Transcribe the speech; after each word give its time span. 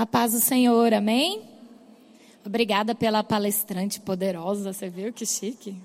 A 0.00 0.06
paz 0.06 0.32
do 0.32 0.40
Senhor, 0.40 0.94
amém? 0.94 1.42
Obrigada 2.42 2.94
pela 2.94 3.22
palestrante 3.22 4.00
poderosa, 4.00 4.72
você 4.72 4.88
viu 4.88 5.12
que 5.12 5.26
chique? 5.26 5.76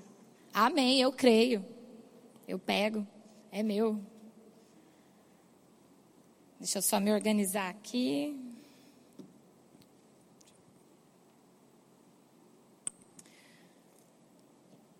Amém, 0.54 0.98
eu 1.02 1.12
creio. 1.12 1.62
Eu 2.48 2.58
pego, 2.58 3.06
é 3.52 3.62
meu. 3.62 4.00
Deixa 6.58 6.78
eu 6.78 6.82
só 6.82 6.98
me 6.98 7.12
organizar 7.12 7.68
aqui. 7.68 8.34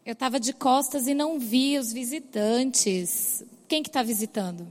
Eu 0.04 0.12
estava 0.12 0.38
de 0.38 0.52
costas 0.52 1.06
e 1.06 1.14
não 1.14 1.38
vi 1.38 1.78
os 1.78 1.90
visitantes. 1.90 3.42
Quem 3.66 3.82
que 3.82 3.88
está 3.88 4.02
visitando? 4.02 4.70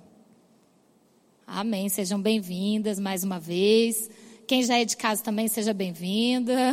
Amém. 1.48 1.90
Sejam 1.90 2.22
bem-vindas 2.22 3.00
mais 3.00 3.24
uma 3.24 3.40
vez. 3.40 4.08
Quem 4.48 4.62
já 4.62 4.78
é 4.78 4.86
de 4.86 4.96
casa 4.96 5.24
também, 5.24 5.48
seja 5.48 5.74
bem-vinda. 5.74 6.72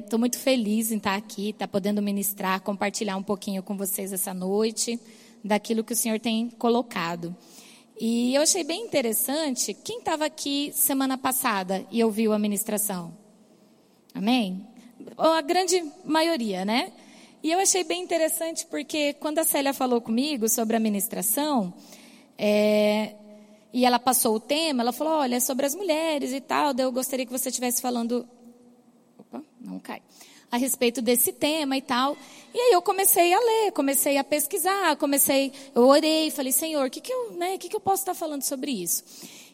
Estou 0.00 0.16
é, 0.16 0.18
muito 0.18 0.38
feliz 0.38 0.90
em 0.90 0.96
estar 0.96 1.14
aqui, 1.14 1.50
estar 1.50 1.68
podendo 1.68 2.00
ministrar, 2.00 2.62
compartilhar 2.62 3.14
um 3.18 3.22
pouquinho 3.22 3.62
com 3.62 3.76
vocês 3.76 4.10
essa 4.10 4.32
noite 4.32 4.98
daquilo 5.44 5.84
que 5.84 5.92
o 5.92 5.96
Senhor 5.96 6.18
tem 6.18 6.48
colocado. 6.48 7.36
E 8.00 8.34
eu 8.34 8.40
achei 8.40 8.64
bem 8.64 8.86
interessante. 8.86 9.74
Quem 9.74 9.98
estava 9.98 10.24
aqui 10.24 10.72
semana 10.72 11.18
passada 11.18 11.84
e 11.90 12.02
ouviu 12.02 12.32
a 12.32 12.38
ministração? 12.38 13.14
Amém? 14.14 14.66
A 15.18 15.42
grande 15.42 15.84
maioria, 16.06 16.64
né? 16.64 16.90
E 17.42 17.52
eu 17.52 17.58
achei 17.58 17.84
bem 17.84 18.02
interessante 18.02 18.64
porque 18.66 19.12
quando 19.14 19.40
a 19.40 19.44
Célia 19.44 19.74
falou 19.74 20.00
comigo 20.00 20.48
sobre 20.48 20.74
a 20.74 20.80
ministração, 20.80 21.74
é, 22.38 23.14
e 23.72 23.84
ela 23.84 23.98
passou 23.98 24.36
o 24.36 24.40
tema, 24.40 24.82
ela 24.82 24.92
falou: 24.92 25.14
olha, 25.14 25.36
é 25.36 25.40
sobre 25.40 25.66
as 25.66 25.74
mulheres 25.74 26.32
e 26.32 26.40
tal. 26.40 26.74
Eu 26.76 26.90
gostaria 26.90 27.26
que 27.26 27.32
você 27.32 27.48
estivesse 27.48 27.82
falando. 27.82 28.26
Opa, 29.18 29.42
não 29.60 29.78
cai. 29.78 30.02
A 30.50 30.56
respeito 30.56 31.02
desse 31.02 31.32
tema 31.32 31.76
e 31.76 31.82
tal. 31.82 32.16
E 32.54 32.58
aí 32.58 32.72
eu 32.72 32.80
comecei 32.80 33.34
a 33.34 33.38
ler, 33.38 33.72
comecei 33.72 34.16
a 34.16 34.24
pesquisar, 34.24 34.96
comecei, 34.96 35.52
eu 35.74 35.86
orei, 35.86 36.30
falei, 36.30 36.50
Senhor, 36.50 36.86
o 36.86 36.90
que, 36.90 37.02
que, 37.02 37.12
eu, 37.12 37.32
né, 37.32 37.58
que, 37.58 37.68
que 37.68 37.76
eu 37.76 37.80
posso 37.80 38.02
estar 38.02 38.14
falando 38.14 38.42
sobre 38.42 38.70
isso? 38.70 39.04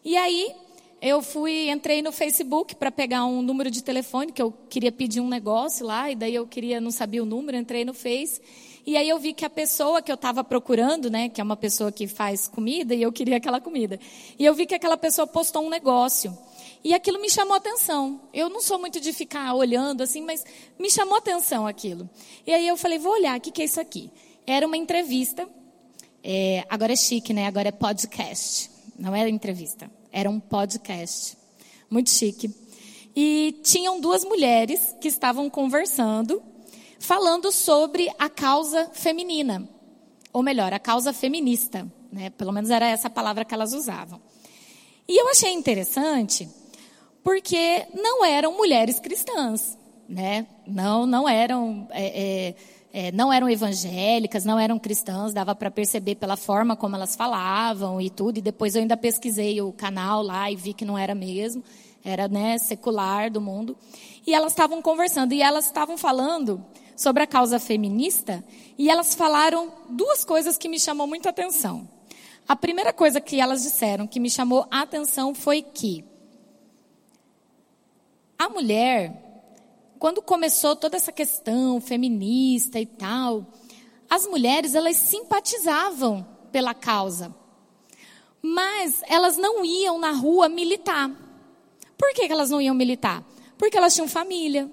E 0.04 0.16
aí 0.16 0.54
eu 1.02 1.20
fui, 1.20 1.68
entrei 1.68 2.00
no 2.00 2.12
Facebook 2.12 2.76
para 2.76 2.92
pegar 2.92 3.26
um 3.26 3.42
número 3.42 3.70
de 3.70 3.82
telefone, 3.82 4.30
que 4.30 4.40
eu 4.40 4.54
queria 4.70 4.92
pedir 4.92 5.20
um 5.20 5.28
negócio 5.28 5.84
lá, 5.84 6.10
e 6.10 6.14
daí 6.14 6.34
eu 6.34 6.46
queria, 6.46 6.80
não 6.80 6.92
sabia 6.92 7.22
o 7.22 7.26
número, 7.26 7.58
entrei 7.58 7.84
no 7.84 7.92
Face. 7.92 8.40
E 8.86 8.98
aí 8.98 9.08
eu 9.08 9.18
vi 9.18 9.32
que 9.32 9.44
a 9.44 9.50
pessoa 9.50 10.02
que 10.02 10.12
eu 10.12 10.14
estava 10.14 10.44
procurando, 10.44 11.10
né, 11.10 11.30
que 11.30 11.40
é 11.40 11.44
uma 11.44 11.56
pessoa 11.56 11.90
que 11.90 12.06
faz 12.06 12.46
comida, 12.46 12.94
e 12.94 13.02
eu 13.02 13.10
queria 13.10 13.38
aquela 13.38 13.60
comida. 13.60 13.98
E 14.38 14.44
eu 14.44 14.54
vi 14.54 14.66
que 14.66 14.74
aquela 14.74 14.96
pessoa 14.96 15.26
postou 15.26 15.64
um 15.64 15.70
negócio. 15.70 16.36
E 16.82 16.92
aquilo 16.92 17.18
me 17.18 17.30
chamou 17.30 17.56
atenção. 17.56 18.20
Eu 18.32 18.50
não 18.50 18.60
sou 18.60 18.78
muito 18.78 19.00
de 19.00 19.10
ficar 19.12 19.54
olhando 19.54 20.02
assim, 20.02 20.20
mas 20.20 20.44
me 20.78 20.90
chamou 20.90 21.16
atenção 21.16 21.66
aquilo. 21.66 22.08
E 22.46 22.52
aí 22.52 22.68
eu 22.68 22.76
falei, 22.76 22.98
vou 22.98 23.12
olhar, 23.12 23.38
o 23.38 23.40
que, 23.40 23.50
que 23.50 23.62
é 23.62 23.64
isso 23.64 23.80
aqui? 23.80 24.10
Era 24.46 24.66
uma 24.66 24.76
entrevista. 24.76 25.48
É, 26.22 26.64
agora 26.68 26.92
é 26.92 26.96
chique, 26.96 27.32
né? 27.32 27.46
Agora 27.46 27.68
é 27.68 27.72
podcast. 27.72 28.70
Não 28.98 29.14
era 29.14 29.30
entrevista, 29.30 29.90
era 30.12 30.28
um 30.28 30.38
podcast. 30.38 31.38
Muito 31.88 32.10
chique. 32.10 32.50
E 33.16 33.60
tinham 33.62 33.98
duas 33.98 34.24
mulheres 34.24 34.94
que 35.00 35.08
estavam 35.08 35.48
conversando 35.48 36.42
falando 37.04 37.52
sobre 37.52 38.10
a 38.18 38.30
causa 38.30 38.88
feminina, 38.94 39.68
ou 40.32 40.42
melhor, 40.42 40.72
a 40.72 40.78
causa 40.78 41.12
feminista, 41.12 41.86
né? 42.10 42.30
Pelo 42.30 42.50
menos 42.50 42.70
era 42.70 42.88
essa 42.88 43.10
palavra 43.10 43.44
que 43.44 43.52
elas 43.52 43.74
usavam. 43.74 44.22
E 45.06 45.20
eu 45.20 45.28
achei 45.28 45.52
interessante 45.52 46.48
porque 47.22 47.86
não 47.92 48.24
eram 48.24 48.56
mulheres 48.56 48.98
cristãs, 48.98 49.76
né? 50.08 50.46
Não, 50.66 51.04
não 51.04 51.28
eram, 51.28 51.86
é, 51.90 52.06
é, 52.06 52.54
é, 52.90 53.12
não 53.12 53.30
eram 53.30 53.50
evangélicas, 53.50 54.46
não 54.46 54.58
eram 54.58 54.78
cristãs. 54.78 55.34
Dava 55.34 55.54
para 55.54 55.70
perceber 55.70 56.14
pela 56.14 56.38
forma 56.38 56.74
como 56.74 56.96
elas 56.96 57.14
falavam 57.14 58.00
e 58.00 58.08
tudo. 58.08 58.38
E 58.38 58.42
depois 58.42 58.74
eu 58.74 58.80
ainda 58.80 58.96
pesquisei 58.96 59.60
o 59.60 59.72
canal 59.74 60.22
lá 60.22 60.50
e 60.50 60.56
vi 60.56 60.72
que 60.72 60.86
não 60.86 60.96
era 60.96 61.14
mesmo, 61.14 61.62
era 62.02 62.28
né, 62.28 62.56
secular 62.56 63.30
do 63.30 63.42
mundo. 63.42 63.76
E 64.26 64.32
elas 64.32 64.52
estavam 64.52 64.80
conversando 64.80 65.34
e 65.34 65.42
elas 65.42 65.66
estavam 65.66 65.98
falando 65.98 66.64
sobre 66.96 67.22
a 67.22 67.26
causa 67.26 67.58
feminista 67.58 68.44
e 68.78 68.90
elas 68.90 69.14
falaram 69.14 69.72
duas 69.90 70.24
coisas 70.24 70.56
que 70.56 70.68
me 70.68 70.78
chamou 70.78 71.06
muito 71.06 71.26
a 71.26 71.30
atenção. 71.30 71.88
A 72.46 72.54
primeira 72.54 72.92
coisa 72.92 73.20
que 73.20 73.40
elas 73.40 73.62
disseram 73.62 74.06
que 74.06 74.20
me 74.20 74.30
chamou 74.30 74.66
a 74.70 74.82
atenção 74.82 75.34
foi 75.34 75.62
que 75.62 76.04
a 78.38 78.48
mulher, 78.48 79.12
quando 79.98 80.20
começou 80.20 80.76
toda 80.76 80.96
essa 80.96 81.12
questão 81.12 81.80
feminista 81.80 82.78
e 82.78 82.84
tal, 82.84 83.46
as 84.10 84.26
mulheres 84.26 84.74
elas 84.74 84.96
simpatizavam 84.96 86.26
pela 86.52 86.74
causa, 86.74 87.34
mas 88.42 89.02
elas 89.06 89.36
não 89.36 89.64
iam 89.64 89.98
na 89.98 90.12
rua 90.12 90.48
militar. 90.48 91.10
Por 91.96 92.12
que 92.12 92.30
elas 92.30 92.50
não 92.50 92.60
iam 92.60 92.74
militar? 92.74 93.24
Porque 93.56 93.78
elas 93.78 93.94
tinham 93.94 94.06
família, 94.06 94.70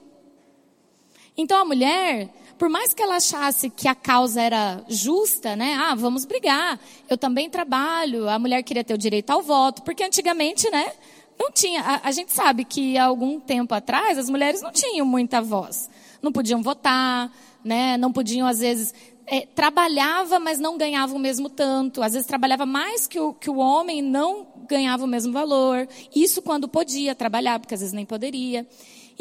então 1.37 1.61
a 1.61 1.65
mulher, 1.65 2.29
por 2.57 2.69
mais 2.69 2.93
que 2.93 3.01
ela 3.01 3.15
achasse 3.15 3.69
que 3.69 3.87
a 3.87 3.95
causa 3.95 4.41
era 4.41 4.83
justa, 4.87 5.55
né? 5.55 5.75
Ah, 5.79 5.95
vamos 5.95 6.25
brigar. 6.25 6.79
Eu 7.09 7.17
também 7.17 7.49
trabalho. 7.49 8.29
A 8.29 8.37
mulher 8.37 8.61
queria 8.63 8.83
ter 8.83 8.93
o 8.93 8.97
direito 8.97 9.31
ao 9.31 9.41
voto, 9.41 9.81
porque 9.81 10.03
antigamente, 10.03 10.69
né? 10.69 10.91
Não 11.39 11.51
tinha. 11.51 11.81
A, 11.81 12.09
a 12.09 12.11
gente 12.11 12.31
sabe 12.31 12.63
que 12.63 12.97
há 12.97 13.05
algum 13.05 13.39
tempo 13.39 13.73
atrás 13.73 14.17
as 14.17 14.29
mulheres 14.29 14.61
não 14.61 14.71
tinham 14.71 15.05
muita 15.05 15.41
voz. 15.41 15.89
Não 16.21 16.31
podiam 16.31 16.61
votar, 16.61 17.31
né? 17.63 17.97
Não 17.97 18.11
podiam 18.11 18.47
às 18.47 18.59
vezes 18.59 18.93
é, 19.25 19.45
trabalhava, 19.45 20.39
mas 20.39 20.59
não 20.59 20.77
ganhava 20.77 21.15
o 21.15 21.19
mesmo 21.19 21.49
tanto. 21.49 22.03
Às 22.03 22.13
vezes 22.13 22.27
trabalhava 22.27 22.65
mais 22.65 23.07
que 23.07 23.19
o, 23.19 23.33
que 23.33 23.49
o 23.49 23.57
homem, 23.57 24.01
não 24.01 24.45
ganhava 24.67 25.03
o 25.03 25.07
mesmo 25.07 25.31
valor. 25.31 25.87
Isso 26.15 26.41
quando 26.41 26.67
podia 26.67 27.15
trabalhar, 27.15 27.59
porque 27.59 27.73
às 27.73 27.79
vezes 27.79 27.93
nem 27.93 28.05
poderia. 28.05 28.67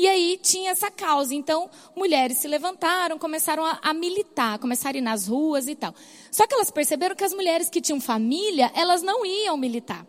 E 0.00 0.08
aí 0.08 0.40
tinha 0.42 0.70
essa 0.70 0.90
causa. 0.90 1.34
Então, 1.34 1.68
mulheres 1.94 2.38
se 2.38 2.48
levantaram, 2.48 3.18
começaram 3.18 3.62
a, 3.62 3.78
a, 3.82 3.92
militar, 3.92 4.58
começaram 4.58 4.96
a 4.96 4.98
ir 4.98 5.02
nas 5.02 5.28
ruas 5.28 5.68
e 5.68 5.74
tal. 5.74 5.94
Só 6.32 6.46
que 6.46 6.54
elas 6.54 6.70
perceberam 6.70 7.14
que 7.14 7.22
as 7.22 7.34
mulheres 7.34 7.68
que 7.68 7.82
tinham 7.82 8.00
família, 8.00 8.72
elas 8.74 9.02
não 9.02 9.26
iam 9.26 9.58
militar. 9.58 10.06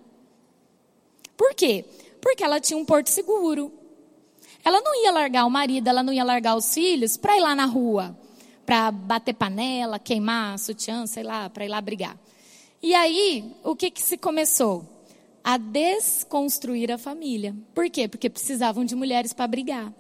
Por 1.36 1.54
quê? 1.54 1.84
Porque 2.22 2.42
ela 2.42 2.62
tinha 2.62 2.78
um 2.78 2.86
porto 2.86 3.08
seguro. 3.08 3.70
Ela 4.64 4.80
não 4.80 5.04
ia 5.04 5.12
largar 5.12 5.46
o 5.46 5.50
marido, 5.50 5.90
ela 5.90 6.02
não 6.02 6.14
ia 6.14 6.24
largar 6.24 6.56
os 6.56 6.74
filhos 6.74 7.18
para 7.18 7.36
ir 7.36 7.42
lá 7.42 7.54
na 7.54 7.66
rua, 7.66 8.18
para 8.66 8.92
bater 8.92 9.34
panela, 9.34 10.00
queimar 10.00 10.58
sutiã, 10.58 11.06
sei 11.06 11.24
lá, 11.24 11.50
para 11.50 11.66
ir 11.66 11.70
lá 11.70 11.82
brigar. 11.82 12.18
E 12.82 12.96
aí, 12.96 13.54
o 13.62 13.76
que 13.76 13.92
que 13.92 14.02
se 14.02 14.18
começou? 14.18 14.88
A 15.44 15.58
desconstruir 15.58 16.92
a 16.92 16.98
família. 16.98 17.56
Por 17.74 17.90
quê? 17.90 18.08
Porque 18.08 18.30
precisavam 18.30 18.86
de 18.86 18.96
mulheres 18.96 19.34
para 19.34 19.48
brigar. 19.48 19.94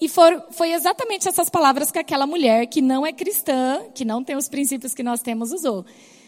E 0.00 0.08
for, 0.08 0.46
foi 0.50 0.72
exatamente 0.72 1.28
essas 1.28 1.50
palavras 1.50 1.90
que 1.90 1.98
aquela 1.98 2.26
mulher 2.26 2.66
que 2.66 2.80
não 2.80 3.06
é 3.06 3.12
cristã, 3.12 3.82
que 3.94 4.04
não 4.04 4.24
tem 4.24 4.34
os 4.34 4.48
princípios 4.48 4.94
que 4.94 5.02
nós 5.02 5.20
temos, 5.20 5.52
usou. 5.52 5.84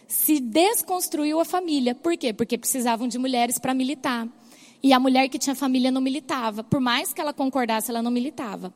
Se 0.06 0.38
desconstruiu 0.40 1.40
a 1.40 1.44
família. 1.44 1.94
Por 1.94 2.16
quê? 2.18 2.34
Porque 2.34 2.58
precisavam 2.58 3.08
de 3.08 3.18
mulheres 3.18 3.58
para 3.58 3.72
militar. 3.72 4.28
E 4.82 4.92
a 4.92 5.00
mulher 5.00 5.28
que 5.28 5.38
tinha 5.38 5.54
família 5.54 5.90
não 5.90 6.02
militava. 6.02 6.62
Por 6.62 6.80
mais 6.80 7.14
que 7.14 7.20
ela 7.20 7.32
concordasse, 7.32 7.90
ela 7.90 8.02
não 8.02 8.10
militava. 8.10 8.74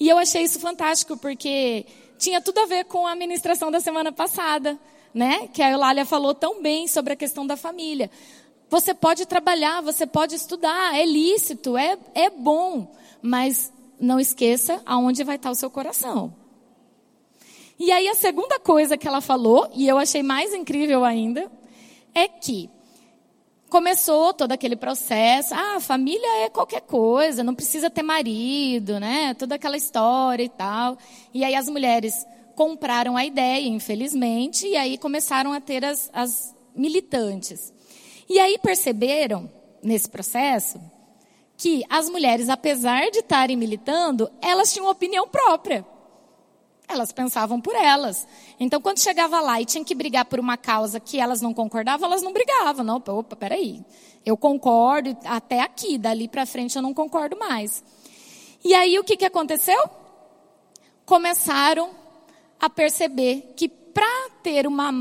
E 0.00 0.08
eu 0.08 0.16
achei 0.16 0.44
isso 0.44 0.60
fantástico, 0.60 1.16
porque 1.16 1.84
tinha 2.16 2.40
tudo 2.40 2.60
a 2.60 2.66
ver 2.66 2.84
com 2.84 3.06
a 3.06 3.14
ministração 3.14 3.70
da 3.70 3.80
semana 3.80 4.12
passada, 4.12 4.78
né? 5.12 5.48
Que 5.48 5.60
a 5.60 5.70
Eulália 5.70 6.06
falou 6.06 6.32
tão 6.32 6.62
bem 6.62 6.88
sobre 6.88 7.12
a 7.12 7.16
questão 7.16 7.46
da 7.46 7.56
família. 7.56 8.10
Você 8.70 8.92
pode 8.92 9.26
trabalhar, 9.26 9.80
você 9.80 10.06
pode 10.06 10.34
estudar, 10.34 10.94
é 10.94 11.04
lícito, 11.04 11.76
é, 11.76 11.96
é 12.14 12.28
bom, 12.28 12.94
mas 13.22 13.72
não 13.98 14.20
esqueça 14.20 14.82
aonde 14.84 15.24
vai 15.24 15.36
estar 15.36 15.50
o 15.50 15.54
seu 15.54 15.70
coração. 15.70 16.34
E 17.78 17.90
aí 17.92 18.08
a 18.08 18.14
segunda 18.14 18.58
coisa 18.58 18.96
que 18.96 19.06
ela 19.06 19.20
falou, 19.20 19.70
e 19.72 19.88
eu 19.88 19.98
achei 19.98 20.22
mais 20.22 20.52
incrível 20.52 21.04
ainda, 21.04 21.50
é 22.14 22.28
que 22.28 22.68
começou 23.70 24.34
todo 24.34 24.52
aquele 24.52 24.76
processo, 24.76 25.54
ah, 25.54 25.78
família 25.80 26.44
é 26.44 26.48
qualquer 26.48 26.80
coisa, 26.80 27.44
não 27.44 27.54
precisa 27.54 27.88
ter 27.88 28.02
marido, 28.02 28.98
né? 28.98 29.34
Toda 29.34 29.54
aquela 29.54 29.76
história 29.76 30.42
e 30.42 30.48
tal. 30.48 30.98
E 31.32 31.44
aí 31.44 31.54
as 31.54 31.68
mulheres 31.68 32.26
compraram 32.54 33.16
a 33.16 33.24
ideia, 33.24 33.68
infelizmente, 33.68 34.66
e 34.66 34.76
aí 34.76 34.98
começaram 34.98 35.52
a 35.52 35.60
ter 35.60 35.84
as, 35.84 36.10
as 36.12 36.54
militantes. 36.74 37.72
E 38.28 38.38
aí 38.38 38.58
perceberam, 38.58 39.50
nesse 39.82 40.08
processo, 40.08 40.80
que 41.56 41.82
as 41.88 42.08
mulheres, 42.08 42.48
apesar 42.48 43.10
de 43.10 43.18
estarem 43.18 43.56
militando, 43.56 44.30
elas 44.40 44.72
tinham 44.72 44.88
opinião 44.88 45.26
própria. 45.26 45.84
Elas 46.86 47.12
pensavam 47.12 47.60
por 47.60 47.74
elas. 47.74 48.26
Então, 48.60 48.80
quando 48.80 49.00
chegava 49.00 49.40
lá 49.40 49.60
e 49.60 49.66
tinha 49.66 49.84
que 49.84 49.94
brigar 49.94 50.24
por 50.24 50.38
uma 50.38 50.56
causa 50.56 51.00
que 51.00 51.18
elas 51.18 51.42
não 51.42 51.52
concordavam, 51.52 52.06
elas 52.08 52.22
não 52.22 52.32
brigavam. 52.32 52.84
Não, 52.84 52.96
opa, 52.96 53.34
peraí. 53.34 53.84
Eu 54.24 54.36
concordo 54.36 55.16
até 55.24 55.60
aqui, 55.60 55.98
dali 55.98 56.28
para 56.28 56.46
frente 56.46 56.76
eu 56.76 56.82
não 56.82 56.94
concordo 56.94 57.38
mais. 57.38 57.82
E 58.64 58.74
aí 58.74 58.98
o 58.98 59.04
que, 59.04 59.16
que 59.16 59.24
aconteceu? 59.24 59.78
Começaram 61.04 61.90
a 62.60 62.68
perceber 62.68 63.54
que 63.56 63.68
para 63.68 64.30
ter 64.42 64.66
uma 64.66 64.92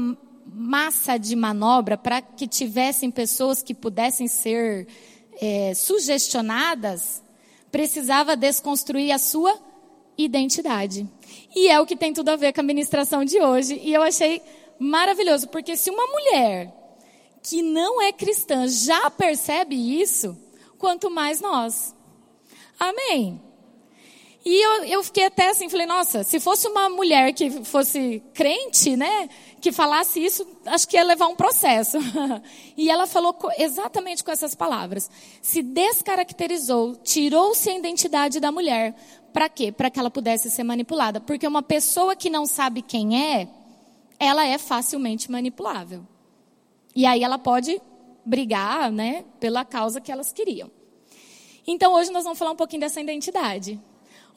massa 0.58 1.18
de 1.18 1.36
manobra, 1.36 1.98
para 1.98 2.22
que 2.22 2.48
tivessem 2.48 3.12
pessoas 3.12 3.62
que 3.62 3.74
pudessem 3.74 4.28
ser 4.28 4.88
é, 5.40 5.74
sugestionadas, 5.76 7.24
precisava 7.72 8.36
desconstruir 8.36 9.12
a 9.12 9.20
sua 9.20 9.58
identidade. 10.18 11.08
E 11.56 11.68
é 11.68 11.80
o 11.80 11.86
que 11.86 11.96
tem 11.96 12.12
tudo 12.12 12.30
a 12.30 12.36
ver 12.36 12.54
com 12.54 12.62
a 12.62 12.64
ministração 12.64 13.24
de 13.24 13.40
hoje. 13.40 13.80
E 13.84 13.94
eu 13.94 14.02
achei 14.02 14.42
maravilhoso, 14.80 15.48
porque 15.50 15.78
se 15.78 15.90
uma 15.90 16.08
mulher 16.08 16.74
que 17.44 17.62
não 17.62 18.02
é 18.02 18.12
cristã 18.12 18.68
já 18.68 19.10
percebe 19.12 19.76
isso, 19.76 20.38
quanto 20.78 21.10
mais 21.10 21.40
nós. 21.40 21.96
Amém? 22.80 23.47
E 24.50 24.64
eu, 24.64 24.86
eu 24.86 25.04
fiquei 25.04 25.26
até 25.26 25.50
assim, 25.50 25.68
falei, 25.68 25.86
nossa, 25.86 26.24
se 26.24 26.40
fosse 26.40 26.70
uma 26.70 26.88
mulher 26.88 27.34
que 27.34 27.66
fosse 27.66 28.24
crente, 28.34 28.96
né, 28.96 29.28
que 29.60 29.74
falasse 29.74 30.24
isso, 30.24 30.48
acho 30.66 30.88
que 30.88 30.96
ia 30.96 31.04
levar 31.04 31.28
um 31.28 31.36
processo. 31.36 31.98
e 32.78 32.90
ela 32.90 33.06
falou 33.06 33.38
exatamente 33.58 34.24
com 34.24 34.32
essas 34.32 34.56
palavras. 34.56 35.12
Se 35.42 35.62
descaracterizou, 35.62 36.96
tirou-se 36.96 37.70
a 37.70 37.78
identidade 37.78 38.40
da 38.40 38.50
mulher. 38.50 38.96
Para 39.34 39.50
quê? 39.50 39.70
Para 39.70 39.90
que 39.90 40.00
ela 40.00 40.10
pudesse 40.10 40.50
ser 40.50 40.64
manipulada. 40.64 41.20
Porque 41.20 41.46
uma 41.46 41.62
pessoa 41.62 42.16
que 42.16 42.30
não 42.30 42.46
sabe 42.46 42.82
quem 42.82 43.22
é, 43.22 43.50
ela 44.18 44.48
é 44.48 44.58
facilmente 44.58 45.30
manipulável. 45.30 46.08
E 46.96 47.06
aí 47.06 47.22
ela 47.22 47.38
pode 47.38 47.82
brigar, 48.24 48.94
né, 48.94 49.26
pela 49.42 49.66
causa 49.66 50.00
que 50.00 50.10
elas 50.10 50.32
queriam. 50.32 50.72
Então 51.68 51.94
hoje 51.96 52.12
nós 52.14 52.24
vamos 52.24 52.40
falar 52.40 52.52
um 52.52 52.56
pouquinho 52.56 52.80
dessa 52.80 53.02
identidade 53.02 53.78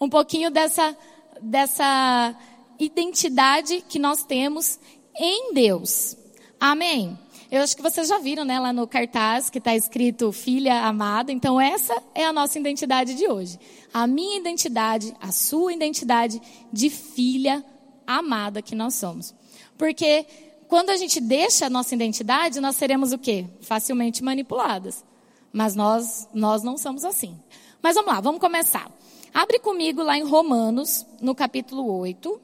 um 0.01 0.09
pouquinho 0.09 0.51
dessa, 0.51 0.97
dessa 1.43 2.35
identidade 2.79 3.85
que 3.87 3.99
nós 3.99 4.25
temos 4.25 4.81
em 5.15 5.53
Deus. 5.53 6.17
Amém? 6.59 7.19
Eu 7.51 7.63
acho 7.63 7.77
que 7.77 7.83
vocês 7.83 8.09
já 8.09 8.19
viram, 8.19 8.45
né, 8.45 8.59
lá 8.59 8.73
no 8.73 8.87
cartaz 8.87 9.51
que 9.51 9.59
está 9.59 9.75
escrito 9.77 10.33
filha 10.33 10.85
amada. 10.87 11.33
Então 11.33 11.61
essa 11.61 12.01
é 12.15 12.25
a 12.25 12.33
nossa 12.33 12.59
identidade 12.59 13.15
de 13.15 13.29
hoje. 13.29 13.59
A 13.93 14.07
minha 14.07 14.39
identidade, 14.39 15.15
a 15.21 15.33
sua 15.33 15.73
identidade 15.73 16.41
de 16.73 16.89
filha 16.89 17.63
amada 18.07 18.63
que 18.63 18.75
nós 18.75 18.95
somos. 18.95 19.35
Porque 19.77 20.25
quando 20.69 20.91
a 20.91 20.97
gente 20.97 21.21
deixa 21.21 21.67
a 21.67 21.71
nossa 21.71 21.95
identidade, 21.95 22.61
nós 22.61 22.77
seremos 22.77 23.13
o 23.13 23.19
quê? 23.19 23.47
Facilmente 23.61 24.23
manipuladas. 24.23 25.05
Mas 25.53 25.75
nós, 25.75 26.29
nós 26.33 26.63
não 26.63 26.79
somos 26.79 27.05
assim. 27.05 27.37
Mas 27.83 27.97
vamos 27.97 28.13
lá, 28.13 28.21
vamos 28.21 28.41
começar. 28.41 28.89
Abre 29.33 29.61
comigo 29.61 30.03
lá 30.03 30.19
em 30.19 30.25
Romanos, 30.25 31.07
no 31.21 31.35
capítulo 31.35 31.87
8. 31.99 32.41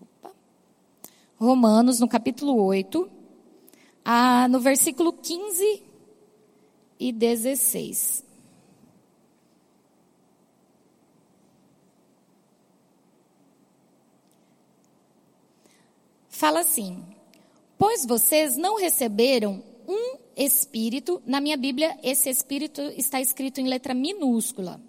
Opa. 0.00 0.32
Romanos, 1.38 2.00
no 2.00 2.08
capítulo 2.08 2.62
8, 2.64 3.10
ah, 4.02 4.48
no 4.48 4.60
versículo 4.60 5.12
15 5.12 5.82
e 6.98 7.12
16. 7.12 8.24
Fala 16.30 16.60
assim: 16.60 17.04
Pois 17.76 18.06
vocês 18.06 18.56
não 18.56 18.76
receberam 18.76 19.62
um 19.86 20.25
espírito. 20.36 21.22
Na 21.24 21.40
minha 21.40 21.56
Bíblia, 21.56 21.96
esse 22.02 22.28
espírito 22.28 22.82
está 22.96 23.20
escrito 23.20 23.60
em 23.60 23.66
letra 23.66 23.94
minúscula. 23.94 24.80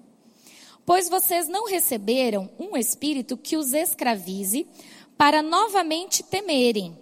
Pois 0.86 1.10
vocês 1.10 1.48
não 1.48 1.66
receberam 1.68 2.50
um 2.60 2.78
espírito 2.78 3.38
que 3.38 3.58
os 3.58 3.74
escravize 3.74 4.68
para 5.18 5.42
novamente 5.42 6.24
temerem, 6.24 6.98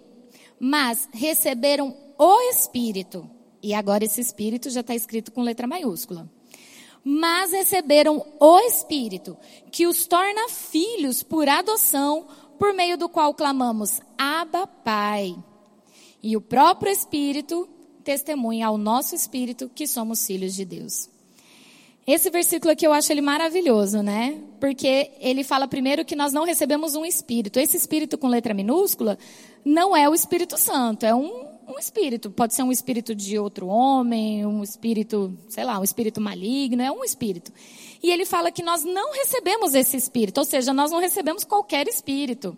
mas 0.58 1.08
receberam 1.12 1.96
o 2.18 2.40
espírito. 2.50 3.28
E 3.62 3.74
agora 3.74 4.04
esse 4.04 4.20
espírito 4.20 4.70
já 4.70 4.80
está 4.80 4.94
escrito 4.94 5.30
com 5.32 5.42
letra 5.42 5.66
maiúscula. 5.66 6.30
Mas 7.04 7.52
receberam 7.52 8.26
o 8.40 8.58
espírito 8.60 9.36
que 9.70 9.86
os 9.86 10.06
torna 10.06 10.48
filhos 10.48 11.22
por 11.22 11.48
adoção, 11.48 12.26
por 12.58 12.72
meio 12.74 12.98
do 12.98 13.08
qual 13.08 13.32
clamamos: 13.34 14.00
Abba, 14.18 14.66
Pai. 14.66 15.36
E 16.20 16.36
o 16.36 16.40
próprio 16.40 16.90
espírito 16.90 17.68
testemunha 18.06 18.68
ao 18.68 18.78
nosso 18.78 19.16
espírito 19.16 19.68
que 19.74 19.84
somos 19.84 20.24
filhos 20.24 20.54
de 20.54 20.64
Deus. 20.64 21.08
Esse 22.06 22.30
versículo 22.30 22.70
aqui 22.72 22.86
eu 22.86 22.92
acho 22.92 23.12
ele 23.12 23.20
maravilhoso, 23.20 24.00
né? 24.00 24.40
Porque 24.60 25.10
ele 25.18 25.42
fala 25.42 25.66
primeiro 25.66 26.04
que 26.04 26.14
nós 26.14 26.32
não 26.32 26.44
recebemos 26.44 26.94
um 26.94 27.04
espírito. 27.04 27.58
Esse 27.58 27.76
espírito 27.76 28.16
com 28.16 28.28
letra 28.28 28.54
minúscula 28.54 29.18
não 29.64 29.96
é 29.96 30.08
o 30.08 30.14
Espírito 30.14 30.56
Santo, 30.56 31.04
é 31.04 31.12
um, 31.12 31.46
um 31.66 31.80
espírito. 31.80 32.30
Pode 32.30 32.54
ser 32.54 32.62
um 32.62 32.70
espírito 32.70 33.12
de 33.12 33.36
outro 33.40 33.66
homem, 33.66 34.46
um 34.46 34.62
espírito, 34.62 35.36
sei 35.48 35.64
lá, 35.64 35.80
um 35.80 35.84
espírito 35.84 36.20
maligno, 36.20 36.82
é 36.82 36.92
um 36.92 37.02
espírito. 37.02 37.52
E 38.00 38.08
ele 38.08 38.24
fala 38.24 38.52
que 38.52 38.62
nós 38.62 38.84
não 38.84 39.12
recebemos 39.12 39.74
esse 39.74 39.96
espírito, 39.96 40.38
ou 40.38 40.44
seja, 40.44 40.72
nós 40.72 40.92
não 40.92 41.00
recebemos 41.00 41.42
qualquer 41.42 41.88
espírito. 41.88 42.56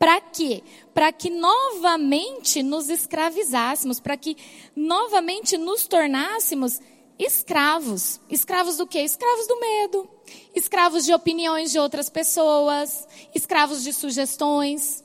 Para 0.00 0.18
quê? 0.18 0.62
Para 0.94 1.12
que 1.12 1.28
novamente 1.28 2.62
nos 2.62 2.88
escravizássemos, 2.88 4.00
para 4.00 4.16
que 4.16 4.34
novamente 4.74 5.58
nos 5.58 5.86
tornássemos 5.86 6.80
escravos. 7.18 8.18
Escravos 8.30 8.78
do 8.78 8.86
quê? 8.86 9.00
Escravos 9.00 9.46
do 9.46 9.60
medo. 9.60 10.08
Escravos 10.54 11.04
de 11.04 11.12
opiniões 11.12 11.70
de 11.70 11.78
outras 11.78 12.08
pessoas. 12.08 13.06
Escravos 13.34 13.84
de 13.84 13.92
sugestões. 13.92 15.04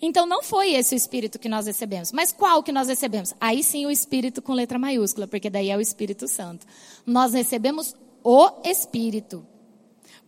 Então 0.00 0.24
não 0.24 0.40
foi 0.40 0.72
esse 0.72 0.94
o 0.94 0.96
espírito 0.96 1.40
que 1.40 1.48
nós 1.48 1.66
recebemos. 1.66 2.12
Mas 2.12 2.30
qual 2.30 2.62
que 2.62 2.70
nós 2.70 2.86
recebemos? 2.86 3.34
Aí 3.40 3.64
sim 3.64 3.86
o 3.86 3.90
espírito 3.90 4.40
com 4.40 4.52
letra 4.52 4.78
maiúscula, 4.78 5.26
porque 5.26 5.50
daí 5.50 5.68
é 5.68 5.76
o 5.76 5.80
Espírito 5.80 6.28
Santo. 6.28 6.64
Nós 7.04 7.32
recebemos 7.32 7.92
o 8.22 8.52
espírito. 8.64 9.44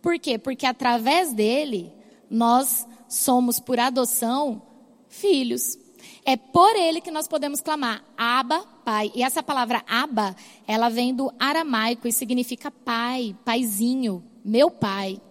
Por 0.01 0.19
quê? 0.19 0.37
Porque 0.37 0.65
através 0.65 1.31
dele 1.31 1.93
nós 2.29 2.85
somos, 3.11 3.59
por 3.59 3.79
adoção, 3.79 4.61
filhos. 5.09 5.77
É 6.23 6.37
por 6.37 6.75
ele 6.75 7.01
que 7.01 7.11
nós 7.11 7.27
podemos 7.27 7.61
clamar, 7.61 8.03
Abba, 8.17 8.59
Pai. 8.85 9.11
E 9.13 9.21
essa 9.21 9.43
palavra 9.43 9.83
Abba, 9.87 10.35
ela 10.65 10.89
vem 10.89 11.13
do 11.13 11.31
aramaico 11.39 12.07
e 12.07 12.13
significa 12.13 12.71
pai, 12.71 13.35
paizinho, 13.43 14.23
meu 14.43 14.71
pai. 14.71 15.21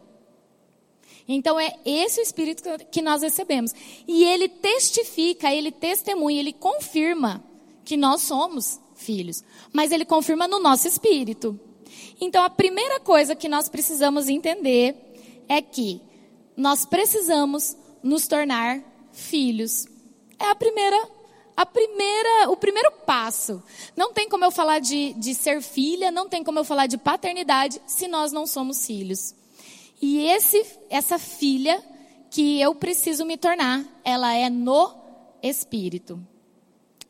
Então 1.27 1.59
é 1.59 1.75
esse 1.85 2.21
o 2.21 2.23
espírito 2.23 2.63
que 2.91 3.01
nós 3.01 3.23
recebemos. 3.23 3.73
E 4.07 4.25
ele 4.25 4.49
testifica, 4.49 5.53
ele 5.55 5.71
testemunha, 5.71 6.41
ele 6.41 6.53
confirma 6.53 7.43
que 7.85 7.97
nós 7.97 8.23
somos 8.23 8.81
filhos. 8.95 9.43
Mas 9.73 9.93
ele 9.93 10.05
confirma 10.05 10.47
no 10.47 10.59
nosso 10.59 10.87
espírito. 10.87 11.59
Então 12.21 12.43
a 12.45 12.51
primeira 12.51 13.01
coisa 13.01 13.35
que 13.35 13.49
nós 13.49 13.69
precisamos 13.69 14.29
entender 14.29 14.97
é 15.49 15.63
que 15.63 16.01
nós 16.61 16.85
precisamos 16.85 17.75
nos 18.03 18.29
tornar 18.29 18.83
filhos. 19.13 19.87
É 20.39 20.51
a 20.51 20.55
primeira, 20.55 21.09
a 21.57 21.65
primeira, 21.65 22.51
o 22.51 22.57
primeiro 22.57 22.93
passo. 23.07 23.63
Não 23.97 24.13
tem 24.13 24.29
como 24.29 24.45
eu 24.45 24.51
falar 24.51 24.79
de, 24.79 25.15
de 25.15 25.35
ser 25.35 25.63
filha, 25.63 26.11
não 26.11 26.29
tem 26.29 26.45
como 26.45 26.59
eu 26.59 26.65
falar 26.65 26.87
de 26.87 26.99
paternidade 26.99 27.81
se 27.87 28.07
nós 28.07 28.31
não 28.31 28.47
somos 28.47 28.87
filhos. 28.87 29.35
E 30.03 30.27
esse, 30.27 30.67
essa 30.91 31.19
filha 31.19 31.83
que 32.31 32.61
eu 32.61 32.75
preciso 32.75 33.25
me 33.25 33.39
tornar, 33.39 33.83
ela 34.05 34.35
é 34.35 34.51
no 34.51 34.95
Espírito. 35.43 36.21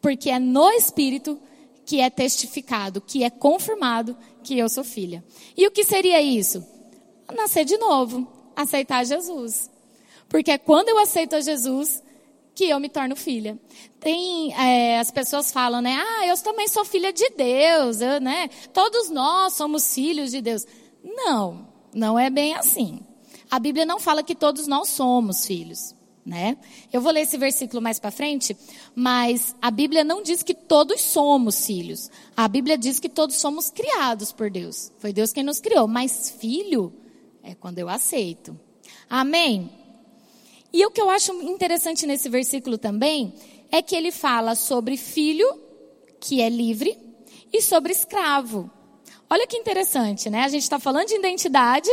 Porque 0.00 0.30
é 0.30 0.38
no 0.38 0.71
Espírito 0.71 1.40
que 1.85 2.00
é 2.00 2.09
testificado, 2.09 3.00
que 3.00 3.25
é 3.25 3.30
confirmado 3.30 4.16
que 4.45 4.57
eu 4.57 4.69
sou 4.69 4.85
filha. 4.85 5.25
E 5.57 5.66
o 5.66 5.73
que 5.73 5.83
seria 5.83 6.23
isso? 6.23 6.64
Nascer 7.37 7.64
de 7.64 7.76
novo 7.76 8.39
aceitar 8.62 9.05
Jesus. 9.05 9.71
Porque 10.29 10.50
é 10.50 10.59
quando 10.59 10.88
eu 10.88 10.99
aceito 10.99 11.35
a 11.37 11.40
Jesus 11.40 12.02
que 12.55 12.64
eu 12.69 12.79
me 12.79 12.88
torno 12.88 13.17
filha. 13.17 13.59
Tem, 13.99 14.52
é, 14.55 14.99
as 14.99 15.11
pessoas 15.11 15.50
falam, 15.50 15.81
né? 15.81 15.97
Ah, 15.97 16.26
eu 16.26 16.37
também 16.38 16.69
sou 16.69 16.85
filha 16.85 17.12
de 17.12 17.29
Deus, 17.31 18.00
eu, 18.00 18.21
né? 18.21 18.49
Todos 18.73 19.09
nós 19.11 19.55
somos 19.55 19.95
filhos 19.95 20.31
de 20.31 20.40
Deus. 20.40 20.67
Não, 21.02 21.67
não 21.95 22.19
é 22.19 22.29
bem 22.29 22.55
assim. 22.55 23.00
A 23.50 23.59
Bíblia 23.59 23.85
não 23.87 23.99
fala 23.99 24.23
que 24.23 24.35
todos 24.35 24.67
nós 24.67 24.88
somos 24.88 25.47
filhos. 25.47 25.95
né? 26.25 26.57
Eu 26.93 27.00
vou 27.00 27.11
ler 27.12 27.23
esse 27.23 27.37
versículo 27.37 27.81
mais 27.83 27.99
para 27.99 28.11
frente, 28.11 28.57
mas 28.95 29.55
a 29.61 29.71
Bíblia 29.71 30.05
não 30.05 30.23
diz 30.23 30.43
que 30.43 30.55
todos 30.55 31.00
somos 31.00 31.67
filhos. 31.67 32.11
A 32.37 32.47
Bíblia 32.47 32.76
diz 32.79 33.00
que 33.00 33.09
todos 33.09 33.37
somos 33.37 33.71
criados 33.71 34.33
por 34.33 34.50
Deus. 34.50 34.93
Foi 34.99 35.12
Deus 35.12 35.33
quem 35.33 35.43
nos 35.43 35.61
criou, 35.61 35.88
mas 35.88 36.31
filho 36.38 36.93
é 37.42 37.54
quando 37.54 37.78
eu 37.78 37.88
aceito. 37.88 38.59
Amém. 39.09 39.70
E 40.73 40.85
o 40.87 40.90
que 40.90 41.00
eu 41.00 41.11
acho 41.11 41.32
interessante 41.42 42.06
nesse 42.06 42.28
versículo 42.28 42.78
também 42.78 43.35
é 43.70 43.82
que 43.82 43.94
ele 43.94 44.12
fala 44.12 44.54
sobre 44.54 44.97
filho 44.97 45.47
que 46.20 46.40
é 46.40 46.49
livre 46.49 46.97
e 47.52 47.61
sobre 47.61 47.92
escravo. 47.92 48.70
Olha 49.28 49.47
que 49.47 49.56
interessante, 49.56 50.28
né? 50.28 50.42
A 50.42 50.49
gente 50.49 50.62
está 50.62 50.78
falando 50.78 51.09
de 51.09 51.14
identidade 51.14 51.90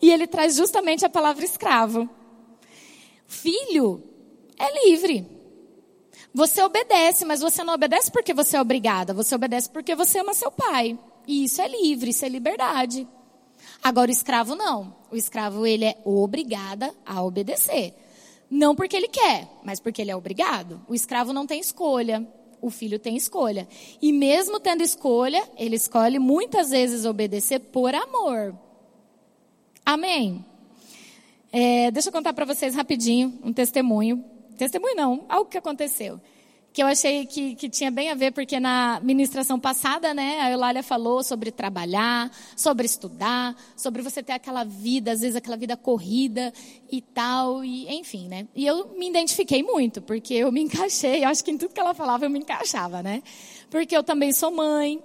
e 0.00 0.10
ele 0.10 0.26
traz 0.26 0.56
justamente 0.56 1.04
a 1.04 1.08
palavra 1.08 1.44
escravo. 1.44 2.08
Filho 3.26 4.02
é 4.58 4.86
livre. 4.86 5.26
Você 6.34 6.62
obedece, 6.62 7.24
mas 7.24 7.40
você 7.40 7.62
não 7.62 7.74
obedece 7.74 8.10
porque 8.10 8.32
você 8.32 8.56
é 8.56 8.60
obrigada. 8.60 9.14
Você 9.14 9.34
obedece 9.34 9.70
porque 9.70 9.94
você 9.94 10.18
ama 10.18 10.34
seu 10.34 10.50
pai. 10.50 10.98
E 11.26 11.44
isso 11.44 11.60
é 11.60 11.68
livre, 11.68 12.10
isso 12.10 12.24
é 12.24 12.28
liberdade. 12.28 13.06
Agora 13.82 14.10
o 14.10 14.12
escravo 14.12 14.54
não. 14.54 14.94
O 15.10 15.16
escravo 15.16 15.66
ele 15.66 15.84
é 15.84 15.98
obrigada 16.04 16.94
a 17.04 17.22
obedecer. 17.22 17.94
Não 18.48 18.74
porque 18.74 18.96
ele 18.96 19.08
quer, 19.08 19.48
mas 19.64 19.80
porque 19.80 20.02
ele 20.02 20.10
é 20.10 20.16
obrigado. 20.16 20.80
O 20.86 20.94
escravo 20.94 21.32
não 21.32 21.46
tem 21.46 21.58
escolha. 21.58 22.26
O 22.60 22.70
filho 22.70 22.98
tem 22.98 23.16
escolha. 23.16 23.66
E 24.00 24.12
mesmo 24.12 24.60
tendo 24.60 24.82
escolha, 24.82 25.42
ele 25.56 25.74
escolhe 25.74 26.18
muitas 26.18 26.70
vezes 26.70 27.04
obedecer 27.04 27.58
por 27.58 27.92
amor. 27.92 28.54
Amém. 29.84 30.44
É, 31.50 31.90
deixa 31.90 32.08
eu 32.08 32.12
contar 32.12 32.32
para 32.32 32.44
vocês 32.44 32.74
rapidinho 32.74 33.38
um 33.42 33.52
testemunho. 33.52 34.24
Testemunho 34.56 34.94
não, 34.94 35.24
algo 35.28 35.50
que 35.50 35.58
aconteceu. 35.58 36.20
Que 36.72 36.82
eu 36.82 36.86
achei 36.86 37.26
que, 37.26 37.54
que 37.54 37.68
tinha 37.68 37.90
bem 37.90 38.10
a 38.10 38.14
ver, 38.14 38.32
porque 38.32 38.58
na 38.58 38.98
ministração 39.02 39.60
passada, 39.60 40.14
né, 40.14 40.40
a 40.40 40.50
Eulália 40.50 40.82
falou 40.82 41.22
sobre 41.22 41.50
trabalhar, 41.50 42.30
sobre 42.56 42.86
estudar, 42.86 43.54
sobre 43.76 44.00
você 44.00 44.22
ter 44.22 44.32
aquela 44.32 44.64
vida, 44.64 45.12
às 45.12 45.20
vezes 45.20 45.36
aquela 45.36 45.56
vida 45.56 45.76
corrida 45.76 46.52
e 46.90 47.02
tal, 47.02 47.62
e 47.62 47.92
enfim, 47.94 48.26
né. 48.26 48.48
E 48.54 48.66
eu 48.66 48.94
me 48.96 49.08
identifiquei 49.08 49.62
muito, 49.62 50.00
porque 50.00 50.32
eu 50.32 50.50
me 50.50 50.62
encaixei, 50.62 51.24
eu 51.24 51.28
acho 51.28 51.44
que 51.44 51.50
em 51.50 51.58
tudo 51.58 51.74
que 51.74 51.80
ela 51.80 51.92
falava 51.92 52.24
eu 52.24 52.30
me 52.30 52.38
encaixava, 52.38 53.02
né. 53.02 53.22
Porque 53.68 53.94
eu 53.94 54.02
também 54.02 54.32
sou 54.32 54.50
mãe, 54.50 54.98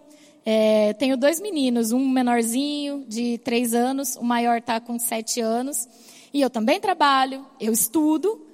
é, 0.46 0.94
tenho 0.94 1.18
dois 1.18 1.42
meninos, 1.42 1.92
um 1.92 2.08
menorzinho 2.08 3.04
de 3.06 3.38
três 3.40 3.74
anos, 3.74 4.16
o 4.16 4.24
maior 4.24 4.60
está 4.60 4.80
com 4.80 4.98
sete 4.98 5.42
anos. 5.42 5.86
E 6.34 6.42
eu 6.42 6.50
também 6.50 6.80
trabalho, 6.80 7.46
eu 7.60 7.74
estudo 7.74 8.48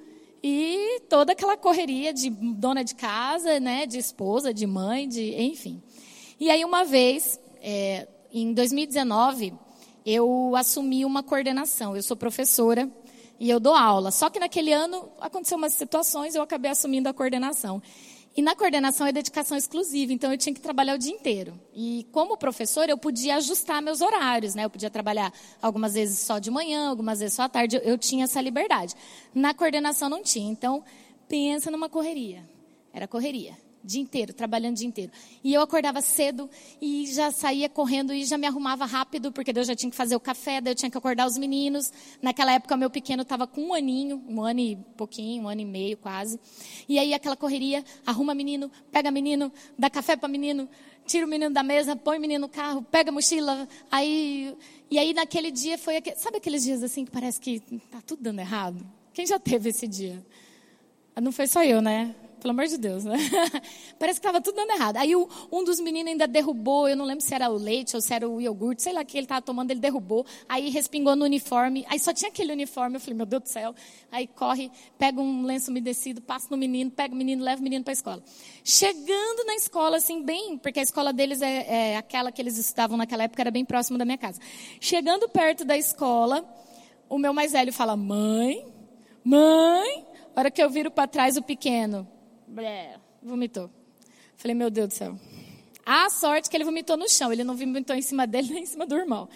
e 0.46 1.00
toda 1.08 1.32
aquela 1.32 1.56
correria 1.56 2.12
de 2.12 2.28
dona 2.28 2.84
de 2.84 2.94
casa, 2.94 3.58
né, 3.58 3.86
de 3.86 3.96
esposa, 3.96 4.52
de 4.52 4.66
mãe, 4.66 5.08
de 5.08 5.34
enfim. 5.40 5.82
E 6.38 6.50
aí 6.50 6.62
uma 6.62 6.84
vez, 6.84 7.40
é, 7.62 8.06
em 8.30 8.52
2019, 8.52 9.54
eu 10.04 10.54
assumi 10.54 11.02
uma 11.02 11.22
coordenação. 11.22 11.96
Eu 11.96 12.02
sou 12.02 12.14
professora 12.14 12.90
e 13.40 13.48
eu 13.48 13.58
dou 13.58 13.74
aula. 13.74 14.10
Só 14.10 14.28
que 14.28 14.38
naquele 14.38 14.70
ano 14.70 15.08
aconteceu 15.18 15.56
umas 15.56 15.72
situações, 15.72 16.34
eu 16.34 16.42
acabei 16.42 16.70
assumindo 16.70 17.08
a 17.08 17.14
coordenação. 17.14 17.80
E 18.36 18.42
na 18.42 18.56
coordenação 18.56 19.06
é 19.06 19.12
dedicação 19.12 19.56
exclusiva, 19.56 20.12
então 20.12 20.32
eu 20.32 20.38
tinha 20.38 20.52
que 20.52 20.60
trabalhar 20.60 20.94
o 20.94 20.98
dia 20.98 21.12
inteiro. 21.12 21.58
E 21.72 22.06
como 22.10 22.36
professora, 22.36 22.90
eu 22.90 22.98
podia 22.98 23.36
ajustar 23.36 23.80
meus 23.80 24.00
horários, 24.00 24.56
né? 24.56 24.64
Eu 24.64 24.70
podia 24.70 24.90
trabalhar 24.90 25.32
algumas 25.62 25.94
vezes 25.94 26.18
só 26.18 26.40
de 26.40 26.50
manhã, 26.50 26.88
algumas 26.88 27.20
vezes 27.20 27.34
só 27.34 27.42
à 27.42 27.48
tarde, 27.48 27.76
eu, 27.76 27.82
eu 27.82 27.96
tinha 27.96 28.24
essa 28.24 28.40
liberdade. 28.40 28.94
Na 29.32 29.54
coordenação 29.54 30.08
não 30.08 30.22
tinha. 30.22 30.50
Então, 30.50 30.82
pensa 31.28 31.70
numa 31.70 31.88
correria. 31.88 32.42
Era 32.92 33.06
correria 33.06 33.56
dia 33.84 34.00
inteiro, 34.00 34.32
trabalhando 34.32 34.72
o 34.72 34.78
dia 34.78 34.88
inteiro. 34.88 35.12
E 35.42 35.52
eu 35.52 35.60
acordava 35.60 36.00
cedo 36.00 36.48
e 36.80 37.06
já 37.06 37.30
saía 37.30 37.68
correndo 37.68 38.12
e 38.12 38.24
já 38.24 38.38
me 38.38 38.46
arrumava 38.46 38.86
rápido, 38.86 39.30
porque 39.30 39.52
eu 39.54 39.64
já 39.64 39.76
tinha 39.76 39.90
que 39.90 39.96
fazer 39.96 40.16
o 40.16 40.20
café, 40.20 40.60
daí 40.60 40.72
eu 40.72 40.74
tinha 40.74 40.90
que 40.90 40.96
acordar 40.96 41.26
os 41.26 41.36
meninos. 41.36 41.92
Naquela 42.22 42.52
época, 42.52 42.76
meu 42.76 42.88
pequeno 42.88 43.22
estava 43.22 43.46
com 43.46 43.60
um 43.68 43.74
aninho, 43.74 44.24
um 44.26 44.42
ano 44.42 44.60
e 44.60 44.76
pouquinho, 44.96 45.44
um 45.44 45.48
ano 45.48 45.60
e 45.60 45.64
meio 45.64 45.96
quase. 45.98 46.40
E 46.88 46.98
aí 46.98 47.12
aquela 47.12 47.36
correria, 47.36 47.84
arruma 48.06 48.34
menino, 48.34 48.70
pega 48.90 49.10
menino, 49.10 49.52
dá 49.78 49.90
café 49.90 50.16
para 50.16 50.28
menino, 50.28 50.68
tira 51.06 51.26
o 51.26 51.28
menino 51.28 51.52
da 51.52 51.62
mesa, 51.62 51.94
põe 51.94 52.18
o 52.18 52.20
menino 52.20 52.42
no 52.46 52.48
carro, 52.48 52.82
pega 52.82 53.10
a 53.10 53.12
mochila. 53.12 53.68
Aí, 53.90 54.56
e 54.90 54.98
aí 54.98 55.12
naquele 55.12 55.50
dia 55.50 55.76
foi, 55.76 56.02
sabe 56.16 56.38
aqueles 56.38 56.64
dias 56.64 56.82
assim 56.82 57.04
que 57.04 57.10
parece 57.10 57.40
que 57.40 57.60
tá 57.90 58.00
tudo 58.00 58.22
dando 58.22 58.40
errado? 58.40 58.84
Quem 59.12 59.26
já 59.26 59.38
teve 59.38 59.70
esse 59.70 59.86
dia? 59.86 60.24
Não 61.20 61.30
foi 61.30 61.46
só 61.46 61.62
eu, 61.62 61.80
né? 61.80 62.14
Pelo 62.44 62.52
amor 62.52 62.66
de 62.66 62.76
Deus, 62.76 63.04
né? 63.04 63.16
Parece 63.98 64.20
que 64.20 64.26
estava 64.26 64.38
tudo 64.38 64.56
dando 64.56 64.70
errado. 64.72 64.98
Aí 64.98 65.16
o, 65.16 65.26
um 65.50 65.64
dos 65.64 65.80
meninos 65.80 66.12
ainda 66.12 66.28
derrubou, 66.28 66.86
eu 66.86 66.94
não 66.94 67.06
lembro 67.06 67.24
se 67.24 67.34
era 67.34 67.48
o 67.48 67.56
leite 67.56 67.96
ou 67.96 68.02
se 68.02 68.12
era 68.12 68.28
o 68.28 68.38
iogurte, 68.38 68.82
sei 68.82 68.92
lá 68.92 69.02
que 69.02 69.16
ele 69.16 69.24
estava 69.24 69.40
tomando, 69.40 69.70
ele 69.70 69.80
derrubou. 69.80 70.26
Aí 70.46 70.68
respingou 70.68 71.16
no 71.16 71.24
uniforme, 71.24 71.86
aí 71.88 71.98
só 71.98 72.12
tinha 72.12 72.28
aquele 72.28 72.52
uniforme. 72.52 72.96
Eu 72.96 73.00
falei, 73.00 73.16
meu 73.16 73.24
Deus 73.24 73.44
do 73.44 73.48
céu. 73.48 73.74
Aí 74.12 74.26
corre, 74.26 74.70
pega 74.98 75.18
um 75.18 75.44
lenço 75.44 75.70
umedecido, 75.70 76.20
passa 76.20 76.48
no 76.50 76.58
menino, 76.58 76.90
pega 76.90 77.14
o 77.14 77.16
menino, 77.16 77.42
leva 77.42 77.62
o 77.62 77.64
menino 77.64 77.82
para 77.82 77.92
a 77.92 77.94
escola. 77.94 78.22
Chegando 78.62 79.46
na 79.46 79.54
escola, 79.54 79.96
assim, 79.96 80.22
bem, 80.22 80.58
porque 80.58 80.80
a 80.80 80.82
escola 80.82 81.14
deles 81.14 81.40
é, 81.40 81.92
é 81.92 81.96
aquela 81.96 82.30
que 82.30 82.42
eles 82.42 82.58
estudavam 82.58 82.98
naquela 82.98 83.24
época, 83.24 83.40
era 83.40 83.50
bem 83.50 83.64
próximo 83.64 83.96
da 83.96 84.04
minha 84.04 84.18
casa. 84.18 84.38
Chegando 84.78 85.30
perto 85.30 85.64
da 85.64 85.78
escola, 85.78 86.44
o 87.08 87.16
meu 87.16 87.32
mais 87.32 87.52
velho 87.52 87.72
fala, 87.72 87.96
mãe, 87.96 88.66
mãe. 89.24 90.04
A 90.36 90.40
hora 90.40 90.50
que 90.50 90.62
eu 90.62 90.68
viro 90.68 90.90
para 90.90 91.06
trás, 91.06 91.38
o 91.38 91.42
pequeno, 91.42 92.06
blé, 92.46 92.98
vomitou. 93.22 93.70
Falei, 94.36 94.54
meu 94.54 94.70
Deus 94.70 94.88
do 94.88 94.94
céu. 94.94 95.18
A 95.86 96.08
sorte 96.08 96.48
que 96.48 96.56
ele 96.56 96.64
vomitou 96.64 96.96
no 96.96 97.08
chão, 97.08 97.32
ele 97.32 97.44
não 97.44 97.56
vomitou 97.56 97.94
em 97.94 98.02
cima 98.02 98.26
dele 98.26 98.48
nem 98.54 98.62
em 98.62 98.66
cima 98.66 98.86
do 98.86 98.94
irmão. 98.94 99.28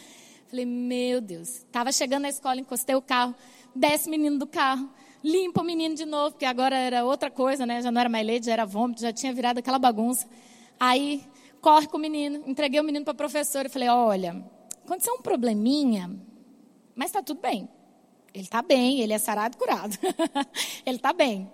Falei, 0.48 0.64
meu 0.64 1.20
Deus. 1.20 1.48
Estava 1.48 1.92
chegando 1.92 2.22
na 2.22 2.28
escola, 2.30 2.60
encostei 2.60 2.94
o 2.94 3.02
carro, 3.02 3.34
desce 3.74 4.08
o 4.08 4.10
menino 4.10 4.38
do 4.38 4.46
carro, 4.46 4.90
limpa 5.22 5.60
o 5.60 5.64
menino 5.64 5.94
de 5.94 6.06
novo, 6.06 6.32
porque 6.32 6.46
agora 6.46 6.76
era 6.76 7.04
outra 7.04 7.30
coisa, 7.30 7.66
né? 7.66 7.82
Já 7.82 7.90
não 7.90 8.00
era 8.00 8.08
mais 8.08 8.26
leite, 8.26 8.46
já 8.46 8.52
era 8.52 8.64
vômito, 8.64 9.02
já 9.02 9.12
tinha 9.12 9.32
virado 9.32 9.58
aquela 9.58 9.78
bagunça. 9.78 10.26
Aí, 10.80 11.22
corre 11.60 11.86
com 11.86 11.96
o 11.96 12.00
menino, 12.00 12.42
entreguei 12.46 12.80
o 12.80 12.84
menino 12.84 13.04
para 13.04 13.12
a 13.12 13.16
professora 13.16 13.68
e 13.68 13.70
falei, 13.70 13.88
olha, 13.88 14.42
aconteceu 14.84 15.14
um 15.14 15.22
probleminha, 15.22 16.10
mas 16.94 17.08
está 17.08 17.22
tudo 17.22 17.40
bem. 17.40 17.68
Ele 18.32 18.44
está 18.44 18.62
bem, 18.62 19.00
ele 19.00 19.12
é 19.12 19.18
sarado 19.18 19.56
e 19.56 19.58
curado. 19.58 19.98
ele 20.86 20.96
está 20.96 21.12
bem. 21.12 21.50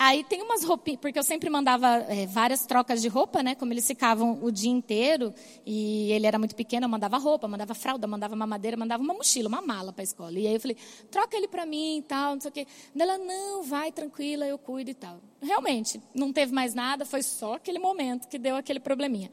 Aí 0.00 0.22
tem 0.22 0.40
umas 0.42 0.62
roupinhas, 0.62 1.00
porque 1.00 1.18
eu 1.18 1.24
sempre 1.24 1.50
mandava 1.50 1.88
é, 2.08 2.24
várias 2.24 2.64
trocas 2.64 3.02
de 3.02 3.08
roupa, 3.08 3.42
né? 3.42 3.56
Como 3.56 3.72
eles 3.72 3.84
ficavam 3.84 4.38
o 4.40 4.52
dia 4.52 4.70
inteiro 4.70 5.34
e 5.66 6.12
ele 6.12 6.24
era 6.24 6.38
muito 6.38 6.54
pequeno, 6.54 6.84
eu 6.84 6.88
mandava 6.88 7.18
roupa, 7.18 7.48
mandava 7.48 7.74
fralda, 7.74 8.06
mandava 8.06 8.36
mamadeira, 8.36 8.76
mandava 8.76 9.02
uma 9.02 9.12
mochila, 9.12 9.48
uma 9.48 9.60
mala 9.60 9.92
para 9.92 10.02
a 10.02 10.04
escola. 10.04 10.38
E 10.38 10.46
aí 10.46 10.54
eu 10.54 10.60
falei, 10.60 10.76
troca 11.10 11.36
ele 11.36 11.48
para 11.48 11.66
mim 11.66 11.98
e 11.98 12.02
tal, 12.02 12.34
não 12.34 12.40
sei 12.40 12.48
o 12.48 12.52
quê. 12.52 12.66
Ela, 12.96 13.18
não, 13.18 13.64
vai 13.64 13.90
tranquila, 13.90 14.46
eu 14.46 14.56
cuido 14.56 14.90
e 14.90 14.94
tal. 14.94 15.20
Realmente, 15.42 16.00
não 16.14 16.32
teve 16.32 16.52
mais 16.52 16.74
nada, 16.74 17.04
foi 17.04 17.22
só 17.24 17.54
aquele 17.54 17.80
momento 17.80 18.28
que 18.28 18.38
deu 18.38 18.54
aquele 18.54 18.78
probleminha. 18.78 19.32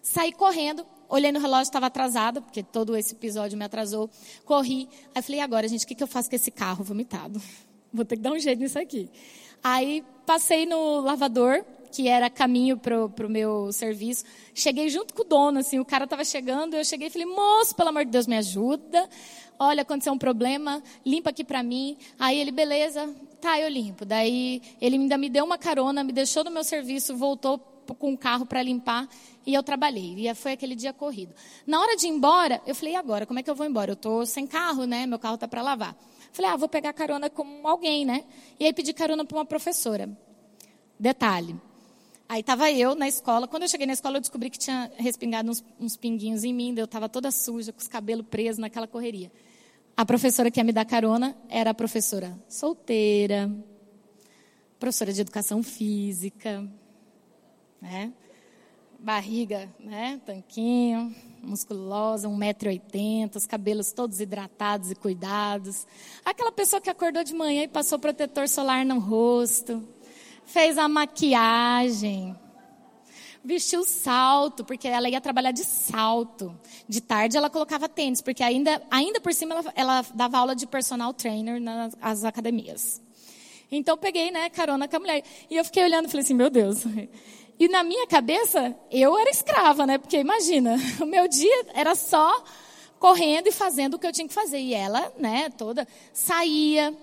Saí 0.00 0.32
correndo, 0.32 0.86
olhei 1.08 1.32
no 1.32 1.40
relógio, 1.40 1.64
estava 1.64 1.86
atrasada, 1.86 2.40
porque 2.40 2.62
todo 2.62 2.96
esse 2.96 3.14
episódio 3.14 3.58
me 3.58 3.64
atrasou. 3.64 4.08
Corri, 4.44 4.88
aí 5.12 5.22
falei, 5.22 5.40
agora, 5.40 5.66
gente, 5.66 5.84
o 5.84 5.88
que, 5.88 5.94
que 5.96 6.02
eu 6.04 6.06
faço 6.06 6.30
com 6.30 6.36
esse 6.36 6.52
carro 6.52 6.84
vomitado? 6.84 7.42
Vou 7.92 8.04
ter 8.04 8.16
que 8.16 8.22
dar 8.22 8.32
um 8.32 8.38
jeito 8.38 8.60
nisso 8.60 8.78
aqui. 8.78 9.10
Aí 9.64 10.04
passei 10.26 10.66
no 10.66 11.00
lavador, 11.00 11.64
que 11.90 12.06
era 12.06 12.28
caminho 12.28 12.76
pro, 12.76 13.08
pro 13.08 13.30
meu 13.30 13.72
serviço. 13.72 14.22
Cheguei 14.54 14.90
junto 14.90 15.14
com 15.14 15.22
o 15.22 15.24
dono, 15.24 15.60
assim, 15.60 15.78
o 15.78 15.84
cara 15.86 16.04
estava 16.04 16.22
chegando, 16.22 16.74
eu 16.74 16.84
cheguei 16.84 17.06
e 17.06 17.10
falei, 17.10 17.26
moço, 17.26 17.74
pelo 17.74 17.88
amor 17.88 18.04
de 18.04 18.10
Deus, 18.10 18.26
me 18.26 18.36
ajuda. 18.36 19.08
Olha, 19.58 19.80
aconteceu 19.80 20.12
um 20.12 20.18
problema, 20.18 20.82
limpa 21.06 21.30
aqui 21.30 21.42
para 21.42 21.62
mim. 21.62 21.96
Aí 22.18 22.38
ele, 22.38 22.50
beleza, 22.50 23.08
tá, 23.40 23.58
eu 23.58 23.70
limpo. 23.70 24.04
Daí 24.04 24.60
ele 24.82 24.96
ainda 24.96 25.16
me 25.16 25.30
deu 25.30 25.46
uma 25.46 25.56
carona, 25.56 26.04
me 26.04 26.12
deixou 26.12 26.44
no 26.44 26.50
meu 26.50 26.62
serviço, 26.62 27.16
voltou 27.16 27.58
com 27.98 28.12
o 28.12 28.18
carro 28.18 28.44
para 28.44 28.62
limpar 28.62 29.08
e 29.46 29.54
eu 29.54 29.62
trabalhei. 29.62 30.28
E 30.28 30.34
foi 30.34 30.52
aquele 30.52 30.74
dia 30.74 30.92
corrido. 30.92 31.32
Na 31.66 31.80
hora 31.80 31.96
de 31.96 32.06
ir 32.06 32.10
embora, 32.10 32.60
eu 32.66 32.74
falei, 32.74 32.92
e 32.92 32.96
agora, 32.96 33.24
como 33.24 33.38
é 33.38 33.42
que 33.42 33.48
eu 33.48 33.54
vou 33.54 33.64
embora? 33.64 33.92
Eu 33.92 33.94
estou 33.94 34.26
sem 34.26 34.46
carro, 34.46 34.84
né? 34.84 35.06
Meu 35.06 35.18
carro 35.18 35.36
está 35.36 35.48
para 35.48 35.62
lavar. 35.62 35.96
Falei, 36.34 36.50
ah, 36.50 36.56
vou 36.56 36.68
pegar 36.68 36.92
carona 36.92 37.30
com 37.30 37.66
alguém, 37.66 38.04
né? 38.04 38.24
E 38.58 38.66
aí 38.66 38.72
pedi 38.72 38.92
carona 38.92 39.24
para 39.24 39.38
uma 39.38 39.44
professora. 39.44 40.10
Detalhe. 40.98 41.54
Aí 42.28 42.40
estava 42.40 42.72
eu 42.72 42.96
na 42.96 43.06
escola. 43.06 43.46
Quando 43.46 43.62
eu 43.62 43.68
cheguei 43.68 43.86
na 43.86 43.92
escola, 43.92 44.16
eu 44.16 44.20
descobri 44.20 44.50
que 44.50 44.58
tinha 44.58 44.90
respingado 44.96 45.48
uns, 45.48 45.64
uns 45.78 45.96
pinguinhos 45.96 46.42
em 46.42 46.52
mim. 46.52 46.74
Eu 46.76 46.86
estava 46.86 47.08
toda 47.08 47.30
suja, 47.30 47.72
com 47.72 47.80
os 47.80 47.86
cabelos 47.86 48.26
presos 48.26 48.58
naquela 48.58 48.88
correria. 48.88 49.30
A 49.96 50.04
professora 50.04 50.50
que 50.50 50.58
ia 50.58 50.64
me 50.64 50.72
dar 50.72 50.84
carona 50.84 51.36
era 51.48 51.70
a 51.70 51.74
professora 51.74 52.36
solteira, 52.48 53.48
professora 54.76 55.12
de 55.12 55.20
educação 55.20 55.62
física, 55.62 56.68
né? 57.80 58.12
barriga, 58.98 59.68
né? 59.78 60.20
Tanquinho, 60.26 61.14
musculosa, 61.44 62.28
1,80m, 62.28 63.36
os 63.36 63.46
cabelos 63.46 63.92
todos 63.92 64.20
hidratados 64.20 64.90
e 64.90 64.94
cuidados. 64.94 65.86
Aquela 66.24 66.50
pessoa 66.50 66.80
que 66.80 66.90
acordou 66.90 67.22
de 67.22 67.34
manhã 67.34 67.62
e 67.62 67.68
passou 67.68 67.98
protetor 67.98 68.48
solar 68.48 68.84
no 68.84 68.98
rosto, 68.98 69.86
fez 70.44 70.78
a 70.78 70.88
maquiagem, 70.88 72.34
vestiu 73.44 73.84
salto, 73.84 74.64
porque 74.64 74.88
ela 74.88 75.08
ia 75.08 75.20
trabalhar 75.20 75.52
de 75.52 75.64
salto. 75.64 76.58
De 76.88 77.00
tarde 77.00 77.36
ela 77.36 77.50
colocava 77.50 77.88
tênis, 77.88 78.20
porque 78.20 78.42
ainda, 78.42 78.82
ainda 78.90 79.20
por 79.20 79.32
cima 79.34 79.54
ela, 79.54 79.72
ela 79.76 80.06
dava 80.14 80.38
aula 80.38 80.56
de 80.56 80.66
personal 80.66 81.12
trainer 81.12 81.60
nas 81.60 82.24
academias. 82.24 83.02
Então 83.70 83.96
peguei, 83.96 84.30
né, 84.30 84.48
carona 84.50 84.86
com 84.86 84.96
a 84.96 85.00
mulher. 85.00 85.22
E 85.50 85.56
eu 85.56 85.64
fiquei 85.64 85.82
olhando 85.82 86.06
e 86.06 86.08
falei 86.08 86.22
assim, 86.22 86.34
meu 86.34 86.50
Deus. 86.50 86.84
E 87.58 87.68
na 87.68 87.84
minha 87.84 88.06
cabeça, 88.06 88.74
eu 88.90 89.16
era 89.18 89.30
escrava, 89.30 89.86
né? 89.86 89.98
Porque 89.98 90.18
imagina, 90.18 90.76
o 91.00 91.06
meu 91.06 91.28
dia 91.28 91.66
era 91.74 91.94
só 91.94 92.42
correndo 92.98 93.46
e 93.48 93.52
fazendo 93.52 93.94
o 93.94 93.98
que 93.98 94.06
eu 94.06 94.12
tinha 94.12 94.26
que 94.26 94.34
fazer. 94.34 94.58
E 94.58 94.74
ela, 94.74 95.12
né, 95.18 95.50
toda 95.50 95.86
saía. 96.12 96.94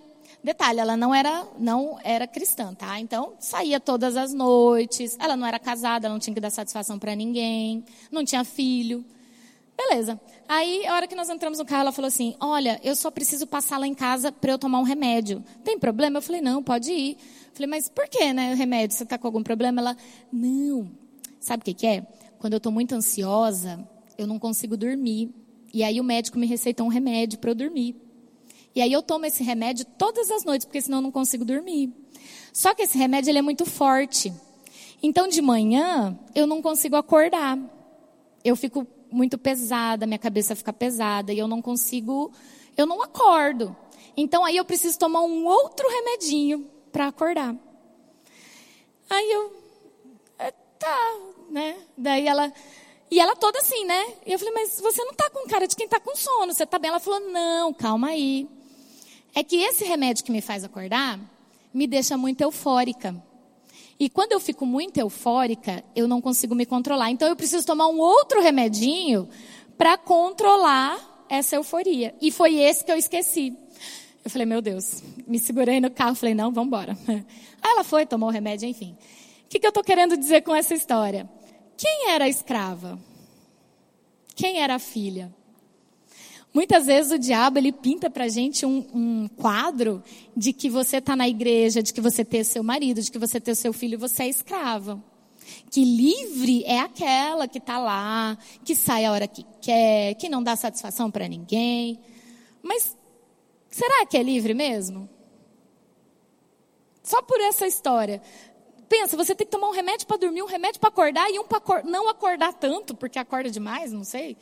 Detalhe, 0.44 0.80
ela 0.80 0.98
não 0.98 1.14
era 1.14 1.46
não 1.60 2.00
era 2.04 2.26
cristã, 2.26 2.74
tá? 2.74 3.00
Então, 3.00 3.34
saía 3.40 3.80
todas 3.80 4.18
as 4.18 4.34
noites. 4.34 5.16
Ela 5.20 5.38
não 5.38 5.46
era 5.46 5.60
casada, 5.60 6.08
ela 6.08 6.14
não 6.16 6.20
tinha 6.20 6.34
que 6.34 6.42
dar 6.42 6.50
satisfação 6.50 6.98
para 6.98 7.16
ninguém, 7.16 7.86
não 8.12 8.26
tinha 8.26 8.44
filho. 8.44 9.06
Beleza. 9.78 10.20
Aí, 10.48 10.86
a 10.86 10.96
hora 10.96 11.08
que 11.08 11.16
nós 11.16 11.30
entramos 11.30 11.60
no 11.60 11.66
carro, 11.66 11.82
ela 11.82 11.92
falou 11.92 12.08
assim: 12.08 12.36
Olha, 12.40 12.80
eu 12.84 12.96
só 12.96 13.10
preciso 13.10 13.48
passar 13.48 13.78
lá 13.78 13.88
em 13.88 13.94
casa 13.94 14.32
para 14.32 14.52
eu 14.52 14.60
tomar 14.60 14.80
um 14.80 14.84
remédio. 14.84 15.44
Tem 15.64 15.80
problema? 15.80 16.18
Eu 16.18 16.22
falei: 16.22 16.42
Não, 16.42 16.62
pode 16.62 16.92
ir. 16.92 17.18
Falei: 17.54 17.68
Mas 17.68 17.90
por 17.90 18.08
que, 18.08 18.34
né? 18.34 18.54
Remédio? 18.54 18.96
Você 18.96 19.04
está 19.04 19.18
com 19.18 19.28
algum 19.28 19.44
problema? 19.44 19.82
Ela: 19.82 19.98
Não. 20.32 20.92
Sabe 21.40 21.62
o 21.62 21.66
que, 21.66 21.74
que 21.74 21.88
é? 21.88 22.06
Quando 22.40 22.54
eu 22.54 22.58
estou 22.58 22.72
muito 22.72 22.94
ansiosa, 22.94 23.88
eu 24.18 24.28
não 24.28 24.40
consigo 24.40 24.78
dormir. 24.78 25.30
E 25.74 25.84
aí 25.84 26.00
o 26.00 26.04
médico 26.04 26.38
me 26.38 26.48
receitou 26.48 26.86
um 26.86 26.90
remédio 26.90 27.40
para 27.40 27.52
eu 27.52 27.56
dormir. 27.56 27.96
E 28.76 28.82
aí 28.82 28.92
eu 28.92 29.02
tomo 29.02 29.26
esse 29.26 29.44
remédio 29.44 29.86
todas 29.98 30.30
as 30.32 30.44
noites, 30.44 30.66
porque 30.66 30.82
senão 30.82 31.00
eu 31.00 31.02
não 31.02 31.12
consigo 31.12 31.44
dormir. 31.44 31.94
Só 32.54 32.74
que 32.74 32.84
esse 32.84 32.98
remédio 32.98 33.32
ele 33.32 33.40
é 33.40 33.42
muito 33.42 33.66
forte. 33.66 34.34
Então 35.04 35.28
de 35.28 35.42
manhã 35.42 36.18
eu 36.34 36.46
não 36.46 36.62
consigo 36.62 36.96
acordar. 36.96 37.58
Eu 38.44 38.56
fico 38.56 38.88
muito 39.12 39.38
pesada, 39.38 40.06
minha 40.06 40.20
cabeça 40.20 40.56
fica 40.56 40.72
pesada 40.72 41.34
e 41.34 41.40
eu 41.40 41.48
não 41.48 41.62
consigo, 41.62 42.32
eu 42.78 42.86
não 42.86 43.02
acordo. 43.02 43.76
Então 44.16 44.46
aí 44.46 44.58
eu 44.58 44.66
preciso 44.66 44.98
tomar 44.98 45.22
um 45.22 45.46
outro 45.46 45.88
remedinho 45.90 46.68
para 46.92 47.08
acordar. 47.08 47.56
Aí 49.10 49.32
eu, 49.32 49.54
é, 50.40 50.52
tá, 50.80 51.18
né? 51.50 51.78
Daí 51.98 52.28
ela, 52.28 52.52
e 53.10 53.20
ela 53.20 53.36
toda 53.36 53.60
assim, 53.60 53.86
né? 53.86 54.14
E 54.26 54.32
eu 54.32 54.40
falei, 54.40 54.54
mas 54.54 54.80
você 54.80 55.04
não 55.04 55.14
tá 55.14 55.30
com 55.30 55.48
cara 55.48 55.68
de 55.68 55.76
quem 55.76 55.88
tá 55.88 56.00
com 56.00 56.16
sono, 56.16 56.54
você 56.54 56.66
tá 56.66 56.80
bem? 56.80 56.90
Ela 56.90 57.00
falou, 57.00 57.20
não, 57.20 57.74
calma 57.74 58.08
aí. 58.10 58.48
É 59.36 59.44
que 59.44 59.58
esse 59.58 59.84
remédio 59.84 60.24
que 60.24 60.32
me 60.32 60.42
faz 60.42 60.64
acordar 60.64 61.20
me 61.74 61.88
deixa 61.88 62.18
muito 62.18 62.42
eufórica. 62.42 63.16
E 64.00 64.10
quando 64.10 64.32
eu 64.32 64.40
fico 64.40 64.66
muito 64.66 64.98
eufórica, 64.98 65.84
eu 65.96 66.08
não 66.08 66.20
consigo 66.22 66.56
me 66.56 66.66
controlar. 66.66 67.12
Então 67.12 67.28
eu 67.28 67.36
preciso 67.36 67.66
tomar 67.66 67.88
um 67.88 68.00
outro 68.00 68.42
remedinho 68.42 69.30
para 69.78 69.98
controlar 69.98 71.26
essa 71.30 71.56
euforia. 71.56 72.16
E 72.22 72.32
foi 72.32 72.56
esse 72.56 72.84
que 72.84 72.92
eu 72.92 72.98
esqueci. 72.98 73.56
Eu 74.24 74.30
falei, 74.30 74.46
meu 74.46 74.62
Deus, 74.62 75.04
me 75.28 75.40
segurei 75.40 75.80
no 75.80 75.90
carro, 75.90 76.16
falei, 76.16 76.36
não, 76.36 76.52
vamos 76.52 76.68
embora. 76.68 76.98
Aí 77.08 77.24
ela 77.64 77.84
foi, 77.84 78.06
tomou 78.06 78.30
o 78.30 78.32
remédio, 78.32 78.68
enfim. 78.68 78.96
O 79.46 79.50
que, 79.50 79.60
que 79.60 79.66
eu 79.66 79.70
estou 79.70 79.84
querendo 79.84 80.16
dizer 80.16 80.42
com 80.42 80.56
essa 80.56 80.74
história? 80.74 81.30
Quem 81.76 82.10
era 82.12 82.26
a 82.26 82.30
escrava? 82.30 83.00
Quem 84.36 84.62
era 84.62 84.76
a 84.76 84.80
filha? 84.80 85.34
Muitas 86.54 86.86
vezes 86.86 87.12
o 87.12 87.18
diabo 87.18 87.58
ele 87.58 87.72
pinta 87.72 88.10
para 88.10 88.28
gente 88.28 88.66
um, 88.66 88.86
um, 88.94 89.28
quadro 89.28 90.04
de 90.36 90.52
que 90.52 90.70
você 90.70 90.98
está 90.98 91.16
na 91.16 91.28
igreja, 91.28 91.82
de 91.82 91.94
que 91.94 92.02
você 92.02 92.26
tem 92.26 92.44
seu 92.44 92.62
marido, 92.62 93.02
de 93.02 93.10
que 93.10 93.18
você 93.18 93.40
tem 93.40 93.56
seu 93.56 93.72
filho, 93.72 93.94
e 93.94 93.98
você 93.98 94.24
é 94.24 94.28
escrava. 94.28 95.02
Que 95.70 95.84
livre 95.84 96.64
é 96.66 96.80
aquela 96.80 97.48
que 97.48 97.58
está 97.58 97.80
lá, 97.80 98.38
que 98.64 98.76
sai 98.76 99.06
a 99.06 99.12
hora 99.12 99.28
que 99.28 99.46
quer, 99.62 100.14
que 100.16 100.28
não 100.28 100.44
dá 100.44 100.56
satisfação 100.56 101.10
para 101.10 101.28
ninguém. 101.28 102.00
Mas 102.62 102.98
será 103.72 104.06
que 104.06 104.18
é 104.18 104.22
livre 104.22 104.54
mesmo? 104.54 105.10
Só 107.02 107.22
por 107.22 107.40
essa 107.42 107.66
história. 107.66 108.22
Pensa, 108.88 109.18
você 109.18 109.34
tem 109.34 109.48
que 109.48 109.52
tomar 109.52 109.70
um 109.70 109.74
remédio 109.74 110.06
para 110.06 110.18
dormir, 110.18 110.44
um 110.44 110.48
remédio 110.48 110.80
para 110.80 110.90
acordar 110.90 111.32
e 111.32 111.40
um 111.40 111.46
para 111.46 111.84
não 111.84 112.10
acordar 112.10 112.54
tanto, 112.54 112.94
porque 112.94 113.18
acorda 113.18 113.50
demais, 113.50 113.92
não 113.92 114.04
sei. 114.04 114.38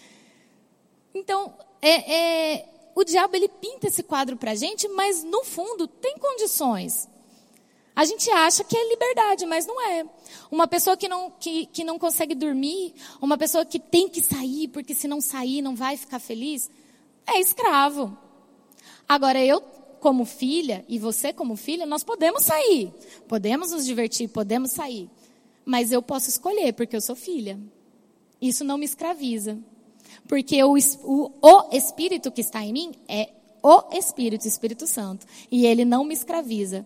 Então, 1.14 1.56
é, 1.82 2.56
é, 2.56 2.70
o 2.96 3.04
diabo 3.04 3.36
ele 3.36 3.48
pinta 3.48 3.88
esse 3.88 4.04
quadro 4.04 4.36
para 4.36 4.52
a 4.52 4.56
gente, 4.56 4.88
mas 4.90 5.24
no 5.24 5.44
fundo 5.44 5.88
tem 5.88 6.18
condições. 6.18 7.08
A 7.96 8.06
gente 8.06 8.30
acha 8.32 8.64
que 8.64 8.78
é 8.78 8.90
liberdade, 8.90 9.46
mas 9.46 9.66
não 9.66 9.80
é. 9.82 10.06
Uma 10.50 10.68
pessoa 10.68 10.96
que 10.96 11.08
não, 11.08 11.30
que, 11.32 11.66
que 11.68 11.84
não 11.84 12.00
consegue 12.00 12.34
dormir, 12.34 12.94
uma 13.22 13.38
pessoa 13.38 13.66
que 13.66 13.78
tem 13.80 14.08
que 14.08 14.22
sair, 14.22 14.70
porque 14.70 14.96
se 14.96 15.08
não 15.08 15.20
sair 15.20 15.62
não 15.62 15.76
vai 15.76 15.98
ficar 15.98 16.20
feliz, 16.20 16.72
é 17.28 17.40
escravo. 17.40 18.18
Agora, 19.10 19.44
eu, 19.44 19.60
como 20.00 20.24
filha, 20.24 20.86
e 20.88 21.00
você, 21.00 21.34
como 21.34 21.56
filha, 21.56 21.84
nós 21.88 22.04
podemos 22.04 22.44
sair. 22.44 22.94
Podemos 23.28 23.72
nos 23.72 23.84
divertir, 23.84 24.30
podemos 24.30 24.70
sair. 24.70 25.10
Mas 25.66 25.92
eu 25.92 26.00
posso 26.00 26.30
escolher, 26.30 26.74
porque 26.74 26.96
eu 26.96 27.02
sou 27.02 27.16
filha. 27.16 27.60
Isso 28.40 28.64
não 28.64 28.78
me 28.78 28.86
escraviza. 28.86 29.58
Porque 30.28 30.64
o, 30.64 30.76
o, 31.04 31.32
o 31.42 31.76
Espírito 31.76 32.32
que 32.32 32.42
está 32.42 32.64
em 32.64 32.72
mim 32.72 32.92
é 33.08 33.30
o 33.64 33.98
Espírito, 33.98 34.48
Espírito 34.48 34.86
Santo. 34.86 35.26
E 35.52 35.66
ele 35.66 35.84
não 35.84 36.06
me 36.06 36.14
escraviza 36.14 36.86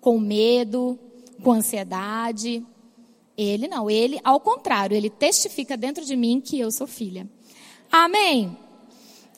com 0.00 0.18
medo, 0.18 0.98
com 1.42 1.52
ansiedade. 1.52 2.64
Ele 3.36 3.68
não, 3.68 3.90
ele, 3.90 4.18
ao 4.24 4.40
contrário, 4.40 4.96
ele 4.96 5.10
testifica 5.10 5.76
dentro 5.76 6.02
de 6.02 6.16
mim 6.16 6.40
que 6.40 6.58
eu 6.58 6.70
sou 6.70 6.86
filha. 6.86 7.28
Amém? 7.92 8.56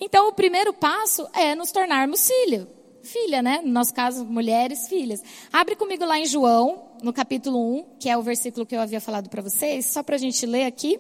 Então, 0.00 0.28
o 0.28 0.32
primeiro 0.32 0.72
passo 0.72 1.28
é 1.34 1.54
nos 1.54 1.70
tornarmos 1.70 2.26
filho. 2.26 2.66
Filha, 3.02 3.42
né? 3.42 3.60
No 3.62 3.70
nosso 3.70 3.92
caso, 3.94 4.24
mulheres, 4.24 4.88
filhas. 4.88 5.22
Abre 5.52 5.76
comigo 5.76 6.04
lá 6.04 6.18
em 6.18 6.26
João, 6.26 6.90
no 7.02 7.12
capítulo 7.12 7.78
1, 7.78 7.96
que 7.98 8.08
é 8.08 8.16
o 8.16 8.22
versículo 8.22 8.64
que 8.64 8.74
eu 8.74 8.80
havia 8.80 9.00
falado 9.00 9.28
para 9.28 9.42
vocês, 9.42 9.86
só 9.86 10.02
para 10.02 10.16
a 10.16 10.18
gente 10.18 10.44
ler 10.46 10.64
aqui 10.64 10.98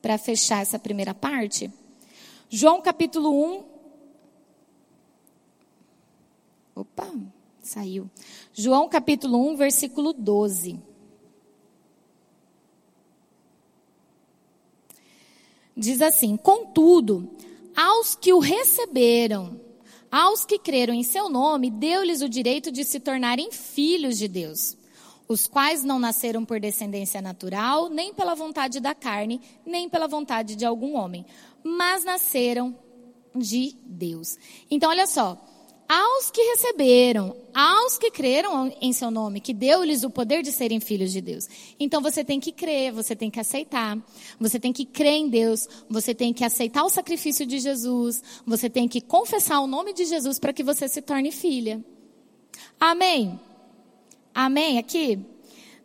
para 0.00 0.18
fechar 0.18 0.60
essa 0.60 0.78
primeira 0.78 1.14
parte. 1.14 1.70
João 2.50 2.82
capítulo 2.82 3.32
1. 3.32 3.64
Opa, 6.76 7.10
saiu. 7.62 8.10
João 8.52 8.88
capítulo 8.88 9.50
1, 9.52 9.56
versículo 9.56 10.12
12. 10.12 10.78
Diz 15.74 16.02
assim: 16.02 16.36
Contudo, 16.36 17.30
aos 17.76 18.14
que 18.14 18.32
o 18.32 18.38
receberam, 18.38 19.60
aos 20.10 20.44
que 20.44 20.58
creram 20.58 20.94
em 20.94 21.02
seu 21.02 21.28
nome, 21.28 21.70
deu-lhes 21.70 22.22
o 22.22 22.28
direito 22.28 22.70
de 22.70 22.84
se 22.84 23.00
tornarem 23.00 23.50
filhos 23.50 24.18
de 24.18 24.28
Deus 24.28 24.76
os 25.28 25.46
quais 25.46 25.82
não 25.82 25.98
nasceram 25.98 26.44
por 26.44 26.60
descendência 26.60 27.20
natural, 27.22 27.88
nem 27.88 28.12
pela 28.12 28.34
vontade 28.34 28.80
da 28.80 28.94
carne, 28.94 29.40
nem 29.64 29.88
pela 29.88 30.06
vontade 30.06 30.54
de 30.54 30.64
algum 30.64 30.96
homem, 30.96 31.24
mas 31.62 32.04
nasceram 32.04 32.76
de 33.34 33.74
Deus. 33.84 34.36
Então, 34.70 34.90
olha 34.90 35.06
só. 35.06 35.42
Aos 35.86 36.30
que 36.30 36.40
receberam, 36.40 37.36
aos 37.52 37.98
que 37.98 38.10
creram 38.10 38.74
em 38.80 38.92
seu 38.92 39.10
nome, 39.10 39.40
que 39.40 39.52
deu-lhes 39.52 40.02
o 40.02 40.08
poder 40.08 40.42
de 40.42 40.50
serem 40.50 40.80
filhos 40.80 41.12
de 41.12 41.20
Deus. 41.20 41.46
Então 41.78 42.00
você 42.00 42.24
tem 42.24 42.40
que 42.40 42.52
crer, 42.52 42.90
você 42.90 43.14
tem 43.14 43.30
que 43.30 43.38
aceitar, 43.38 43.98
você 44.40 44.58
tem 44.58 44.72
que 44.72 44.86
crer 44.86 45.12
em 45.12 45.28
Deus, 45.28 45.68
você 45.88 46.14
tem 46.14 46.32
que 46.32 46.42
aceitar 46.42 46.84
o 46.84 46.88
sacrifício 46.88 47.44
de 47.44 47.58
Jesus, 47.58 48.22
você 48.46 48.70
tem 48.70 48.88
que 48.88 49.00
confessar 49.00 49.60
o 49.60 49.66
nome 49.66 49.92
de 49.92 50.06
Jesus 50.06 50.38
para 50.38 50.54
que 50.54 50.62
você 50.62 50.88
se 50.88 51.02
torne 51.02 51.30
filha. 51.30 51.84
Amém? 52.80 53.38
Amém? 54.34 54.78
Aqui? 54.78 55.18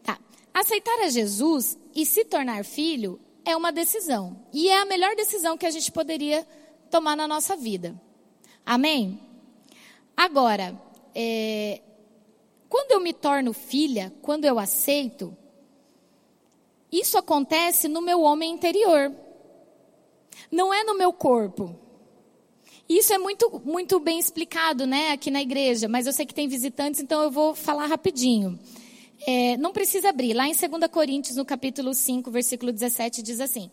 Tá. 0.01 0.17
Aceitar 0.53 0.97
a 1.03 1.09
Jesus 1.09 1.77
e 1.93 2.05
se 2.05 2.23
tornar 2.23 2.63
filho 2.63 3.19
é 3.43 3.55
uma 3.55 3.71
decisão. 3.71 4.45
E 4.53 4.69
é 4.69 4.81
a 4.81 4.85
melhor 4.85 5.15
decisão 5.15 5.57
que 5.57 5.65
a 5.65 5.71
gente 5.71 5.91
poderia 5.91 6.47
tomar 6.89 7.17
na 7.17 7.27
nossa 7.27 7.55
vida. 7.55 7.99
Amém? 8.65 9.28
Agora, 10.19 10.77
é, 11.15 11.79
quando 12.67 12.91
eu 12.91 12.99
me 12.99 13.13
torno 13.13 13.53
filha, 13.53 14.13
quando 14.21 14.43
eu 14.43 14.59
aceito, 14.59 15.33
isso 16.91 17.17
acontece 17.17 17.87
no 17.87 18.01
meu 18.01 18.19
homem 18.19 18.51
interior. 18.51 19.15
Não 20.51 20.73
é 20.73 20.83
no 20.83 20.97
meu 20.97 21.13
corpo. 21.13 21.73
Isso 22.89 23.13
é 23.13 23.17
muito, 23.17 23.61
muito 23.63 23.97
bem 23.97 24.19
explicado, 24.19 24.85
né, 24.85 25.11
aqui 25.11 25.31
na 25.31 25.41
igreja, 25.41 25.87
mas 25.87 26.05
eu 26.05 26.11
sei 26.11 26.25
que 26.25 26.33
tem 26.33 26.49
visitantes, 26.49 26.99
então 26.99 27.23
eu 27.23 27.31
vou 27.31 27.55
falar 27.55 27.85
rapidinho. 27.85 28.59
é, 29.25 29.55
não 29.55 29.71
precisa 29.71 30.09
abrir. 30.09 30.33
Lá 30.33 30.49
em 30.49 30.53
2 30.53 30.91
Coríntios, 30.91 31.37
no 31.37 31.45
capítulo 31.45 31.93
5, 31.93 32.29
versículo 32.29 32.73
17, 32.73 33.23
diz 33.23 33.39
assim: 33.39 33.71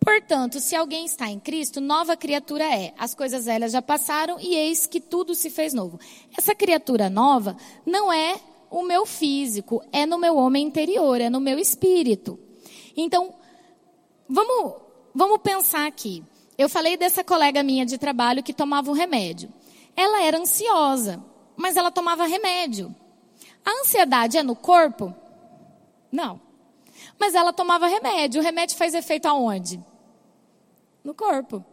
Portanto, 0.00 0.60
se 0.60 0.76
alguém 0.76 1.04
está 1.04 1.28
em 1.30 1.40
Cristo, 1.40 1.80
nova 1.80 2.16
criatura 2.16 2.64
é. 2.64 2.94
As 2.96 3.14
coisas 3.14 3.46
velhas 3.46 3.72
já 3.72 3.82
passaram 3.82 4.38
e 4.40 4.54
eis 4.54 4.86
que 4.86 5.00
tudo 5.00 5.34
se 5.34 5.50
fez 5.50 5.74
novo. 5.74 5.98
Essa 6.36 6.54
criatura 6.54 7.10
nova 7.10 7.56
não 7.84 8.12
é 8.12 8.38
o 8.70 8.82
meu 8.82 9.04
físico, 9.06 9.82
é 9.92 10.06
no 10.06 10.18
meu 10.18 10.36
homem 10.36 10.66
interior, 10.66 11.20
é 11.20 11.30
no 11.30 11.40
meu 11.40 11.58
espírito. 11.58 12.38
Então, 12.96 13.34
vamos, 14.28 14.74
vamos 15.14 15.38
pensar 15.42 15.86
aqui. 15.86 16.22
Eu 16.56 16.68
falei 16.68 16.96
dessa 16.96 17.22
colega 17.22 17.62
minha 17.62 17.84
de 17.84 17.98
trabalho 17.98 18.42
que 18.42 18.52
tomava 18.52 18.90
um 18.90 18.94
remédio. 18.94 19.52
Ela 19.94 20.22
era 20.22 20.38
ansiosa, 20.38 21.22
mas 21.56 21.76
ela 21.76 21.90
tomava 21.90 22.26
remédio. 22.26 22.94
A 23.64 23.80
ansiedade 23.80 24.38
é 24.38 24.42
no 24.42 24.54
corpo? 24.54 25.12
Não. 26.10 26.45
Mas 27.18 27.34
ela 27.34 27.52
tomava 27.52 27.86
remédio. 27.86 28.40
O 28.40 28.44
remédio 28.44 28.76
faz 28.76 28.94
efeito 28.94 29.26
aonde? 29.26 29.82
No 31.02 31.14
corpo. 31.14 31.64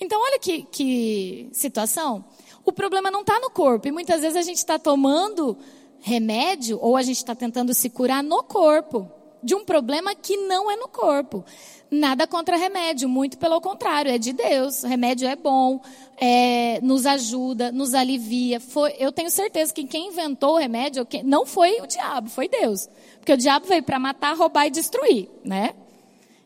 Então, 0.00 0.20
olha 0.20 0.38
que, 0.38 0.62
que 0.64 1.48
situação. 1.52 2.24
O 2.64 2.72
problema 2.72 3.10
não 3.10 3.20
está 3.20 3.38
no 3.40 3.50
corpo. 3.50 3.88
E 3.88 3.92
muitas 3.92 4.20
vezes 4.20 4.36
a 4.36 4.42
gente 4.42 4.58
está 4.58 4.78
tomando 4.78 5.56
remédio 6.00 6.78
ou 6.80 6.96
a 6.96 7.02
gente 7.02 7.18
está 7.18 7.34
tentando 7.34 7.72
se 7.72 7.88
curar 7.88 8.22
no 8.22 8.42
corpo 8.42 9.10
de 9.42 9.54
um 9.54 9.64
problema 9.64 10.14
que 10.14 10.36
não 10.36 10.70
é 10.70 10.76
no 10.76 10.88
corpo. 10.88 11.44
Nada 11.90 12.26
contra 12.26 12.56
remédio, 12.56 13.08
muito 13.08 13.36
pelo 13.36 13.60
contrário, 13.60 14.10
é 14.10 14.16
de 14.16 14.32
Deus. 14.32 14.82
O 14.82 14.86
remédio 14.86 15.28
é 15.28 15.36
bom, 15.36 15.80
é, 16.16 16.80
nos 16.80 17.04
ajuda, 17.04 17.70
nos 17.70 17.92
alivia. 17.92 18.60
Foi, 18.60 18.94
eu 18.98 19.12
tenho 19.12 19.30
certeza 19.30 19.74
que 19.74 19.84
quem 19.84 20.08
inventou 20.08 20.54
o 20.54 20.58
remédio 20.58 21.06
não 21.24 21.44
foi 21.44 21.80
o 21.80 21.86
diabo, 21.86 22.30
foi 22.30 22.48
Deus. 22.48 22.88
Porque 23.22 23.34
o 23.34 23.36
diabo 23.36 23.68
veio 23.68 23.84
para 23.84 24.00
matar, 24.00 24.36
roubar 24.36 24.66
e 24.66 24.70
destruir, 24.70 25.28
né? 25.44 25.76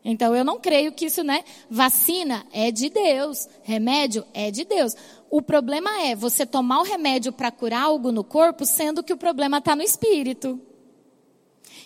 Então 0.05 0.37
eu 0.37 0.45
não 0.45 0.61
creio 0.61 0.93
que 0.93 1.07
isso, 1.07 1.25
né? 1.25 1.43
Vacina 1.71 2.47
é 2.53 2.71
de 2.71 2.91
Deus, 2.91 3.49
remédio 3.63 4.27
é 4.35 4.51
de 4.51 4.63
Deus. 4.63 4.95
O 5.31 5.41
problema 5.41 6.03
é 6.03 6.15
você 6.15 6.45
tomar 6.45 6.81
o 6.81 6.85
remédio 6.85 7.33
para 7.33 7.51
curar 7.51 7.85
algo 7.85 8.13
no 8.13 8.23
corpo, 8.23 8.67
sendo 8.67 9.03
que 9.03 9.13
o 9.15 9.17
problema 9.17 9.57
está 9.57 9.75
no 9.75 9.83
espírito. 9.83 10.61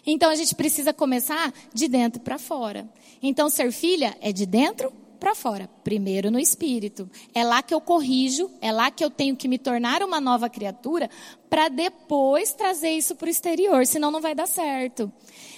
Então 0.05 0.29
a 0.29 0.35
gente 0.35 0.57
precisa 0.57 0.93
começar 0.93 1.55
de 1.73 1.87
dentro 1.87 2.21
para 2.21 2.37
fora. 2.37 2.91
Então 3.23 3.49
ser 3.49 3.71
filha 3.71 4.19
é 4.21 4.33
de 4.33 4.45
dentro 4.45 4.93
para 5.21 5.35
fora, 5.35 5.69
primeiro 5.85 6.31
no 6.31 6.41
espírito. 6.41 7.09
É 7.35 7.45
lá 7.45 7.63
que 7.63 7.75
eu 7.75 7.81
corrijo, 7.81 8.51
é 8.61 8.73
lá 8.73 8.91
que 8.91 9.05
eu 9.05 9.11
tenho 9.11 9.37
que 9.37 9.47
me 9.47 9.59
tornar 9.59 10.03
uma 10.03 10.21
nova 10.21 10.49
criatura 10.49 11.11
para 11.49 11.69
depois 11.69 12.53
trazer 12.55 12.91
isso 12.91 13.15
para 13.15 13.27
o 13.27 13.31
exterior, 13.31 13.87
senão 13.87 14.11
não 14.11 14.21
vai 14.21 14.35
dar 14.35 14.49
certo. 14.49 15.13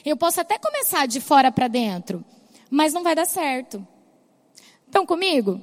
Eu 0.05 0.17
posso 0.17 0.41
até 0.41 0.59
começar 0.59 1.07
de 1.07 1.21
fora 1.21 1.53
para 1.53 1.69
dentro, 1.69 2.25
mas 2.69 2.93
não 2.93 3.05
vai 3.05 3.15
dar 3.15 3.27
certo. 3.27 3.87
Estão 4.85 5.07
comigo? 5.07 5.61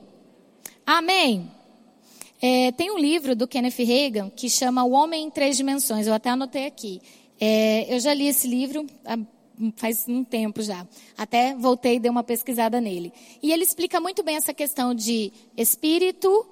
Amém. 0.85 1.51
É, 2.41 2.71
tem 2.71 2.89
um 2.89 2.97
livro 2.97 3.35
do 3.35 3.47
Kenneth 3.47 3.83
Reagan 3.83 4.29
que 4.29 4.49
chama 4.49 4.85
O 4.85 4.91
Homem 4.91 5.25
em 5.25 5.29
Três 5.29 5.57
Dimensões. 5.57 6.07
Eu 6.07 6.13
até 6.13 6.29
anotei 6.29 6.65
aqui. 6.65 7.01
É, 7.39 7.93
eu 7.93 7.99
já 7.99 8.13
li 8.13 8.27
esse 8.27 8.47
livro 8.47 8.87
há, 9.05 9.17
faz 9.75 10.07
um 10.07 10.23
tempo 10.23 10.61
já. 10.61 10.87
Até 11.17 11.55
voltei 11.55 11.95
e 11.95 11.99
dei 11.99 12.09
uma 12.09 12.23
pesquisada 12.23 12.79
nele. 12.79 13.11
E 13.41 13.51
ele 13.51 13.63
explica 13.63 13.99
muito 13.99 14.23
bem 14.23 14.35
essa 14.35 14.53
questão 14.53 14.93
de 14.93 15.31
espírito, 15.55 16.47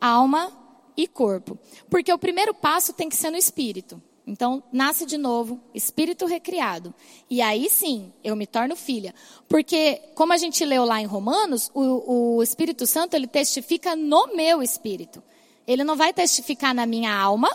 alma 0.00 0.52
e 0.96 1.06
corpo. 1.06 1.58
Porque 1.88 2.12
o 2.12 2.18
primeiro 2.18 2.52
passo 2.52 2.92
tem 2.92 3.08
que 3.08 3.16
ser 3.16 3.30
no 3.30 3.36
espírito. 3.36 4.02
Então, 4.26 4.62
nasce 4.70 5.06
de 5.06 5.16
novo, 5.16 5.58
espírito 5.74 6.26
recriado. 6.26 6.94
E 7.30 7.40
aí 7.40 7.70
sim, 7.70 8.12
eu 8.22 8.36
me 8.36 8.46
torno 8.46 8.76
filha. 8.76 9.14
Porque, 9.48 10.02
como 10.14 10.34
a 10.34 10.36
gente 10.36 10.62
leu 10.66 10.84
lá 10.84 11.00
em 11.00 11.06
Romanos, 11.06 11.70
o, 11.72 12.36
o 12.36 12.42
Espírito 12.42 12.86
Santo, 12.86 13.14
ele 13.14 13.26
testifica 13.26 13.96
no 13.96 14.36
meu 14.36 14.62
espírito. 14.62 15.22
Ele 15.66 15.82
não 15.82 15.96
vai 15.96 16.12
testificar 16.12 16.74
na 16.74 16.84
minha 16.84 17.14
alma, 17.14 17.48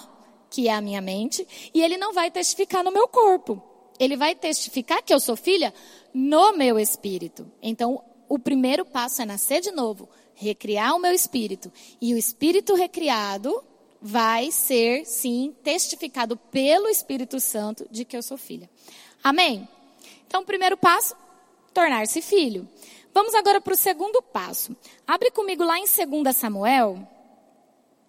que 0.49 0.67
é 0.67 0.73
a 0.73 0.81
minha 0.81 0.99
mente, 0.99 1.47
e 1.75 1.81
ele 1.83 1.95
não 1.95 2.11
vai 2.11 2.31
testificar 2.31 2.83
no 2.83 2.91
meu 2.91 3.07
corpo. 3.07 3.61
Ele 3.99 4.17
vai 4.17 4.36
testificar 4.36 5.03
que 5.03 5.13
eu 5.13 5.19
sou 5.19 5.36
filha 5.36 5.73
no 6.13 6.53
meu 6.53 6.79
espírito. 6.79 7.49
Então, 7.62 8.03
o 8.27 8.39
primeiro 8.39 8.86
passo 8.86 9.21
é 9.21 9.25
nascer 9.25 9.62
de 9.62 9.71
novo, 9.71 10.10
recriar 10.34 10.95
o 10.95 10.99
meu 10.99 11.12
espírito. 11.12 11.71
E 12.01 12.13
o 12.13 12.17
espírito 12.17 12.73
recriado 12.75 13.63
vai 14.01 14.51
ser, 14.51 15.06
sim, 15.06 15.56
testificado 15.63 16.36
pelo 16.36 16.89
Espírito 16.89 17.39
Santo 17.39 17.88
de 17.89 18.03
que 18.03 18.17
eu 18.17 18.21
sou 18.21 18.38
filha. 18.38 18.69
Amém? 19.23 19.67
Então, 20.27 20.41
o 20.41 20.45
primeiro 20.45 20.75
passo, 20.75 21.15
tornar-se 21.73 22.21
filho. 22.21 22.67
Vamos 23.13 23.34
agora 23.36 23.62
para 23.62 23.73
o 23.73 23.77
segundo 23.77 24.21
passo. 24.21 24.75
Abre 25.08 25.32
comigo 25.32 25.63
lá 25.63 25.77
em 25.77 25.86
2 25.86 26.36
Samuel, 26.36 27.08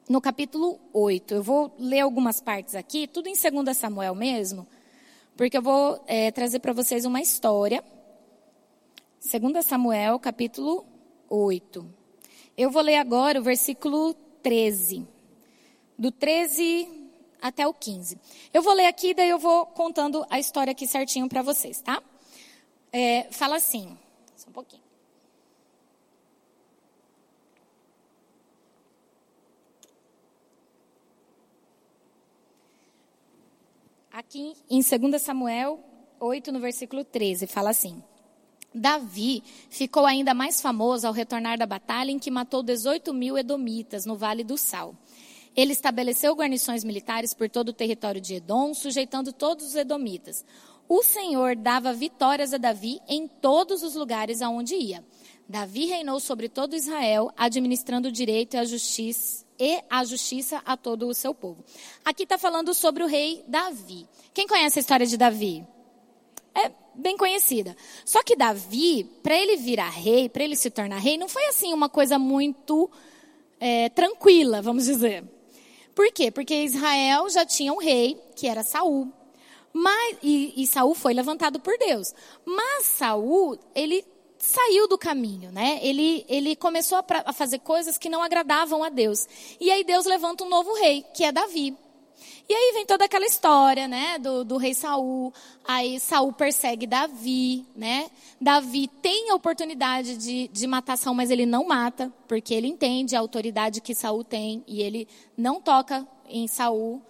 no 0.09 0.21
capítulo 0.21 0.81
8. 0.93 1.35
Eu 1.35 1.43
vou 1.43 1.73
ler 1.79 2.01
algumas 2.01 2.41
partes 2.41 2.75
aqui, 2.75 3.07
tudo 3.07 3.29
em 3.29 3.35
2 3.35 3.77
Samuel 3.77 4.15
mesmo, 4.15 4.67
porque 5.37 5.59
eu 5.59 5.63
vou 5.63 6.03
é, 6.07 6.31
trazer 6.31 6.61
para 6.61 6.73
vocês 6.73 7.05
uma 7.05 7.21
história. 7.21 7.83
2 9.21 9.65
Samuel, 9.65 10.19
capítulo 10.19 10.87
8. 11.29 11.87
Eu 12.57 12.71
vou 12.71 12.83
ler 12.83 12.97
agora 12.97 13.41
o 13.41 13.43
versículo 13.43 14.15
13. 14.43 15.07
Do 15.99 16.13
13 16.13 16.89
até 17.43 17.67
o 17.67 17.75
15. 17.75 18.19
Eu 18.53 18.63
vou 18.63 18.75
ler 18.75 18.87
aqui, 18.87 19.13
daí 19.13 19.29
eu 19.29 19.39
vou 19.39 19.67
contando 19.67 20.25
a 20.31 20.39
história 20.39 20.71
aqui 20.71 20.87
certinho 20.87 21.29
para 21.29 21.43
vocês, 21.43 21.81
tá? 21.81 22.01
É, 22.93 23.27
fala 23.31 23.57
assim, 23.57 23.99
só 24.37 24.51
um 24.51 24.53
pouquinho. 24.53 24.84
Aqui 34.15 34.53
em 34.71 34.81
2 34.81 35.21
Samuel 35.21 35.81
8, 36.21 36.53
no 36.53 36.61
versículo 36.61 37.03
13, 37.03 37.49
fala 37.49 37.71
assim: 37.71 38.01
Davi 38.73 39.43
ficou 39.69 40.07
ainda 40.07 40.33
mais 40.33 40.61
famoso 40.61 41.05
ao 41.05 41.13
retornar 41.13 41.59
da 41.59 41.67
batalha 41.67 42.13
em 42.13 42.19
que 42.21 42.31
matou 42.31 42.63
18 42.63 43.13
mil 43.13 43.37
edomitas 43.37 44.07
no 44.07 44.17
Vale 44.17 44.45
do 44.45 44.57
Sal. 44.57 44.95
Ele 45.57 45.73
estabeleceu 45.73 46.33
guarnições 46.33 46.85
militares 46.85 47.35
por 47.35 47.51
todo 47.51 47.71
o 47.71 47.73
território 47.73 48.21
de 48.21 48.35
Edom, 48.35 48.73
sujeitando 48.73 49.33
todos 49.33 49.67
os 49.67 49.75
edomitas. 49.75 50.45
O 50.89 51.03
Senhor 51.03 51.57
dava 51.57 51.93
vitórias 51.93 52.55
a 52.55 52.57
Davi 52.57 53.01
em 53.09 53.27
todos 53.27 53.83
os 53.83 53.97
lugares 53.97 54.41
aonde 54.41 54.77
ia. 54.77 55.05
Davi 55.49 55.87
reinou 55.87 56.21
sobre 56.21 56.49
todo 56.49 56.77
Israel, 56.77 57.33
administrando 57.37 58.07
o 58.07 58.13
direito 58.13 58.55
e 58.55 58.59
a 58.59 58.65
justiça 58.65 59.44
e 59.59 59.83
a 59.89 60.05
justiça 60.05 60.63
a 60.65 60.77
todo 60.77 61.07
o 61.09 61.15
seu 61.15 61.35
povo. 61.35 61.65
Aqui 62.05 62.25
está 62.25 62.39
falando 62.39 62.75
sobre 62.75 63.03
o 63.03 63.07
rei 63.07 63.45
Davi. 63.47 64.07
Quem 64.33 64.47
conhece 64.47 64.79
a 64.79 64.81
história 64.81 65.07
de 65.07 65.17
Davi? 65.17 65.65
É 66.55 66.71
bem 66.95 67.17
conhecida. 67.17 67.77
Só 68.05 68.23
que 68.23 68.37
Davi, 68.37 69.05
para 69.23 69.37
ele 69.37 69.57
virar 69.57 69.91
rei, 69.91 70.29
para 70.29 70.45
ele 70.45 70.57
se 70.57 70.71
tornar 70.71 70.99
rei, 70.99 71.17
não 71.17 71.29
foi 71.29 71.45
assim 71.47 71.73
uma 71.73 71.89
coisa 71.89 72.19
muito 72.19 72.91
é, 73.61 73.89
tranquila, 73.89 74.63
vamos 74.63 74.85
dizer. 74.87 75.25
Por 75.95 76.11
quê? 76.13 76.31
Porque 76.31 76.55
Israel 76.65 77.29
já 77.31 77.47
tinha 77.47 77.73
um 77.73 77.79
rei, 77.79 78.21
que 78.35 78.47
era 78.49 78.63
Saul. 78.63 79.13
Mas, 79.73 80.19
e, 80.23 80.55
e 80.57 80.67
Saul 80.67 80.95
foi 80.95 81.15
levantado 81.15 81.59
por 81.61 81.77
Deus. 81.79 82.15
Mas 82.45 82.85
Saul, 82.87 83.59
ele 83.75 84.05
saiu 84.45 84.87
do 84.87 84.99
caminho, 84.99 85.51
né? 85.51 85.79
Ele, 85.83 86.25
ele 86.29 86.55
começou 86.55 86.99
a, 86.99 87.05
a 87.25 87.33
fazer 87.33 87.61
coisas 87.61 87.97
que 87.97 88.11
não 88.11 88.23
agradavam 88.23 88.85
a 88.85 88.91
Deus. 88.91 89.27
E 89.59 89.71
aí 89.71 89.83
Deus 89.83 90.05
levanta 90.05 90.45
um 90.45 90.49
novo 90.49 90.75
rei, 90.75 91.05
que 91.15 91.25
é 91.25 91.33
Davi. 91.33 91.75
E 92.47 92.53
aí 92.53 92.73
vem 92.75 92.85
toda 92.85 93.07
aquela 93.07 93.25
história, 93.25 93.89
né, 93.89 94.19
do, 94.19 94.45
do, 94.45 94.59
rei 94.59 94.75
Saul. 94.75 95.33
Aí 95.67 95.99
Saul 95.99 96.31
persegue 96.31 96.87
Davi, 96.87 97.65
né? 97.75 98.11
Davi 98.39 98.87
tem 98.87 99.31
a 99.31 99.35
oportunidade 99.35 100.19
de, 100.19 100.49
de 100.49 100.67
matar 100.67 100.99
Saul, 100.99 101.17
mas 101.17 101.31
ele 101.31 101.47
não 101.47 101.67
mata, 101.67 102.13
porque 102.29 102.53
ele 102.53 102.69
entende 102.69 103.17
a 103.17 103.21
autoridade 103.21 103.81
que 103.81 103.95
Saul 103.95 104.23
tem 104.23 104.63
e 104.67 104.83
ele 104.83 105.09
não 105.37 105.59
toca 105.59 106.07
em 106.29 106.47
Saul. 106.47 107.03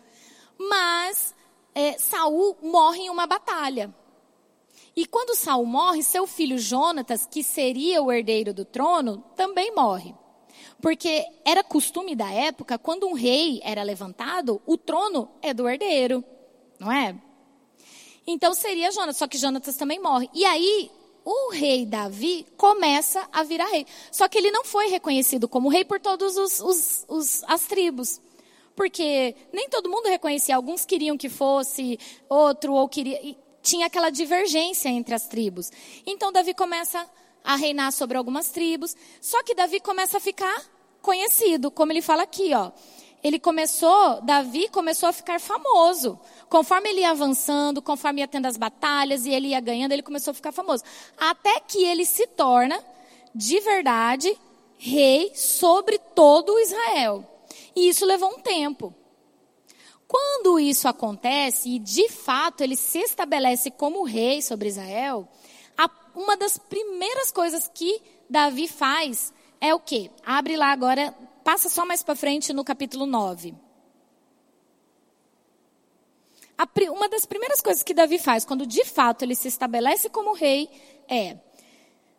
Mas 0.57 1.35
é, 1.75 1.99
Saul 1.99 2.57
morre 2.63 3.01
em 3.01 3.11
uma 3.11 3.27
batalha. 3.27 3.93
E 4.97 5.07
quando 5.07 5.35
Saul 5.35 5.67
morre, 5.67 6.03
seu 6.03 6.27
filho 6.27 6.59
Jonatas, 6.59 7.27
que 7.27 7.43
seria 7.43 8.03
o 8.03 8.13
herdeiro 8.13 8.55
do 8.55 8.65
trono, 8.65 9.25
também 9.35 9.75
morre. 9.75 10.15
Porque 10.81 11.25
era 11.45 11.65
costume 11.65 12.15
da 12.15 12.31
época, 12.31 12.79
quando 12.79 13.07
um 13.07 13.15
rei 13.15 13.61
era 13.65 13.83
levantado, 13.83 14.61
o 14.67 14.77
trono 14.77 15.29
é 15.43 15.53
do 15.53 15.69
herdeiro, 15.69 16.23
não 16.79 16.93
é? 16.93 17.17
Então 18.27 18.55
seria 18.55 18.93
Jonatas, 18.93 19.17
só 19.17 19.27
que 19.27 19.37
Jonatas 19.39 19.77
também 19.77 19.99
morre. 19.99 20.31
E 20.33 20.45
aí 20.45 20.91
o 21.25 21.51
rei 21.51 21.85
Davi 21.87 22.47
começa 22.57 23.27
a 23.33 23.43
virar 23.43 23.67
rei. 23.67 23.87
Só 24.13 24.29
que 24.29 24.39
ele 24.39 24.51
não 24.51 24.65
foi 24.65 24.89
reconhecido 24.89 25.49
como 25.49 25.69
rei 25.69 25.85
por 25.85 25.99
todas 25.99 26.37
as 27.49 27.67
tribos. 27.67 28.21
porque 28.75 29.35
nem 29.53 29.69
todo 29.69 29.89
mundo 29.89 30.09
reconhecia. 30.09 30.57
Alguns 30.57 30.85
queriam 30.85 31.17
que 31.17 31.29
fosse 31.29 31.99
outro, 32.29 32.75
ou 32.75 32.89
queria. 32.89 33.37
Tinha 33.65 33.87
aquela 33.87 34.11
divergência 34.11 34.91
entre 34.91 35.15
as 35.15 35.27
tribos. 35.27 35.73
Então 36.07 36.31
Davi 36.31 36.53
começa 36.53 37.05
a 37.43 37.57
reinar 37.57 37.91
sobre 37.93 38.19
algumas 38.19 38.51
tribos. 38.51 38.95
Só 39.23 39.43
que 39.43 39.55
Davi 39.55 39.81
começa 39.81 40.19
a 40.19 40.21
ficar 40.21 40.63
conhecido, 41.01 41.71
como 41.71 41.91
ele 41.91 42.03
fala 42.03 42.25
aqui, 42.25 42.53
ó. 42.55 42.71
Ele 43.23 43.39
começou, 43.39 44.21
Davi 44.21 44.69
começou 44.69 45.09
a 45.09 45.13
ficar 45.13 45.41
famoso. 45.41 46.21
Conforme 46.47 46.91
ele 46.91 47.01
ia 47.01 47.11
avançando, 47.11 47.81
conforme 47.81 48.21
ia 48.21 48.29
tendo 48.29 48.45
as 48.45 48.59
batalhas 48.59 49.25
e 49.25 49.31
ele 49.31 49.49
ia 49.49 49.61
ganhando, 49.61 49.93
ele 49.93 50.03
começou 50.03 50.33
a 50.33 50.35
ficar 50.35 50.53
famoso. 50.53 50.85
Até 51.17 51.59
que 51.61 51.83
ele 51.83 52.05
se 52.05 52.27
torna, 52.27 52.79
de 53.35 53.61
verdade, 53.61 54.39
rei 54.77 55.33
sobre 55.35 55.99
todo 56.15 56.61
Israel. 56.61 57.25
E 57.75 57.89
isso 57.89 58.05
levou 58.05 58.29
um 58.29 58.41
tempo. 58.41 58.95
Quando 60.07 60.61
isso 60.61 60.87
acontece 60.87 61.71
e 61.71 61.79
de 61.79 62.09
fato 62.09 62.63
ele 62.63 62.77
se 62.77 62.99
estabelece 62.99 63.71
como 63.71 64.05
rei 64.05 64.43
sobre 64.43 64.69
Israel, 64.69 65.29
uma 66.15 66.37
das 66.37 66.57
primeiras 66.57 67.31
coisas 67.31 67.69
que 67.73 68.01
Davi 68.31 68.69
faz 68.69 69.33
é 69.61 69.75
o 69.75 69.81
quê? 69.81 70.11
Abre 70.25 70.57
lá 70.57 70.71
agora, 70.71 71.13
passa 71.43 71.69
só 71.69 71.85
mais 71.85 72.03
para 72.03 72.15
frente 72.15 72.53
no 72.53 72.65
capítulo 72.65 73.07
9. 73.07 73.55
uma 76.91 77.09
das 77.09 77.27
primeiras 77.27 77.61
coisas 77.61 77.83
que 77.83 77.93
Davi 77.93 78.19
faz, 78.19 78.45
quando 78.45 78.67
de 78.67 78.85
fato 78.85 79.23
ele 79.23 79.35
se 79.35 79.49
estabelece 79.49 80.09
como 80.09 80.35
rei, 80.35 80.71
é. 81.09 81.37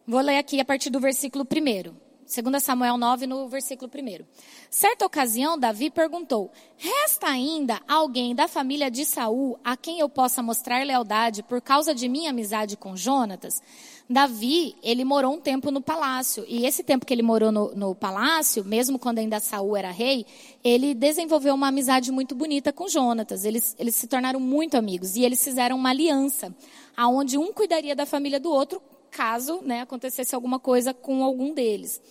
Vou 0.06 0.20
ler 0.20 0.38
aqui 0.38 0.60
a 0.60 0.66
partir 0.66 0.90
do 0.90 1.00
versículo 1.00 1.46
1. 1.46 2.05
2 2.26 2.64
Samuel 2.64 2.98
9, 2.98 3.28
no 3.28 3.48
versículo 3.48 3.90
1. 3.94 4.26
Certa 4.70 5.06
ocasião, 5.06 5.60
Davi 5.60 5.92
perguntou: 5.92 6.52
Resta 6.76 7.28
ainda 7.28 7.80
alguém 7.88 8.34
da 8.34 8.48
família 8.48 8.90
de 8.90 9.06
Saul 9.06 9.60
a 9.64 9.78
quem 9.78 10.00
eu 10.00 10.10
possa 10.10 10.42
mostrar 10.42 10.84
lealdade 10.84 11.44
por 11.44 11.62
causa 11.62 11.94
de 11.94 12.10
minha 12.10 12.32
amizade 12.32 12.76
com 12.76 12.98
Jonatas? 12.98 13.62
Davi, 14.10 14.76
ele 14.84 15.04
morou 15.04 15.34
um 15.34 15.40
tempo 15.40 15.70
no 15.70 15.82
palácio. 15.82 16.44
E 16.48 16.66
esse 16.66 16.84
tempo 16.84 17.06
que 17.06 17.14
ele 17.14 17.24
morou 17.24 17.52
no, 17.52 17.76
no 17.76 17.96
palácio, 17.96 18.64
mesmo 18.64 18.98
quando 18.98 19.20
ainda 19.20 19.40
Saul 19.40 19.78
era 19.78 19.92
rei, 19.92 20.26
ele 20.64 20.94
desenvolveu 20.94 21.54
uma 21.54 21.68
amizade 21.68 22.12
muito 22.12 22.34
bonita 22.34 22.74
com 22.74 22.88
Jonatas. 22.88 23.46
Eles, 23.46 23.76
eles 23.80 23.96
se 23.96 24.08
tornaram 24.08 24.40
muito 24.40 24.78
amigos. 24.78 25.16
E 25.16 25.24
eles 25.24 25.44
fizeram 25.44 25.76
uma 25.76 25.90
aliança, 25.90 26.56
aonde 26.98 27.38
um 27.38 27.54
cuidaria 27.54 27.96
da 27.96 28.06
família 28.06 28.40
do 28.40 28.52
outro, 28.52 28.82
caso 29.16 29.62
né, 29.64 29.80
acontecesse 29.80 30.36
alguma 30.36 30.60
coisa 30.60 30.94
com 30.94 31.24
algum 31.24 31.54
deles. 31.54 32.02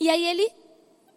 E 0.00 0.10
aí 0.10 0.26
ele, 0.26 0.50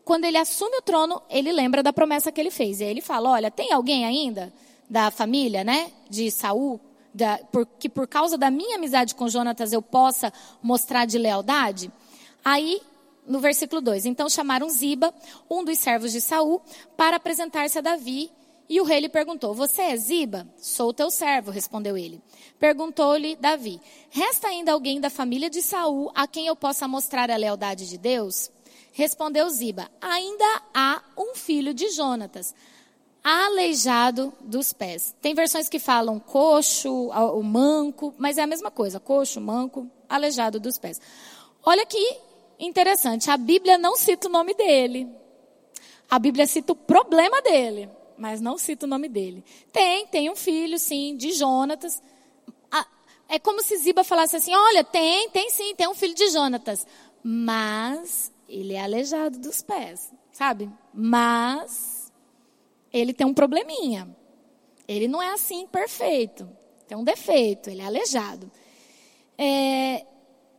quando 0.05 0.25
ele 0.25 0.37
assume 0.37 0.77
o 0.77 0.81
trono, 0.81 1.19
ele 1.27 1.51
lembra 1.51 1.81
da 1.81 1.91
promessa 1.91 2.31
que 2.31 2.39
ele 2.39 2.51
fez. 2.51 2.79
E 2.79 2.83
aí 2.83 2.91
ele 2.91 3.01
fala: 3.01 3.31
olha, 3.31 3.49
tem 3.49 3.73
alguém 3.73 4.05
ainda 4.05 4.53
da 4.87 5.09
família, 5.09 5.63
né, 5.63 5.91
de 6.07 6.29
Saul, 6.29 6.79
da, 7.11 7.39
por, 7.51 7.65
que 7.65 7.89
por 7.89 8.07
causa 8.07 8.37
da 8.37 8.51
minha 8.51 8.75
amizade 8.75 9.15
com 9.15 9.27
Jonatas 9.27 9.73
eu 9.73 9.81
possa 9.81 10.31
mostrar 10.61 11.05
de 11.05 11.17
lealdade? 11.17 11.91
Aí 12.45 12.79
no 13.25 13.39
versículo 13.39 13.81
2. 13.81 14.05
Então 14.05 14.29
chamaram 14.29 14.69
Ziba, 14.69 15.13
um 15.49 15.63
dos 15.63 15.79
servos 15.79 16.11
de 16.11 16.21
Saul, 16.21 16.61
para 16.95 17.15
apresentar-se 17.15 17.77
a 17.79 17.81
Davi 17.81 18.29
e 18.69 18.79
o 18.79 18.83
rei 18.83 19.01
lhe 19.01 19.09
perguntou: 19.09 19.53
Você 19.53 19.81
é 19.81 19.97
Ziba? 19.97 20.47
Sou 20.57 20.93
teu 20.93 21.11
servo, 21.11 21.51
respondeu 21.51 21.97
ele. 21.97 22.21
Perguntou-lhe 22.59 23.35
Davi: 23.35 23.79
Resta 24.09 24.47
ainda 24.47 24.71
alguém 24.71 24.99
da 24.99 25.09
família 25.09 25.49
de 25.49 25.61
Saul 25.61 26.11
a 26.15 26.27
quem 26.27 26.47
eu 26.47 26.55
possa 26.55 26.87
mostrar 26.87 27.29
a 27.29 27.35
lealdade 27.35 27.89
de 27.89 27.97
Deus? 27.97 28.49
Respondeu 28.93 29.49
Ziba: 29.49 29.89
Ainda 30.01 30.61
há 30.73 31.01
um 31.17 31.35
filho 31.35 31.73
de 31.73 31.89
Jonatas, 31.89 32.55
aleijado 33.23 34.33
dos 34.41 34.71
pés. 34.71 35.13
Tem 35.21 35.33
versões 35.33 35.67
que 35.67 35.79
falam 35.79 36.19
coxo, 36.19 37.09
o 37.09 37.43
manco, 37.43 38.13
mas 38.17 38.37
é 38.37 38.43
a 38.43 38.47
mesma 38.47 38.71
coisa: 38.71 38.99
coxo, 38.99 39.41
manco, 39.41 39.89
aleijado 40.07 40.59
dos 40.59 40.77
pés. 40.77 41.01
Olha 41.65 41.85
que 41.85 42.17
interessante, 42.57 43.29
a 43.29 43.35
Bíblia 43.35 43.77
não 43.77 43.97
cita 43.97 44.29
o 44.29 44.31
nome 44.31 44.53
dele. 44.53 45.07
A 46.09 46.17
Bíblia 46.17 46.47
cita 46.47 46.71
o 46.71 46.75
problema 46.75 47.41
dele 47.41 47.89
mas 48.17 48.41
não 48.41 48.57
cita 48.57 48.85
o 48.85 48.89
nome 48.89 49.07
dele. 49.07 49.43
Tem, 49.71 50.07
tem 50.07 50.29
um 50.29 50.35
filho, 50.35 50.77
sim, 50.79 51.15
de 51.15 51.31
Jonatas. 51.33 52.01
É 53.33 53.39
como 53.39 53.63
se 53.63 53.77
Ziba 53.77 54.03
falasse 54.03 54.35
assim: 54.35 54.53
olha, 54.53 54.83
tem, 54.83 55.27
tem 55.29 55.49
sim, 55.49 55.73
tem 55.75 55.87
um 55.87 55.95
filho 55.95 56.13
de 56.13 56.29
Jonatas. 56.29 56.85
Mas 57.23 58.31
ele 58.47 58.73
é 58.73 58.83
aleijado 58.83 59.39
dos 59.39 59.61
pés, 59.61 60.13
sabe? 60.31 60.69
Mas 60.93 62.11
ele 62.91 63.13
tem 63.13 63.25
um 63.25 63.33
probleminha. 63.33 64.07
Ele 64.87 65.07
não 65.07 65.21
é 65.21 65.33
assim 65.33 65.65
perfeito. 65.65 66.47
Tem 66.87 66.95
um 66.95 67.03
defeito, 67.03 67.69
ele 67.69 67.81
é 67.81 67.85
aleijado. 67.85 68.51
É, 69.37 70.05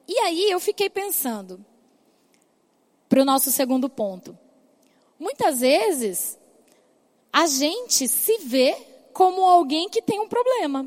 e 0.08 0.18
aí 0.18 0.50
eu 0.50 0.58
fiquei 0.58 0.90
pensando, 0.90 1.64
para 3.08 3.22
o 3.22 3.24
nosso 3.24 3.52
segundo 3.52 3.88
ponto. 3.88 4.36
Muitas 5.16 5.60
vezes 5.60 6.36
a 7.34 7.48
gente 7.48 8.06
se 8.06 8.38
vê 8.44 8.76
como 9.12 9.42
alguém 9.42 9.88
que 9.88 10.00
tem 10.00 10.20
um 10.20 10.28
problema, 10.28 10.86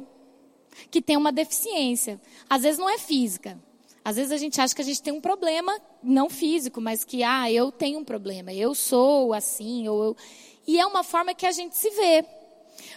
que 0.89 1.01
tem 1.01 1.17
uma 1.17 1.29
deficiência. 1.29 2.21
Às 2.49 2.61
vezes 2.61 2.79
não 2.79 2.89
é 2.89 2.97
física. 2.97 3.59
Às 4.01 4.15
vezes 4.15 4.31
a 4.31 4.37
gente 4.37 4.61
acha 4.61 4.73
que 4.73 4.81
a 4.81 4.85
gente 4.85 5.01
tem 5.01 5.11
um 5.11 5.19
problema 5.19 5.77
não 6.01 6.29
físico, 6.29 6.79
mas 6.79 7.03
que 7.03 7.21
ah, 7.21 7.51
eu 7.51 7.69
tenho 7.69 7.99
um 7.99 8.05
problema, 8.05 8.53
eu 8.53 8.73
sou 8.73 9.33
assim, 9.33 9.89
ou 9.89 10.01
eu... 10.05 10.17
e 10.65 10.79
é 10.79 10.85
uma 10.85 11.03
forma 11.03 11.35
que 11.35 11.45
a 11.45 11.51
gente 11.51 11.75
se 11.75 11.89
vê. 11.89 12.23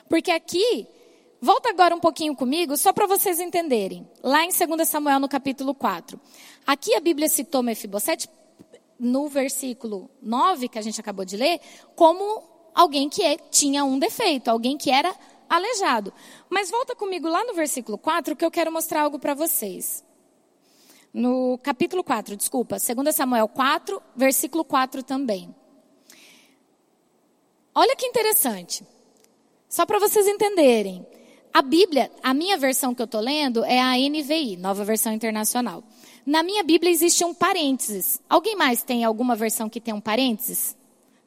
Porque 0.08 0.30
aqui, 0.30 0.86
volta 1.40 1.70
agora 1.70 1.92
um 1.92 1.98
pouquinho 1.98 2.36
comigo, 2.36 2.76
só 2.76 2.92
para 2.92 3.08
vocês 3.08 3.40
entenderem. 3.40 4.08
Lá 4.22 4.44
em 4.44 4.50
2 4.50 4.88
Samuel, 4.88 5.18
no 5.18 5.28
capítulo 5.28 5.74
4. 5.74 6.20
Aqui 6.64 6.94
a 6.94 7.00
Bíblia 7.00 7.28
citou 7.28 7.64
Mefibosete 7.64 8.28
no 8.96 9.26
versículo 9.26 10.08
9, 10.22 10.68
que 10.68 10.78
a 10.78 10.82
gente 10.82 11.00
acabou 11.00 11.24
de 11.24 11.36
ler, 11.36 11.60
como 11.96 12.59
alguém 12.80 13.08
que 13.08 13.22
é, 13.22 13.36
tinha 13.36 13.84
um 13.84 13.98
defeito, 13.98 14.48
alguém 14.48 14.76
que 14.76 14.90
era 14.90 15.14
aleijado. 15.48 16.12
Mas 16.48 16.70
volta 16.70 16.94
comigo 16.94 17.28
lá 17.28 17.44
no 17.44 17.54
versículo 17.54 17.98
4 17.98 18.34
que 18.34 18.44
eu 18.44 18.50
quero 18.50 18.72
mostrar 18.72 19.02
algo 19.02 19.18
para 19.18 19.34
vocês. 19.34 20.04
No 21.12 21.58
capítulo 21.62 22.02
4, 22.02 22.36
desculpa, 22.36 22.76
2 22.76 23.14
Samuel 23.14 23.48
4, 23.48 24.00
versículo 24.16 24.64
4 24.64 25.02
também. 25.02 25.54
Olha 27.74 27.94
que 27.96 28.06
interessante. 28.06 28.84
Só 29.68 29.84
para 29.84 29.98
vocês 29.98 30.26
entenderem. 30.26 31.06
A 31.52 31.62
Bíblia, 31.62 32.10
a 32.22 32.32
minha 32.32 32.56
versão 32.56 32.94
que 32.94 33.02
eu 33.02 33.06
estou 33.06 33.20
lendo 33.20 33.64
é 33.64 33.80
a 33.80 33.96
NVI, 33.96 34.56
Nova 34.56 34.84
Versão 34.84 35.12
Internacional. 35.12 35.82
Na 36.24 36.44
minha 36.44 36.62
Bíblia 36.62 36.92
existe 36.92 37.24
um 37.24 37.34
parênteses. 37.34 38.20
Alguém 38.28 38.54
mais 38.54 38.84
tem 38.84 39.04
alguma 39.04 39.34
versão 39.34 39.68
que 39.68 39.80
tem 39.80 39.92
um 39.92 40.00
parênteses? 40.00 40.76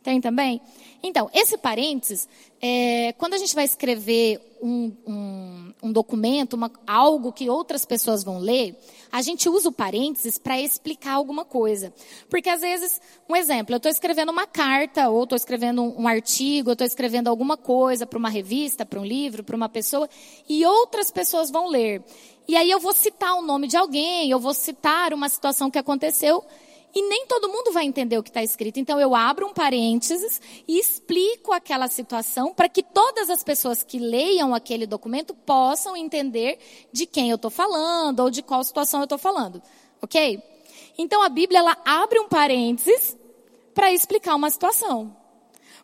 Tem 0.03 0.19
também? 0.19 0.61
Então, 1.01 1.29
esse 1.33 1.57
parênteses, 1.57 2.27
é, 2.61 3.13
quando 3.17 3.33
a 3.33 3.37
gente 3.37 3.55
vai 3.55 3.63
escrever 3.63 4.57
um, 4.61 4.91
um, 5.07 5.73
um 5.83 5.91
documento, 5.91 6.53
uma, 6.53 6.71
algo 6.85 7.31
que 7.31 7.49
outras 7.49 7.85
pessoas 7.85 8.21
vão 8.21 8.37
ler, 8.37 8.77
a 9.09 9.21
gente 9.21 9.47
usa 9.47 9.69
o 9.69 9.71
parênteses 9.71 10.37
para 10.37 10.59
explicar 10.59 11.13
alguma 11.13 11.45
coisa. 11.45 11.93
Porque 12.29 12.49
às 12.49 12.59
vezes, 12.59 13.01
um 13.29 13.35
exemplo, 13.35 13.73
eu 13.73 13.77
estou 13.77 13.91
escrevendo 13.91 14.31
uma 14.31 14.45
carta, 14.45 15.09
ou 15.09 15.23
estou 15.23 15.37
escrevendo 15.37 15.81
um, 15.81 16.01
um 16.01 16.07
artigo, 16.07 16.69
ou 16.69 16.73
estou 16.73 16.87
escrevendo 16.87 17.29
alguma 17.29 17.55
coisa 17.55 18.05
para 18.05 18.19
uma 18.19 18.29
revista, 18.29 18.85
para 18.85 18.99
um 18.99 19.05
livro, 19.05 19.43
para 19.43 19.55
uma 19.55 19.69
pessoa, 19.69 20.09
e 20.49 20.65
outras 20.65 21.11
pessoas 21.11 21.49
vão 21.49 21.67
ler. 21.67 22.03
E 22.45 22.57
aí 22.57 22.69
eu 22.69 22.79
vou 22.79 22.93
citar 22.93 23.35
o 23.35 23.41
nome 23.41 23.67
de 23.67 23.77
alguém, 23.77 24.29
eu 24.29 24.39
vou 24.39 24.53
citar 24.53 25.13
uma 25.13 25.29
situação 25.29 25.71
que 25.71 25.79
aconteceu, 25.79 26.43
e 26.95 27.01
nem 27.01 27.25
todo 27.25 27.49
mundo 27.49 27.71
vai 27.71 27.85
entender 27.85 28.17
o 28.17 28.23
que 28.23 28.29
está 28.29 28.43
escrito. 28.43 28.79
Então 28.79 28.99
eu 28.99 29.15
abro 29.15 29.47
um 29.47 29.53
parênteses 29.53 30.39
e 30.67 30.79
explico 30.79 31.51
aquela 31.51 31.87
situação 31.87 32.53
para 32.53 32.69
que 32.69 32.83
todas 32.83 33.29
as 33.29 33.43
pessoas 33.43 33.81
que 33.81 33.97
leiam 33.97 34.53
aquele 34.53 34.85
documento 34.85 35.33
possam 35.33 35.97
entender 35.97 36.59
de 36.91 37.05
quem 37.05 37.29
eu 37.29 37.35
estou 37.35 37.49
falando 37.49 38.19
ou 38.19 38.29
de 38.29 38.43
qual 38.43 38.63
situação 38.63 38.99
eu 38.99 39.05
estou 39.05 39.17
falando. 39.17 39.61
Ok? 40.01 40.41
Então 40.97 41.23
a 41.23 41.29
Bíblia 41.29 41.59
ela 41.59 41.77
abre 41.83 42.19
um 42.19 42.27
parênteses 42.27 43.17
para 43.73 43.91
explicar 43.91 44.35
uma 44.35 44.51
situação. 44.51 45.15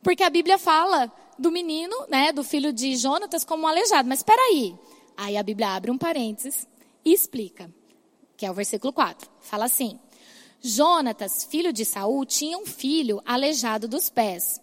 Porque 0.03 0.23
a 0.23 0.29
Bíblia 0.29 0.59
fala 0.59 1.11
do 1.39 1.51
menino, 1.51 1.95
né, 2.07 2.31
do 2.31 2.43
filho 2.43 2.71
de 2.71 2.95
Jonatas 2.95 3.43
como 3.43 3.63
um 3.63 3.67
aleijado. 3.67 4.07
Mas 4.07 4.19
espera 4.19 4.41
aí. 4.43 4.75
Aí 5.17 5.37
a 5.37 5.43
Bíblia 5.43 5.69
abre 5.69 5.89
um 5.89 5.97
parênteses 5.97 6.67
e 7.03 7.11
explica, 7.11 7.73
que 8.37 8.45
é 8.45 8.51
o 8.51 8.53
versículo 8.53 8.93
4. 8.93 9.29
Fala 9.41 9.65
assim: 9.65 9.99
Jonatas, 10.61 11.43
filho 11.45 11.71
de 11.71 11.85
Saul, 11.85 12.25
tinha 12.25 12.57
um 12.57 12.65
filho 12.65 13.21
aleijado 13.25 13.87
dos 13.87 14.09
pés. 14.09 14.61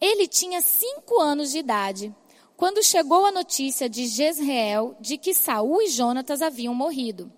Ele 0.00 0.26
tinha 0.26 0.60
cinco 0.60 1.20
anos 1.20 1.52
de 1.52 1.58
idade 1.58 2.14
quando 2.56 2.82
chegou 2.82 3.24
a 3.24 3.32
notícia 3.32 3.88
de 3.88 4.06
Jezreel 4.06 4.96
de 5.00 5.16
que 5.16 5.32
Saul 5.32 5.82
e 5.82 5.88
Jonatas 5.88 6.42
haviam 6.42 6.74
morrido. 6.74 7.32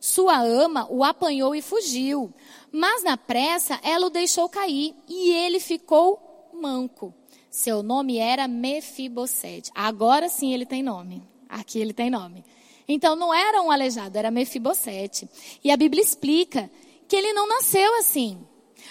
Sua 0.00 0.42
ama 0.42 0.86
o 0.90 1.02
apanhou 1.02 1.54
e 1.54 1.62
fugiu, 1.62 2.32
mas 2.70 3.02
na 3.02 3.16
pressa 3.16 3.80
ela 3.82 4.06
o 4.06 4.10
deixou 4.10 4.48
cair 4.48 4.94
e 5.08 5.30
ele 5.32 5.60
ficou 5.60 6.50
manco, 6.52 7.14
Seu 7.50 7.82
nome 7.82 8.18
era 8.18 8.48
Mefibosete. 8.48 9.70
Agora 9.74 10.28
sim 10.28 10.52
ele 10.52 10.66
tem 10.66 10.82
nome. 10.82 11.22
Aqui 11.48 11.78
ele 11.78 11.92
tem 11.92 12.10
nome. 12.10 12.44
Então 12.88 13.14
não 13.14 13.32
era 13.32 13.62
um 13.62 13.70
aleijado, 13.70 14.18
era 14.18 14.30
Mefibosete. 14.30 15.28
E 15.62 15.70
a 15.70 15.76
Bíblia 15.76 16.02
explica 16.02 16.70
que 17.08 17.16
ele 17.16 17.32
não 17.32 17.46
nasceu 17.46 17.94
assim. 17.98 18.46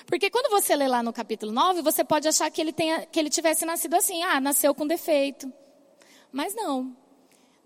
Porque 0.06 0.30
quando 0.30 0.50
você 0.50 0.76
lê 0.76 0.88
lá 0.88 1.02
no 1.02 1.14
capítulo 1.14 1.52
9, 1.52 1.82
você 1.82 2.04
pode 2.04 2.28
achar 2.28 2.50
que 2.52 2.60
ele, 2.62 2.74
tenha, 2.74 3.06
que 3.06 3.20
ele 3.20 3.30
tivesse 3.30 3.66
nascido 3.66 3.96
assim. 3.96 4.22
Ah, 4.24 4.40
nasceu 4.40 4.74
com 4.74 4.86
defeito. 4.86 5.52
Mas 6.32 6.54
não. 6.56 6.96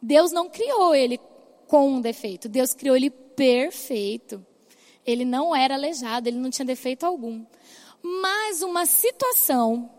Deus 0.02 0.32
não 0.32 0.50
criou 0.50 0.94
ele 0.94 1.20
com 1.68 1.90
um 1.90 2.02
defeito. 2.02 2.48
Deus 2.48 2.74
criou 2.74 2.96
ele 2.96 3.10
perfeito. 3.10 4.46
Ele 5.06 5.24
não 5.24 5.56
era 5.56 5.76
aleijado, 5.76 6.28
ele 6.28 6.38
não 6.38 6.50
tinha 6.50 6.66
defeito 6.66 7.06
algum. 7.06 7.46
Mas 8.02 8.62
uma 8.62 8.86
situação 8.86 9.90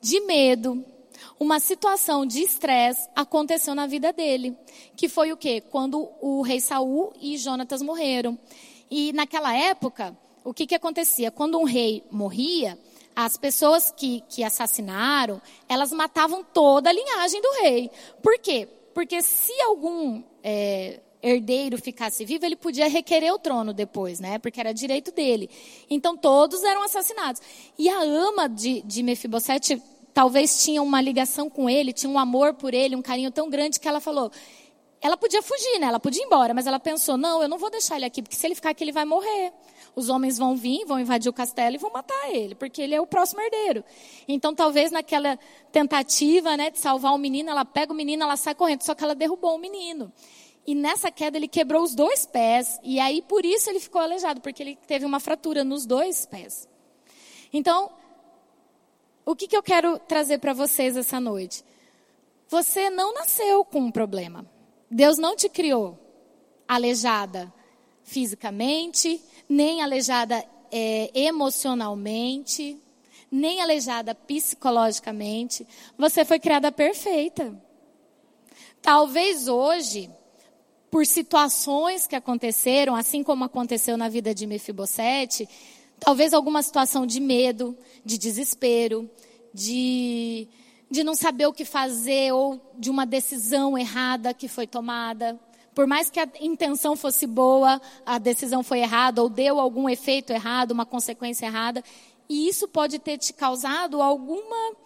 de 0.00 0.20
medo, 0.20 0.84
uma 1.38 1.58
situação 1.58 2.24
de 2.24 2.40
estresse 2.40 3.08
aconteceu 3.14 3.74
na 3.74 3.86
vida 3.86 4.12
dele, 4.12 4.56
que 4.96 5.08
foi 5.08 5.32
o 5.32 5.36
quê? 5.36 5.60
Quando 5.60 6.08
o 6.20 6.42
rei 6.42 6.60
Saul 6.60 7.12
e 7.20 7.36
Jonatas 7.36 7.82
morreram. 7.82 8.38
E 8.96 9.12
naquela 9.12 9.52
época, 9.52 10.16
o 10.44 10.54
que 10.54 10.68
que 10.68 10.74
acontecia? 10.76 11.28
Quando 11.32 11.58
um 11.58 11.64
rei 11.64 12.04
morria, 12.12 12.78
as 13.16 13.36
pessoas 13.36 13.90
que, 13.90 14.22
que 14.28 14.44
assassinaram, 14.44 15.42
elas 15.68 15.90
matavam 15.90 16.44
toda 16.44 16.90
a 16.90 16.92
linhagem 16.92 17.42
do 17.42 17.50
rei. 17.62 17.90
Por 18.22 18.38
quê? 18.38 18.68
Porque 18.94 19.20
se 19.20 19.52
algum 19.62 20.22
é, 20.44 21.00
herdeiro 21.20 21.76
ficasse 21.76 22.24
vivo, 22.24 22.46
ele 22.46 22.54
podia 22.54 22.86
requerer 22.88 23.32
o 23.34 23.38
trono 23.40 23.72
depois, 23.72 24.20
né? 24.20 24.38
Porque 24.38 24.60
era 24.60 24.72
direito 24.72 25.10
dele. 25.10 25.50
Então 25.90 26.16
todos 26.16 26.62
eram 26.62 26.84
assassinados. 26.84 27.42
E 27.76 27.88
a 27.88 28.00
ama 28.00 28.48
de, 28.48 28.80
de 28.82 29.02
Mefibosete 29.02 29.82
talvez 30.14 30.62
tinha 30.62 30.80
uma 30.80 31.00
ligação 31.00 31.50
com 31.50 31.68
ele, 31.68 31.92
tinha 31.92 32.08
um 32.08 32.18
amor 32.18 32.54
por 32.54 32.72
ele, 32.72 32.94
um 32.94 33.02
carinho 33.02 33.32
tão 33.32 33.50
grande 33.50 33.80
que 33.80 33.88
ela 33.88 33.98
falou. 33.98 34.30
Ela 35.04 35.18
podia 35.18 35.42
fugir, 35.42 35.78
né? 35.78 35.88
Ela 35.88 36.00
podia 36.00 36.22
ir 36.22 36.24
embora, 36.24 36.54
mas 36.54 36.66
ela 36.66 36.80
pensou: 36.80 37.18
não, 37.18 37.42
eu 37.42 37.48
não 37.48 37.58
vou 37.58 37.68
deixar 37.68 37.96
ele 37.96 38.06
aqui, 38.06 38.22
porque 38.22 38.34
se 38.34 38.46
ele 38.46 38.54
ficar 38.54 38.70
aqui, 38.70 38.82
ele 38.82 38.90
vai 38.90 39.04
morrer. 39.04 39.52
Os 39.94 40.08
homens 40.08 40.38
vão 40.38 40.56
vir, 40.56 40.86
vão 40.86 40.98
invadir 40.98 41.28
o 41.28 41.32
castelo 41.32 41.76
e 41.76 41.78
vão 41.78 41.92
matar 41.92 42.32
ele, 42.32 42.54
porque 42.54 42.80
ele 42.80 42.94
é 42.94 43.00
o 43.02 43.06
próximo 43.06 43.42
herdeiro. 43.42 43.84
Então, 44.26 44.54
talvez 44.54 44.90
naquela 44.90 45.38
tentativa 45.70 46.56
né, 46.56 46.70
de 46.70 46.78
salvar 46.78 47.12
o 47.12 47.18
menino, 47.18 47.50
ela 47.50 47.66
pega 47.66 47.92
o 47.92 47.94
menino, 47.94 48.22
ela 48.22 48.34
sai 48.34 48.54
correndo, 48.54 48.80
só 48.80 48.94
que 48.94 49.04
ela 49.04 49.14
derrubou 49.14 49.54
o 49.54 49.58
menino. 49.58 50.10
E 50.66 50.74
nessa 50.74 51.10
queda 51.12 51.36
ele 51.36 51.48
quebrou 51.48 51.82
os 51.82 51.94
dois 51.94 52.24
pés, 52.24 52.80
e 52.82 52.98
aí 52.98 53.20
por 53.20 53.44
isso 53.44 53.68
ele 53.68 53.80
ficou 53.80 54.00
aleijado, 54.00 54.40
porque 54.40 54.62
ele 54.62 54.78
teve 54.86 55.04
uma 55.04 55.20
fratura 55.20 55.62
nos 55.62 55.84
dois 55.84 56.24
pés. 56.24 56.66
Então, 57.52 57.90
o 59.26 59.36
que, 59.36 59.46
que 59.46 59.56
eu 59.56 59.62
quero 59.62 59.98
trazer 59.98 60.38
para 60.38 60.54
vocês 60.54 60.96
essa 60.96 61.20
noite? 61.20 61.62
Você 62.48 62.88
não 62.88 63.12
nasceu 63.12 63.66
com 63.66 63.80
um 63.80 63.90
problema. 63.90 64.53
Deus 64.94 65.18
não 65.18 65.34
te 65.34 65.48
criou 65.48 65.98
aleijada 66.66 67.52
fisicamente, 68.02 69.20
nem 69.48 69.82
aleijada 69.82 70.44
é, 70.70 71.10
emocionalmente, 71.14 72.78
nem 73.30 73.60
aleijada 73.60 74.14
psicologicamente. 74.14 75.66
Você 75.98 76.24
foi 76.24 76.38
criada 76.38 76.70
perfeita. 76.70 77.54
Talvez 78.80 79.48
hoje, 79.48 80.10
por 80.90 81.04
situações 81.04 82.06
que 82.06 82.14
aconteceram, 82.14 82.94
assim 82.94 83.22
como 83.22 83.44
aconteceu 83.44 83.96
na 83.96 84.08
vida 84.08 84.34
de 84.34 84.46
Mefibosete, 84.46 85.48
Talvez 85.98 86.34
alguma 86.34 86.62
situação 86.62 87.06
de 87.06 87.20
medo, 87.20 87.76
de 88.04 88.18
desespero, 88.18 89.10
de, 89.52 90.48
de 90.94 91.02
não 91.02 91.16
saber 91.16 91.46
o 91.48 91.52
que 91.52 91.64
fazer 91.64 92.32
ou 92.32 92.60
de 92.78 92.88
uma 92.88 93.04
decisão 93.04 93.76
errada 93.76 94.32
que 94.32 94.46
foi 94.46 94.64
tomada. 94.64 95.36
Por 95.74 95.88
mais 95.88 96.08
que 96.08 96.20
a 96.20 96.28
intenção 96.40 96.94
fosse 96.94 97.26
boa, 97.26 97.82
a 98.06 98.16
decisão 98.16 98.62
foi 98.62 98.78
errada 98.78 99.20
ou 99.20 99.28
deu 99.28 99.58
algum 99.58 99.88
efeito 99.88 100.32
errado, 100.32 100.70
uma 100.70 100.86
consequência 100.86 101.46
errada. 101.46 101.82
E 102.28 102.48
isso 102.48 102.68
pode 102.68 103.00
ter 103.00 103.18
te 103.18 103.32
causado 103.32 104.00
alguma, 104.00 104.76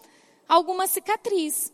alguma 0.47 0.87
cicatriz. 0.87 1.71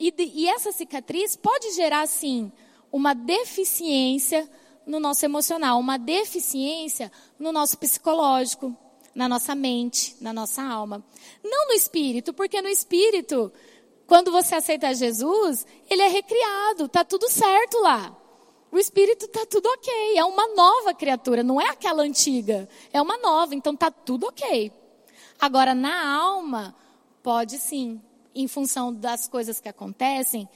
E, 0.00 0.10
e 0.18 0.48
essa 0.48 0.72
cicatriz 0.72 1.36
pode 1.36 1.72
gerar, 1.72 2.06
sim, 2.06 2.50
uma 2.90 3.14
deficiência 3.14 4.48
no 4.86 4.98
nosso 4.98 5.22
emocional, 5.22 5.78
uma 5.78 5.98
deficiência 5.98 7.12
no 7.38 7.52
nosso 7.52 7.76
psicológico, 7.76 8.74
na 9.16 9.26
nossa 9.26 9.54
mente, 9.54 10.14
na 10.20 10.30
nossa 10.30 10.62
alma. 10.62 11.02
Não 11.42 11.68
no 11.68 11.72
espírito, 11.72 12.34
porque 12.34 12.60
no 12.60 12.68
espírito, 12.68 13.50
quando 14.06 14.30
você 14.30 14.54
aceita 14.54 14.94
Jesus, 14.94 15.66
ele 15.88 16.02
é 16.02 16.08
recriado, 16.08 16.86
tá 16.86 17.02
tudo 17.02 17.26
certo 17.30 17.80
lá. 17.80 18.14
O 18.70 18.78
espírito 18.78 19.26
tá 19.28 19.46
tudo 19.46 19.66
ok, 19.70 20.18
é 20.18 20.24
uma 20.24 20.54
nova 20.54 20.92
criatura, 20.92 21.42
não 21.42 21.58
é 21.58 21.70
aquela 21.70 22.02
antiga, 22.02 22.68
é 22.92 23.00
uma 23.00 23.16
nova, 23.16 23.54
então 23.54 23.74
tá 23.74 23.90
tudo 23.90 24.26
ok. 24.26 24.70
Agora 25.40 25.74
na 25.74 26.14
alma, 26.14 26.76
pode 27.22 27.56
sim, 27.58 27.98
em 28.34 28.46
função 28.46 28.92
das 28.92 29.26
coisas 29.26 29.60
que 29.60 29.68
acontecem, 29.68 30.46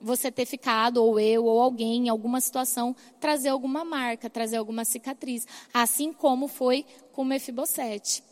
você 0.00 0.30
ter 0.30 0.46
ficado, 0.46 1.02
ou 1.02 1.18
eu, 1.18 1.44
ou 1.44 1.60
alguém, 1.60 2.06
em 2.06 2.08
alguma 2.08 2.40
situação, 2.40 2.94
trazer 3.20 3.48
alguma 3.48 3.84
marca, 3.84 4.30
trazer 4.30 4.56
alguma 4.56 4.84
cicatriz. 4.84 5.46
Assim 5.72 6.12
como 6.12 6.46
foi 6.46 6.84
com 7.12 7.24
Mefibosete. 7.24 8.22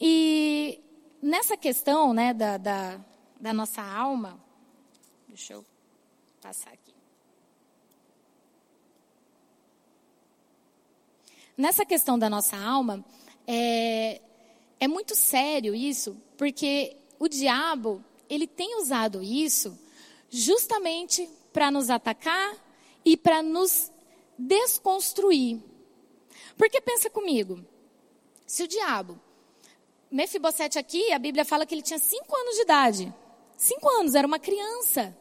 E 0.00 0.80
nessa 1.22 1.56
questão 1.56 2.12
né, 2.12 2.34
da, 2.34 2.56
da, 2.56 3.00
da 3.40 3.52
nossa 3.52 3.80
alma, 3.80 4.40
deixa 5.28 5.52
eu 5.52 5.64
passar 6.40 6.70
aqui. 6.70 6.92
Nessa 11.56 11.86
questão 11.86 12.18
da 12.18 12.28
nossa 12.28 12.56
alma, 12.56 13.04
é, 13.46 14.20
é 14.80 14.88
muito 14.88 15.14
sério 15.14 15.72
isso, 15.72 16.20
porque 16.36 16.96
o 17.20 17.28
diabo, 17.28 18.04
ele 18.28 18.48
tem 18.48 18.80
usado 18.80 19.22
isso 19.22 19.78
justamente 20.34 21.30
para 21.52 21.70
nos 21.70 21.88
atacar 21.90 22.56
e 23.04 23.16
para 23.16 23.40
nos 23.40 23.92
desconstruir. 24.36 25.62
Porque 26.56 26.80
pensa 26.80 27.08
comigo, 27.08 27.64
se 28.44 28.64
o 28.64 28.68
diabo, 28.68 29.20
Mefibosete 30.10 30.76
aqui, 30.78 31.12
a 31.12 31.18
Bíblia 31.18 31.44
fala 31.44 31.64
que 31.64 31.74
ele 31.74 31.82
tinha 31.82 31.98
cinco 32.00 32.36
anos 32.36 32.56
de 32.56 32.62
idade. 32.62 33.14
Cinco 33.56 33.88
anos, 33.88 34.16
era 34.16 34.26
uma 34.26 34.38
criança. 34.40 35.16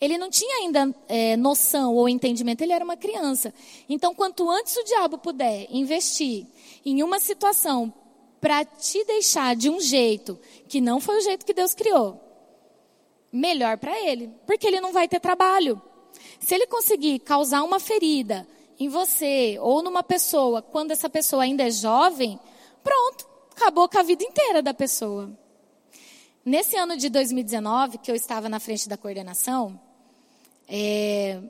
Ele 0.00 0.16
não 0.16 0.30
tinha 0.30 0.58
ainda 0.58 0.94
é, 1.08 1.36
noção 1.36 1.94
ou 1.94 2.08
entendimento, 2.08 2.62
ele 2.62 2.72
era 2.72 2.84
uma 2.84 2.96
criança. 2.96 3.52
Então, 3.88 4.14
quanto 4.14 4.48
antes 4.48 4.76
o 4.76 4.84
diabo 4.84 5.18
puder 5.18 5.66
investir 5.68 6.46
em 6.84 7.02
uma 7.02 7.18
situação 7.18 7.92
para 8.40 8.64
te 8.64 9.04
deixar 9.04 9.56
de 9.56 9.68
um 9.68 9.80
jeito 9.80 10.38
que 10.68 10.80
não 10.80 11.00
foi 11.00 11.18
o 11.18 11.22
jeito 11.22 11.44
que 11.44 11.54
Deus 11.54 11.74
criou, 11.74 12.23
melhor 13.34 13.76
para 13.76 13.98
ele, 14.00 14.30
porque 14.46 14.66
ele 14.66 14.80
não 14.80 14.92
vai 14.92 15.08
ter 15.08 15.18
trabalho. 15.18 15.82
Se 16.38 16.54
ele 16.54 16.66
conseguir 16.68 17.18
causar 17.18 17.64
uma 17.64 17.80
ferida 17.80 18.46
em 18.78 18.88
você 18.88 19.58
ou 19.60 19.82
numa 19.82 20.02
pessoa, 20.02 20.62
quando 20.62 20.92
essa 20.92 21.10
pessoa 21.10 21.42
ainda 21.42 21.64
é 21.64 21.70
jovem, 21.70 22.38
pronto, 22.82 23.26
acabou 23.50 23.88
com 23.88 23.98
a 23.98 24.02
vida 24.02 24.22
inteira 24.22 24.62
da 24.62 24.72
pessoa. 24.72 25.30
Nesse 26.44 26.76
ano 26.76 26.96
de 26.96 27.08
2019, 27.08 27.98
que 27.98 28.10
eu 28.10 28.14
estava 28.14 28.48
na 28.48 28.60
frente 28.60 28.88
da 28.88 28.96
coordenação, 28.96 29.80
é, 30.68 31.40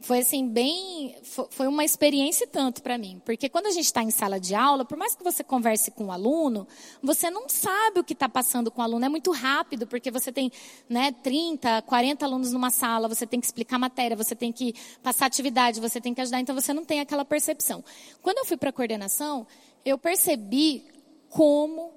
foi 0.00 0.20
assim 0.20 0.48
bem 0.48 1.16
foi 1.50 1.66
uma 1.66 1.84
experiência 1.84 2.46
tanto 2.46 2.82
para 2.82 2.96
mim. 2.96 3.20
Porque 3.24 3.48
quando 3.48 3.66
a 3.66 3.70
gente 3.70 3.86
está 3.86 4.02
em 4.02 4.10
sala 4.10 4.38
de 4.38 4.54
aula 4.54 4.84
por 4.84 4.96
mais 4.96 5.14
que 5.14 5.24
você 5.24 5.42
converse 5.42 5.90
com 5.90 6.06
o 6.06 6.12
aluno 6.12 6.66
você 7.02 7.30
não 7.30 7.48
sabe 7.48 8.00
o 8.00 8.04
que 8.04 8.12
está 8.12 8.28
passando 8.28 8.70
com 8.70 8.80
o 8.80 8.84
aluno. 8.84 9.04
É 9.04 9.08
muito 9.08 9.32
rápido 9.32 9.86
porque 9.86 10.10
você 10.10 10.30
tem 10.30 10.52
né 10.88 11.12
30 11.22 11.82
40 11.82 12.24
alunos 12.24 12.52
numa 12.52 12.70
sala 12.70 13.08
você 13.08 13.26
tem 13.26 13.40
que 13.40 13.46
explicar 13.46 13.78
matéria 13.78 14.16
você 14.16 14.34
tem 14.34 14.52
que 14.52 14.74
passar 15.02 15.26
atividade 15.26 15.80
você 15.80 16.00
tem 16.00 16.14
que 16.14 16.20
ajudar. 16.20 16.40
Então 16.40 16.54
você 16.54 16.72
não 16.72 16.84
tem 16.84 17.00
aquela 17.00 17.24
percepção. 17.24 17.84
Quando 18.22 18.38
eu 18.38 18.44
fui 18.44 18.56
para 18.56 18.70
a 18.70 18.72
coordenação 18.72 19.46
eu 19.84 19.98
percebi 19.98 20.84
como 21.28 21.92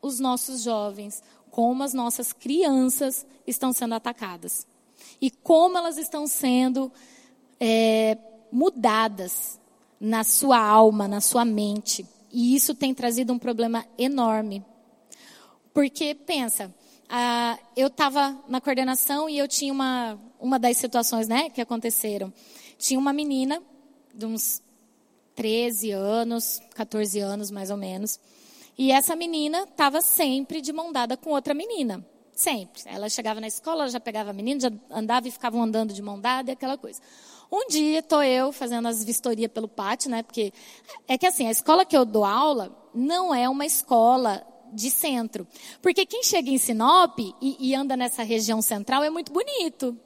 os 0.00 0.20
nossos 0.20 0.62
jovens 0.62 1.22
como 1.56 1.82
as 1.82 1.94
nossas 1.94 2.34
crianças 2.34 3.26
estão 3.46 3.72
sendo 3.72 3.94
atacadas. 3.94 4.66
E 5.18 5.30
como 5.30 5.78
elas 5.78 5.96
estão 5.96 6.26
sendo 6.26 6.92
é, 7.60 8.16
mudadas 8.50 9.58
na 10.00 10.24
sua 10.24 10.58
alma, 10.58 11.08
na 11.08 11.20
sua 11.20 11.44
mente. 11.44 12.06
E 12.32 12.54
isso 12.54 12.74
tem 12.74 12.94
trazido 12.94 13.32
um 13.32 13.38
problema 13.38 13.84
enorme. 13.98 14.64
Porque, 15.72 16.14
pensa, 16.14 16.74
ah, 17.08 17.58
eu 17.76 17.88
estava 17.88 18.36
na 18.48 18.60
coordenação 18.60 19.28
e 19.28 19.38
eu 19.38 19.46
tinha 19.46 19.72
uma, 19.72 20.18
uma 20.40 20.58
das 20.58 20.76
situações 20.76 21.28
né, 21.28 21.50
que 21.50 21.60
aconteceram. 21.60 22.32
Tinha 22.78 22.98
uma 22.98 23.12
menina 23.12 23.62
de 24.14 24.26
uns 24.26 24.62
13 25.34 25.92
anos, 25.92 26.60
14 26.74 27.20
anos 27.20 27.50
mais 27.50 27.70
ou 27.70 27.76
menos, 27.76 28.18
E 28.78 28.92
essa 28.92 29.16
menina 29.16 29.62
estava 29.62 30.02
sempre 30.02 30.60
de 30.60 30.70
mão 30.70 30.92
dada 30.92 31.16
com 31.16 31.30
outra 31.30 31.54
menina. 31.54 32.04
Sempre. 32.34 32.82
Ela 32.84 33.08
chegava 33.08 33.40
na 33.40 33.46
escola, 33.46 33.88
já 33.88 33.98
pegava 33.98 34.30
a 34.30 34.32
menina, 34.34 34.60
já 34.60 34.70
andava 34.90 35.26
e 35.28 35.30
ficavam 35.30 35.62
andando 35.62 35.94
de 35.94 36.02
mão 36.02 36.20
dada 36.20 36.50
e 36.50 36.52
aquela 36.52 36.76
coisa. 36.76 37.00
Um 37.50 37.66
dia 37.68 38.00
estou 38.00 38.22
eu 38.22 38.52
fazendo 38.52 38.88
as 38.88 39.04
vistorias 39.04 39.50
pelo 39.50 39.68
pátio, 39.68 40.10
né? 40.10 40.22
Porque 40.22 40.52
é 41.06 41.16
que 41.16 41.26
assim, 41.26 41.46
a 41.46 41.50
escola 41.50 41.84
que 41.84 41.96
eu 41.96 42.04
dou 42.04 42.24
aula 42.24 42.76
não 42.94 43.34
é 43.34 43.48
uma 43.48 43.64
escola 43.64 44.44
de 44.72 44.90
centro. 44.90 45.46
Porque 45.80 46.04
quem 46.04 46.22
chega 46.22 46.50
em 46.50 46.58
Sinop 46.58 47.18
e, 47.18 47.56
e 47.58 47.74
anda 47.74 47.96
nessa 47.96 48.22
região 48.22 48.60
central 48.60 49.02
é 49.02 49.10
muito 49.10 49.32
bonito. 49.32 49.96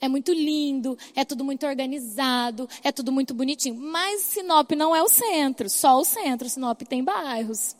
É 0.00 0.08
muito 0.08 0.32
lindo, 0.32 0.98
é 1.14 1.24
tudo 1.24 1.44
muito 1.44 1.64
organizado, 1.64 2.68
é 2.82 2.90
tudo 2.90 3.12
muito 3.12 3.32
bonitinho. 3.32 3.76
Mas 3.76 4.22
Sinop 4.22 4.72
não 4.72 4.94
é 4.94 5.02
o 5.02 5.08
centro, 5.08 5.70
só 5.70 5.98
o 5.98 6.04
centro. 6.04 6.48
Sinop 6.48 6.82
tem 6.82 7.02
bairros. 7.04 7.76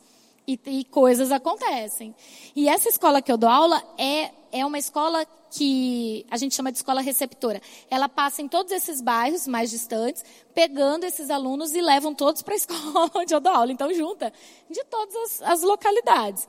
E, 0.46 0.58
e, 0.66 0.84
coisas 0.84 1.30
acontecem. 1.30 2.14
E 2.54 2.68
essa 2.68 2.88
escola 2.88 3.22
que 3.22 3.30
eu 3.30 3.36
dou 3.36 3.48
aula 3.48 3.80
é, 3.96 4.30
é 4.50 4.66
uma 4.66 4.78
escola 4.78 5.24
que 5.52 6.24
a 6.30 6.38
gente 6.38 6.54
chama 6.54 6.72
de 6.72 6.78
escola 6.78 7.02
receptora. 7.02 7.60
Ela 7.90 8.08
passa 8.08 8.40
em 8.40 8.48
todos 8.48 8.72
esses 8.72 9.02
bairros 9.02 9.46
mais 9.46 9.70
distantes, 9.70 10.24
pegando 10.54 11.04
esses 11.04 11.28
alunos 11.28 11.74
e 11.74 11.82
levam 11.82 12.14
todos 12.14 12.40
para 12.40 12.54
a 12.54 12.56
escola 12.58 13.10
onde 13.14 13.34
eu 13.34 13.40
dou 13.40 13.52
aula. 13.52 13.70
Então, 13.70 13.92
junta 13.92 14.32
de 14.70 14.82
todas 14.84 15.14
as, 15.14 15.42
as 15.42 15.62
localidades. 15.62 16.48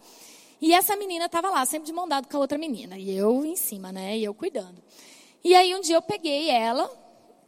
E 0.61 0.73
essa 0.73 0.95
menina 0.95 1.25
estava 1.25 1.49
lá, 1.49 1.65
sempre 1.65 1.85
de 1.85 1.91
mão 1.91 2.07
dada 2.07 2.25
com 2.25 2.37
a 2.37 2.39
outra 2.39 2.57
menina. 2.57 2.97
E 2.97 3.13
eu 3.13 3.43
em 3.43 3.57
cima, 3.57 3.91
né? 3.91 4.17
E 4.17 4.23
eu 4.23 4.33
cuidando. 4.33 4.81
E 5.43 5.53
aí, 5.53 5.75
um 5.75 5.81
dia 5.81 5.97
eu 5.97 6.01
peguei 6.01 6.49
ela, 6.49 6.89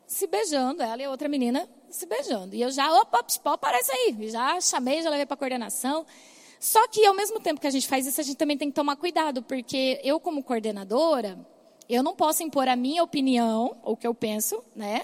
se 0.05 0.27
beijando, 0.27 0.83
ela 0.83 1.01
e 1.01 1.05
a 1.05 1.09
outra 1.09 1.29
menina 1.29 1.69
se 1.89 2.05
beijando. 2.05 2.53
E 2.53 2.61
eu 2.61 2.69
já, 2.69 2.91
opa, 2.99 3.19
opa, 3.19 3.53
aparece 3.53 3.93
aí. 3.93 4.29
Já 4.29 4.59
chamei, 4.59 5.01
já 5.01 5.09
levei 5.09 5.25
para 5.25 5.37
coordenação. 5.37 6.05
Só 6.65 6.87
que 6.87 7.05
ao 7.05 7.13
mesmo 7.13 7.39
tempo 7.39 7.61
que 7.61 7.67
a 7.67 7.69
gente 7.69 7.87
faz 7.87 8.07
isso, 8.07 8.19
a 8.19 8.23
gente 8.23 8.37
também 8.37 8.57
tem 8.57 8.69
que 8.69 8.73
tomar 8.73 8.95
cuidado, 8.95 9.43
porque 9.43 10.01
eu 10.03 10.19
como 10.19 10.41
coordenadora, 10.41 11.37
eu 11.87 12.01
não 12.01 12.15
posso 12.15 12.41
impor 12.41 12.67
a 12.67 12.75
minha 12.75 13.03
opinião, 13.03 13.77
ou 13.83 13.93
o 13.93 13.95
que 13.95 14.07
eu 14.07 14.15
penso, 14.15 14.63
né, 14.75 15.03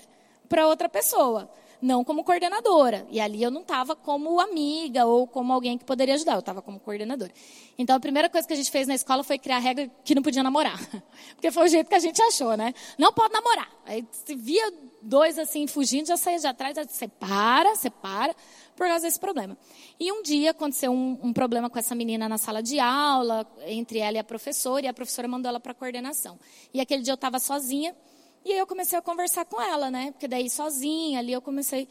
para 0.50 0.66
outra 0.68 0.90
pessoa, 0.90 1.48
não 1.80 2.04
como 2.04 2.24
coordenadora. 2.24 3.06
E 3.12 3.20
ali 3.20 3.44
eu 3.44 3.52
não 3.52 3.62
estava 3.62 3.96
como 3.96 4.40
amiga 4.40 5.06
ou 5.06 5.28
como 5.28 5.54
alguém 5.54 5.78
que 5.78 5.86
poderia 5.86 6.16
ajudar, 6.16 6.34
eu 6.34 6.40
estava 6.40 6.64
como 6.64 6.80
coordenadora. 6.80 7.32
Então 7.78 7.96
a 7.96 8.00
primeira 8.00 8.28
coisa 8.28 8.48
que 8.48 8.54
a 8.54 8.58
gente 8.58 8.72
fez 8.72 8.88
na 8.88 8.96
escola 8.96 9.24
foi 9.24 9.38
criar 9.38 9.58
a 9.58 9.60
regra 9.60 9.88
que 10.04 10.16
não 10.16 10.24
podia 10.24 10.42
namorar. 10.42 10.80
Porque 11.38 11.52
foi 11.52 11.66
o 11.66 11.68
jeito 11.68 11.88
que 11.88 11.96
a 11.96 12.00
gente 12.00 12.20
achou, 12.24 12.58
né? 12.58 12.74
Não 12.98 13.14
pode 13.14 13.34
namorar. 13.34 13.70
Aí 13.86 14.04
se 14.12 14.34
via 14.34 14.74
dois 15.00 15.38
assim 15.38 15.68
fugindo, 15.68 16.08
já 16.08 16.18
saía 16.18 16.40
de 16.40 16.48
atrás, 16.48 16.76
já 16.76 16.86
separa, 16.86 17.76
separa 17.76 18.36
por 18.82 18.88
causa 18.88 19.06
desse 19.06 19.20
problema. 19.20 19.56
E 20.00 20.12
um 20.12 20.24
dia 20.24 20.50
aconteceu 20.50 20.92
um, 20.92 21.20
um, 21.22 21.32
problema 21.32 21.70
com 21.70 21.78
essa 21.78 21.94
menina 21.94 22.28
na 22.28 22.40
sala 22.40 22.64
de 22.64 22.80
aula, 22.80 23.46
entre 23.68 24.00
ela 24.00 24.18
e 24.18 24.20
a 24.20 24.24
professora, 24.24 24.84
e 24.84 24.90
a 24.90 24.94
professora 24.94 25.28
mandou 25.28 25.50
ela 25.50 25.60
para 25.60 25.72
a 25.72 25.76
coordenação. 25.76 26.40
E 26.74 26.82
aquele 26.82 27.04
dia 27.04 27.12
eu 27.12 27.16
estava 27.16 27.38
sozinha, 27.38 27.96
e 28.44 28.52
aí 28.52 28.58
eu 28.58 28.66
comecei 28.66 28.98
a 28.98 29.02
conversar 29.04 29.46
com 29.46 29.62
ela, 29.62 29.92
né? 29.92 30.10
Porque 30.14 30.28
daí 30.28 30.50
sozinha 30.50 31.20
ali 31.20 31.32
eu 31.32 31.44
comecei. 31.44 31.88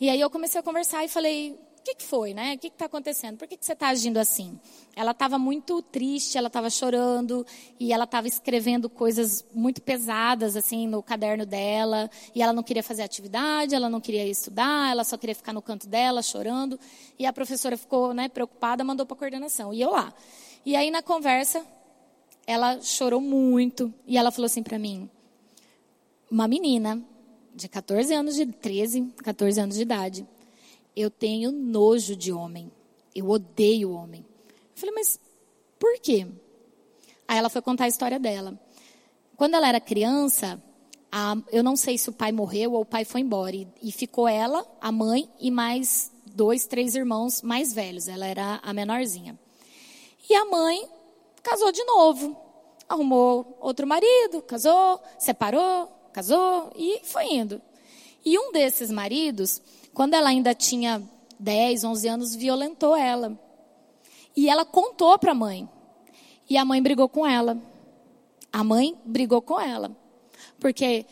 E 0.00 0.08
aí 0.08 0.18
eu 0.18 0.30
comecei 0.30 0.58
a 0.58 0.62
conversar 0.62 1.04
e 1.04 1.08
falei: 1.08 1.54
que, 1.82 1.94
que 1.96 2.04
foi, 2.04 2.32
né? 2.32 2.54
O 2.54 2.58
que 2.58 2.68
está 2.68 2.86
acontecendo? 2.86 3.36
Por 3.36 3.48
que, 3.48 3.56
que 3.56 3.64
você 3.64 3.72
está 3.72 3.88
agindo 3.88 4.18
assim? 4.18 4.58
Ela 4.94 5.10
estava 5.10 5.38
muito 5.38 5.82
triste, 5.82 6.38
ela 6.38 6.46
estava 6.46 6.70
chorando 6.70 7.44
e 7.78 7.92
ela 7.92 8.04
estava 8.04 8.28
escrevendo 8.28 8.88
coisas 8.88 9.44
muito 9.52 9.82
pesadas 9.82 10.56
assim 10.56 10.86
no 10.86 11.02
caderno 11.02 11.44
dela 11.44 12.10
e 12.34 12.42
ela 12.42 12.52
não 12.52 12.62
queria 12.62 12.82
fazer 12.82 13.02
atividade, 13.02 13.74
ela 13.74 13.90
não 13.90 14.00
queria 14.00 14.26
estudar, 14.26 14.90
ela 14.90 15.04
só 15.04 15.16
queria 15.16 15.34
ficar 15.34 15.52
no 15.52 15.60
canto 15.60 15.88
dela 15.88 16.22
chorando 16.22 16.78
e 17.18 17.26
a 17.26 17.32
professora 17.32 17.76
ficou, 17.76 18.14
né, 18.14 18.28
preocupada, 18.28 18.84
mandou 18.84 19.04
para 19.04 19.14
a 19.14 19.18
coordenação 19.18 19.74
e 19.74 19.80
eu 19.80 19.90
lá. 19.90 20.12
E 20.64 20.76
aí 20.76 20.90
na 20.90 21.02
conversa 21.02 21.66
ela 22.46 22.80
chorou 22.80 23.20
muito 23.20 23.92
e 24.06 24.16
ela 24.16 24.30
falou 24.30 24.46
assim 24.46 24.62
para 24.62 24.78
mim: 24.78 25.10
uma 26.30 26.46
menina 26.46 27.02
de 27.54 27.68
14 27.68 28.14
anos 28.14 28.34
de 28.34 28.46
13, 28.46 29.12
14 29.22 29.60
anos 29.60 29.76
de 29.76 29.82
idade 29.82 30.26
eu 30.96 31.10
tenho 31.10 31.50
nojo 31.50 32.14
de 32.16 32.32
homem. 32.32 32.70
Eu 33.14 33.28
odeio 33.28 33.92
homem. 33.92 34.24
Eu 34.48 34.76
falei, 34.76 34.94
mas 34.94 35.18
por 35.78 35.98
quê? 36.00 36.26
Aí 37.26 37.38
ela 37.38 37.48
foi 37.48 37.62
contar 37.62 37.84
a 37.84 37.88
história 37.88 38.18
dela. 38.18 38.58
Quando 39.36 39.54
ela 39.54 39.68
era 39.68 39.80
criança, 39.80 40.62
a, 41.10 41.36
eu 41.50 41.62
não 41.62 41.76
sei 41.76 41.98
se 41.98 42.08
o 42.08 42.12
pai 42.12 42.32
morreu 42.32 42.72
ou 42.72 42.82
o 42.82 42.86
pai 42.86 43.04
foi 43.04 43.20
embora. 43.20 43.56
E, 43.56 43.66
e 43.82 43.92
ficou 43.92 44.28
ela, 44.28 44.66
a 44.80 44.92
mãe 44.92 45.28
e 45.40 45.50
mais 45.50 46.12
dois, 46.26 46.66
três 46.66 46.94
irmãos 46.94 47.42
mais 47.42 47.72
velhos. 47.72 48.08
Ela 48.08 48.26
era 48.26 48.60
a 48.62 48.72
menorzinha. 48.72 49.38
E 50.28 50.34
a 50.34 50.44
mãe 50.44 50.88
casou 51.42 51.72
de 51.72 51.84
novo. 51.84 52.36
Arrumou 52.88 53.56
outro 53.60 53.86
marido, 53.86 54.42
casou, 54.42 55.00
separou, 55.18 55.88
casou 56.12 56.70
e 56.76 57.00
foi 57.04 57.24
indo. 57.32 57.60
E 58.24 58.38
um 58.38 58.52
desses 58.52 58.90
maridos 58.90 59.60
quando 59.94 60.14
ela 60.14 60.30
ainda 60.30 60.54
tinha 60.54 61.02
10, 61.38 61.84
11 61.84 62.08
anos, 62.08 62.34
violentou 62.34 62.96
ela. 62.96 63.38
E 64.36 64.48
ela 64.48 64.64
contou 64.64 65.18
para 65.18 65.32
a 65.32 65.34
mãe. 65.34 65.68
E 66.48 66.56
a 66.56 66.64
mãe 66.64 66.82
brigou 66.82 67.08
com 67.08 67.26
ela. 67.26 67.60
A 68.52 68.62
mãe 68.62 68.96
brigou 69.04 69.42
com 69.42 69.60
ela. 69.60 69.96
Porque 70.58 71.04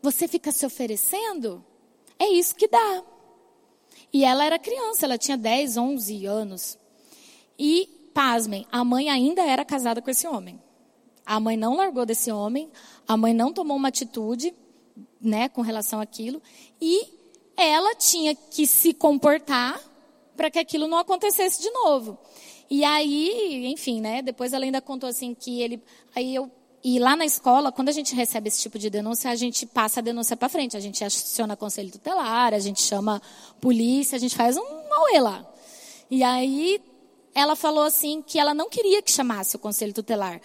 você 0.00 0.26
fica 0.26 0.50
se 0.50 0.66
oferecendo, 0.66 1.64
é 2.18 2.28
isso 2.28 2.54
que 2.54 2.68
dá. 2.68 3.02
E 4.12 4.24
ela 4.24 4.44
era 4.44 4.58
criança, 4.58 5.06
ela 5.06 5.16
tinha 5.16 5.36
10, 5.36 5.76
11 5.76 6.26
anos. 6.26 6.78
E, 7.58 8.10
pasmem, 8.12 8.66
a 8.70 8.84
mãe 8.84 9.08
ainda 9.08 9.42
era 9.42 9.64
casada 9.64 10.02
com 10.02 10.10
esse 10.10 10.26
homem. 10.26 10.60
A 11.24 11.38
mãe 11.38 11.56
não 11.56 11.76
largou 11.76 12.04
desse 12.04 12.30
homem, 12.32 12.70
a 13.06 13.16
mãe 13.16 13.32
não 13.32 13.52
tomou 13.52 13.76
uma 13.76 13.88
atitude, 13.88 14.54
né, 15.20 15.48
com 15.48 15.62
relação 15.62 16.00
àquilo. 16.00 16.42
E 16.80 17.21
ela 17.56 17.94
tinha 17.94 18.34
que 18.34 18.66
se 18.66 18.92
comportar 18.92 19.80
para 20.36 20.50
que 20.50 20.58
aquilo 20.58 20.88
não 20.88 20.98
acontecesse 20.98 21.60
de 21.60 21.70
novo. 21.70 22.18
E 22.70 22.84
aí, 22.84 23.66
enfim, 23.66 24.00
né? 24.00 24.22
Depois 24.22 24.52
ela 24.52 24.64
ainda 24.64 24.80
contou 24.80 25.08
assim 25.08 25.34
que 25.34 25.60
ele, 25.60 25.82
aí 26.14 26.34
eu 26.34 26.50
e 26.84 26.98
lá 26.98 27.14
na 27.14 27.24
escola, 27.24 27.70
quando 27.70 27.90
a 27.90 27.92
gente 27.92 28.12
recebe 28.12 28.48
esse 28.48 28.60
tipo 28.60 28.76
de 28.76 28.90
denúncia, 28.90 29.30
a 29.30 29.36
gente 29.36 29.64
passa 29.64 30.00
a 30.00 30.02
denúncia 30.02 30.36
para 30.36 30.48
frente. 30.48 30.76
A 30.76 30.80
gente 30.80 31.04
aciona 31.04 31.56
conselho 31.56 31.92
tutelar, 31.92 32.52
a 32.52 32.58
gente 32.58 32.82
chama 32.82 33.22
polícia, 33.60 34.16
a 34.16 34.18
gente 34.18 34.34
faz 34.34 34.56
um 34.56 34.92
auê 34.92 35.20
lá. 35.20 35.46
E 36.10 36.24
aí 36.24 36.82
ela 37.34 37.54
falou 37.54 37.84
assim 37.84 38.20
que 38.20 38.38
ela 38.38 38.52
não 38.52 38.68
queria 38.68 39.00
que 39.00 39.12
chamasse 39.12 39.54
o 39.54 39.58
conselho 39.58 39.92
tutelar, 39.92 40.40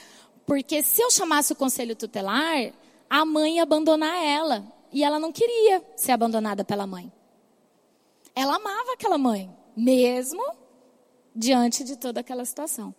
porque 0.46 0.84
se 0.84 1.02
eu 1.02 1.10
chamasse 1.10 1.52
o 1.52 1.56
conselho 1.56 1.96
tutelar, 1.96 2.72
a 3.10 3.26
mãe 3.26 3.56
ia 3.56 3.64
abandonar 3.64 4.24
ela 4.24 4.64
e 4.92 5.04
ela 5.04 5.20
não 5.20 5.32
queria 5.32 5.84
ser 5.96 6.12
abandonada 6.12 6.64
pela 6.64 6.88
mãe. 6.88 7.12
Ela 8.36 8.56
amava 8.56 8.94
aquela 8.94 9.18
mãe, 9.18 9.50
mesmo 9.76 10.44
diante 11.36 11.84
de 11.84 11.98
toda 11.98 12.20
aquela 12.20 12.46
situação. 12.46 12.94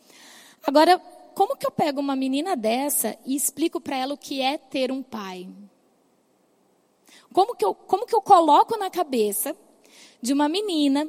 Agora, 0.67 0.99
como 1.35 1.57
que 1.57 1.67
eu 1.67 1.71
pego 1.71 2.01
uma 2.01 2.17
menina 2.17 2.57
dessa 2.57 3.17
e 3.25 3.37
explico 3.37 3.81
para 3.81 3.97
ela 3.97 4.15
o 4.15 4.19
que 4.19 4.41
é 4.41 4.59
ter 4.59 4.91
um 4.91 5.03
pai? 5.03 5.49
Como 7.33 7.55
que, 7.55 7.65
eu, 7.65 7.75
como 7.75 8.07
que 8.07 8.15
eu 8.15 8.21
coloco 8.21 8.77
na 8.77 8.91
cabeça 8.91 9.57
de 10.21 10.33
uma 10.33 10.49
menina 10.49 11.09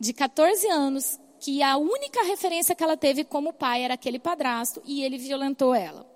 de 0.00 0.12
14 0.12 0.66
anos 0.68 1.20
que 1.38 1.62
a 1.62 1.76
única 1.76 2.24
referência 2.24 2.74
que 2.74 2.82
ela 2.82 2.96
teve 2.96 3.22
como 3.22 3.52
pai 3.52 3.84
era 3.84 3.94
aquele 3.94 4.18
padrasto 4.18 4.82
e 4.84 5.04
ele 5.04 5.18
violentou 5.18 5.74
ela? 5.74 6.06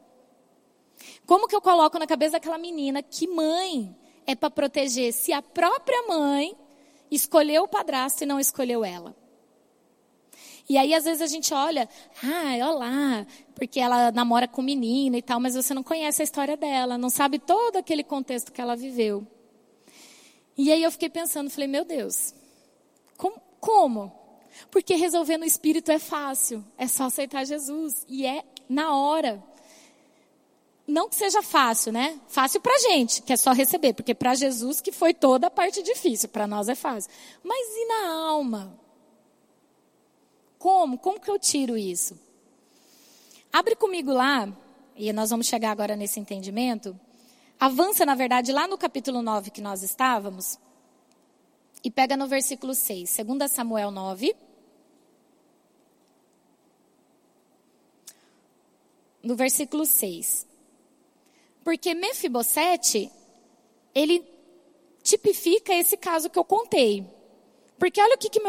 Como 1.27 1.47
que 1.47 1.55
eu 1.55 1.61
coloco 1.61 1.99
na 1.99 2.07
cabeça 2.07 2.33
daquela 2.33 2.59
menina 2.59 3.03
que 3.03 3.27
mãe 3.29 3.95
é 4.27 4.35
para 4.35 4.51
proteger 4.51 5.13
se 5.13 5.33
a 5.33 5.43
própria 5.43 6.07
mãe 6.09 6.57
escolheu 7.11 7.65
o 7.65 7.69
padrasto 7.69 8.23
e 8.23 8.27
não 8.27 8.41
escolheu 8.41 8.85
ela. 8.85 9.15
E 10.69 10.79
aí, 10.79 10.95
às 10.95 11.05
vezes, 11.05 11.21
a 11.21 11.27
gente 11.27 11.53
olha, 11.53 11.89
ah, 12.23 12.53
olha 12.53 12.71
lá, 12.71 13.27
porque 13.55 13.81
ela 13.81 14.13
namora 14.13 14.47
com 14.47 14.63
menina 14.63 15.19
e 15.19 15.23
tal, 15.23 15.41
mas 15.41 15.55
você 15.55 15.75
não 15.75 15.83
conhece 15.83 16.23
a 16.23 16.25
história 16.25 16.57
dela, 16.57 16.97
não 16.97 17.11
sabe 17.11 17.39
todo 17.39 17.77
aquele 17.77 18.05
contexto 18.05 18.53
que 18.53 18.61
ela 18.61 18.77
viveu. 18.77 19.27
E 20.57 20.71
aí 20.71 20.83
eu 20.83 20.91
fiquei 20.91 21.09
pensando, 21.09 21.51
falei, 21.51 21.69
meu 21.69 21.85
Deus, 21.85 22.35
como? 23.17 23.41
como? 23.61 24.13
Porque 24.71 24.95
resolver 24.95 25.37
no 25.37 25.45
espírito 25.45 25.91
é 25.91 25.99
fácil, 25.99 26.65
é 26.79 26.87
só 26.87 27.05
aceitar 27.05 27.45
Jesus, 27.45 28.05
e 28.09 28.27
é 28.27 28.45
na 28.69 28.95
hora 28.97 29.43
não 30.87 31.09
que 31.09 31.15
seja 31.15 31.43
fácil, 31.43 31.93
né? 31.93 32.21
Fácil 32.29 32.61
para 32.61 32.77
gente, 32.79 33.23
que 33.23 33.33
é 33.33 33.37
só 33.37 33.53
receber, 33.53 33.93
porque 33.93 34.15
para 34.15 34.35
Jesus 34.35 34.81
que 34.81 34.91
foi 34.91 35.15
toda 35.15 35.47
a 35.47 35.51
parte 35.51 35.83
difícil, 35.83 36.29
para 36.29 36.47
nós 36.47 36.69
é 36.69 36.75
fácil. 36.75 37.11
Mas 37.43 37.69
e 37.69 37.87
na 37.87 38.29
alma? 38.29 38.79
Como? 40.59 40.99
Como 40.99 41.21
que 41.21 41.31
eu 41.31 41.39
tiro 41.39 41.77
isso? 41.77 42.19
Abre 43.53 43.77
comigo 43.77 44.13
lá, 44.13 44.49
e 44.97 45.13
nós 45.13 45.31
vamos 45.31 45.47
chegar 45.47 45.71
agora 45.71 45.95
nesse 45.95 46.19
entendimento. 46.19 46.99
Avança, 47.59 48.05
na 48.05 48.15
verdade, 48.15 48.51
lá 48.51 48.67
no 48.67 48.77
capítulo 48.77 49.23
9 49.23 49.51
que 49.51 49.61
nós 49.61 49.83
estávamos, 49.83 50.59
e 51.85 51.91
pega 51.91 52.17
no 52.17 52.27
versículo 52.27 52.75
6, 52.75 53.19
2 53.25 53.51
Samuel 53.51 53.91
9. 53.91 54.35
No 59.23 59.37
versículo 59.37 59.85
6. 59.85 60.52
Porque 61.65 61.95
Mefibosete, 61.95 63.11
ele 63.95 64.25
tipifica 65.03 65.75
esse 65.75 65.97
caso 65.97 66.31
que 66.31 66.39
eu 66.39 66.45
contei. 66.45 67.07
Porque 67.79 68.01
olha 68.01 68.15
o 68.15 68.19
que, 68.19 68.31
que 68.31 68.41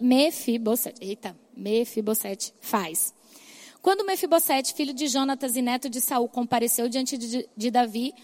Mefibosete, 0.00 1.04
eita, 1.04 1.36
Mefibosete 1.56 2.54
faz. 2.60 3.14
Quando 3.82 4.06
Mefibosete, 4.06 4.72
filho 4.72 4.94
de 4.94 5.06
Jonatas 5.08 5.56
e 5.56 5.62
neto 5.62 5.90
de 5.90 6.00
Saul, 6.00 6.28
compareceu 6.28 6.88
diante 6.88 7.18
de, 7.18 7.48
de 7.54 7.70
Davi, 7.70 8.14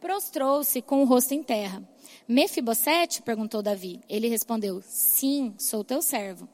prostrou-se 0.00 0.80
com 0.80 1.02
o 1.02 1.04
rosto 1.04 1.34
em 1.34 1.42
terra. 1.42 1.86
Mefibosete? 2.26 3.20
perguntou 3.20 3.60
Davi. 3.60 4.00
Ele 4.08 4.28
respondeu: 4.28 4.82
Sim, 4.82 5.54
sou 5.58 5.84
teu 5.84 6.00
servo. 6.00 6.48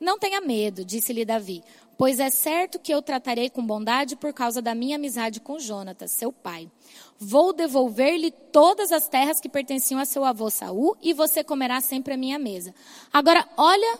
Não 0.00 0.18
tenha 0.18 0.40
medo, 0.40 0.84
disse-lhe 0.84 1.24
Davi, 1.24 1.62
pois 1.96 2.20
é 2.20 2.30
certo 2.30 2.78
que 2.78 2.92
eu 2.92 3.00
tratarei 3.00 3.48
com 3.48 3.64
bondade 3.64 4.16
por 4.16 4.32
causa 4.32 4.60
da 4.60 4.74
minha 4.74 4.96
amizade 4.96 5.40
com 5.40 5.58
Jonatas, 5.58 6.10
seu 6.10 6.32
pai. 6.32 6.70
Vou 7.18 7.52
devolver-lhe 7.52 8.30
todas 8.30 8.92
as 8.92 9.08
terras 9.08 9.40
que 9.40 9.48
pertenciam 9.48 10.00
a 10.00 10.04
seu 10.04 10.24
avô 10.24 10.50
Saul 10.50 10.96
e 11.00 11.12
você 11.12 11.42
comerá 11.42 11.80
sempre 11.80 12.14
a 12.14 12.16
minha 12.16 12.38
mesa. 12.38 12.74
Agora, 13.12 13.48
olha 13.56 13.98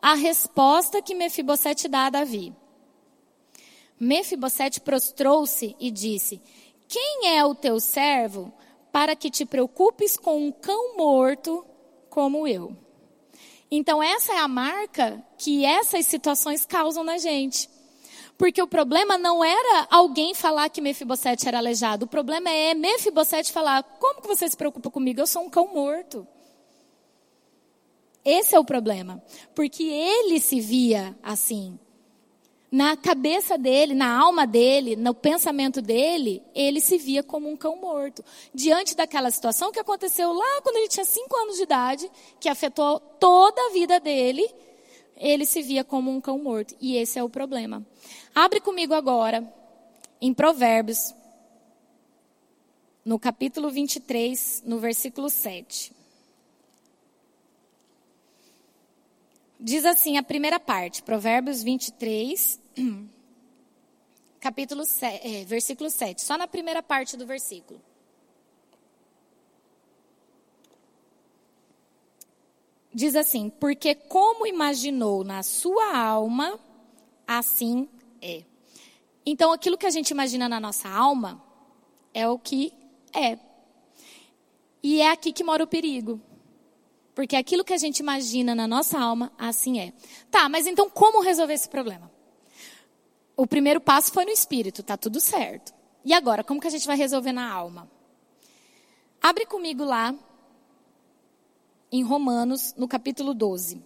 a 0.00 0.14
resposta 0.14 1.02
que 1.02 1.14
Mefibosete 1.14 1.88
dá 1.88 2.06
a 2.06 2.10
Davi. 2.10 2.54
Mefibosete 3.98 4.80
prostrou-se 4.80 5.74
e 5.80 5.90
disse: 5.90 6.40
Quem 6.86 7.28
é 7.36 7.44
o 7.44 7.54
teu 7.54 7.80
servo 7.80 8.52
para 8.92 9.16
que 9.16 9.30
te 9.30 9.44
preocupes 9.44 10.16
com 10.16 10.46
um 10.46 10.52
cão 10.52 10.96
morto 10.96 11.64
como 12.08 12.46
eu? 12.46 12.76
Então, 13.70 14.02
essa 14.02 14.32
é 14.32 14.38
a 14.38 14.48
marca 14.48 15.22
que 15.36 15.64
essas 15.64 16.06
situações 16.06 16.64
causam 16.64 17.04
na 17.04 17.18
gente. 17.18 17.68
Porque 18.38 18.62
o 18.62 18.68
problema 18.68 19.18
não 19.18 19.44
era 19.44 19.88
alguém 19.90 20.32
falar 20.34 20.68
que 20.70 20.80
Mefibosete 20.80 21.48
era 21.48 21.58
aleijado. 21.58 22.04
O 22.04 22.08
problema 22.08 22.48
é 22.48 22.72
Mefibosete 22.72 23.52
falar: 23.52 23.82
Como 23.82 24.22
que 24.22 24.28
você 24.28 24.48
se 24.48 24.56
preocupa 24.56 24.90
comigo? 24.90 25.20
Eu 25.20 25.26
sou 25.26 25.42
um 25.42 25.50
cão 25.50 25.74
morto. 25.74 26.26
Esse 28.24 28.54
é 28.54 28.60
o 28.60 28.64
problema. 28.64 29.22
Porque 29.54 29.82
ele 29.82 30.38
se 30.38 30.60
via 30.60 31.18
assim 31.22 31.78
na 32.70 32.96
cabeça 32.96 33.56
dele, 33.56 33.94
na 33.94 34.18
alma 34.18 34.46
dele, 34.46 34.94
no 34.94 35.14
pensamento 35.14 35.80
dele, 35.80 36.42
ele 36.54 36.80
se 36.80 36.98
via 36.98 37.22
como 37.22 37.50
um 37.50 37.56
cão 37.56 37.76
morto. 37.76 38.22
Diante 38.52 38.94
daquela 38.94 39.30
situação 39.30 39.72
que 39.72 39.80
aconteceu 39.80 40.32
lá 40.32 40.60
quando 40.62 40.76
ele 40.76 40.88
tinha 40.88 41.04
cinco 41.04 41.34
anos 41.36 41.56
de 41.56 41.62
idade, 41.62 42.10
que 42.38 42.48
afetou 42.48 43.00
toda 43.00 43.60
a 43.60 43.72
vida 43.72 43.98
dele, 43.98 44.46
ele 45.16 45.46
se 45.46 45.62
via 45.62 45.82
como 45.82 46.10
um 46.10 46.20
cão 46.20 46.38
morto. 46.38 46.76
E 46.80 46.96
esse 46.96 47.18
é 47.18 47.24
o 47.24 47.28
problema. 47.28 47.84
Abre 48.34 48.60
comigo 48.60 48.92
agora, 48.92 49.50
em 50.20 50.34
Provérbios, 50.34 51.14
no 53.02 53.18
capítulo 53.18 53.70
23, 53.70 54.62
no 54.66 54.78
versículo 54.78 55.30
7. 55.30 55.97
Diz 59.60 59.84
assim 59.84 60.16
a 60.16 60.22
primeira 60.22 60.60
parte, 60.60 61.02
Provérbios 61.02 61.64
23, 61.64 62.60
capítulo 64.38 64.84
7, 64.84 65.26
é, 65.26 65.44
versículo 65.44 65.90
7, 65.90 66.22
só 66.22 66.38
na 66.38 66.46
primeira 66.46 66.80
parte 66.80 67.16
do 67.16 67.26
versículo. 67.26 67.80
Diz 72.94 73.16
assim: 73.16 73.50
Porque 73.50 73.96
como 73.96 74.46
imaginou 74.46 75.24
na 75.24 75.42
sua 75.42 75.96
alma, 75.96 76.58
assim 77.26 77.88
é. 78.22 78.44
Então, 79.26 79.52
aquilo 79.52 79.76
que 79.76 79.86
a 79.86 79.90
gente 79.90 80.10
imagina 80.10 80.48
na 80.48 80.60
nossa 80.60 80.88
alma 80.88 81.42
é 82.14 82.28
o 82.28 82.38
que 82.38 82.72
é. 83.12 83.38
E 84.82 85.00
é 85.00 85.10
aqui 85.10 85.32
que 85.32 85.44
mora 85.44 85.64
o 85.64 85.66
perigo. 85.66 86.20
Porque 87.18 87.34
aquilo 87.34 87.64
que 87.64 87.72
a 87.72 87.76
gente 87.76 87.98
imagina 87.98 88.54
na 88.54 88.68
nossa 88.68 88.96
alma, 88.96 89.32
assim 89.36 89.80
é. 89.80 89.92
Tá, 90.30 90.48
mas 90.48 90.68
então 90.68 90.88
como 90.88 91.20
resolver 91.20 91.52
esse 91.52 91.68
problema? 91.68 92.08
O 93.36 93.44
primeiro 93.44 93.80
passo 93.80 94.12
foi 94.12 94.24
no 94.24 94.30
espírito, 94.30 94.84
tá 94.84 94.96
tudo 94.96 95.18
certo. 95.18 95.74
E 96.04 96.14
agora, 96.14 96.44
como 96.44 96.60
que 96.60 96.68
a 96.68 96.70
gente 96.70 96.86
vai 96.86 96.96
resolver 96.96 97.32
na 97.32 97.52
alma? 97.52 97.90
Abre 99.20 99.44
comigo 99.46 99.82
lá 99.82 100.14
em 101.90 102.04
Romanos, 102.04 102.72
no 102.78 102.86
capítulo 102.86 103.34
12. 103.34 103.82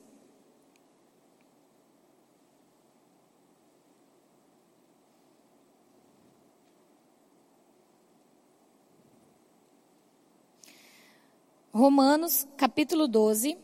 Romanos, 11.74 12.46
capítulo 12.54 13.08
12, 13.08 13.56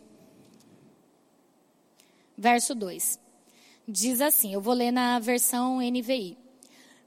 verso 2.38 2.74
2. 2.74 3.20
Diz 3.86 4.22
assim, 4.22 4.54
eu 4.54 4.62
vou 4.62 4.72
ler 4.72 4.90
na 4.90 5.18
versão 5.18 5.78
NVI. 5.82 6.38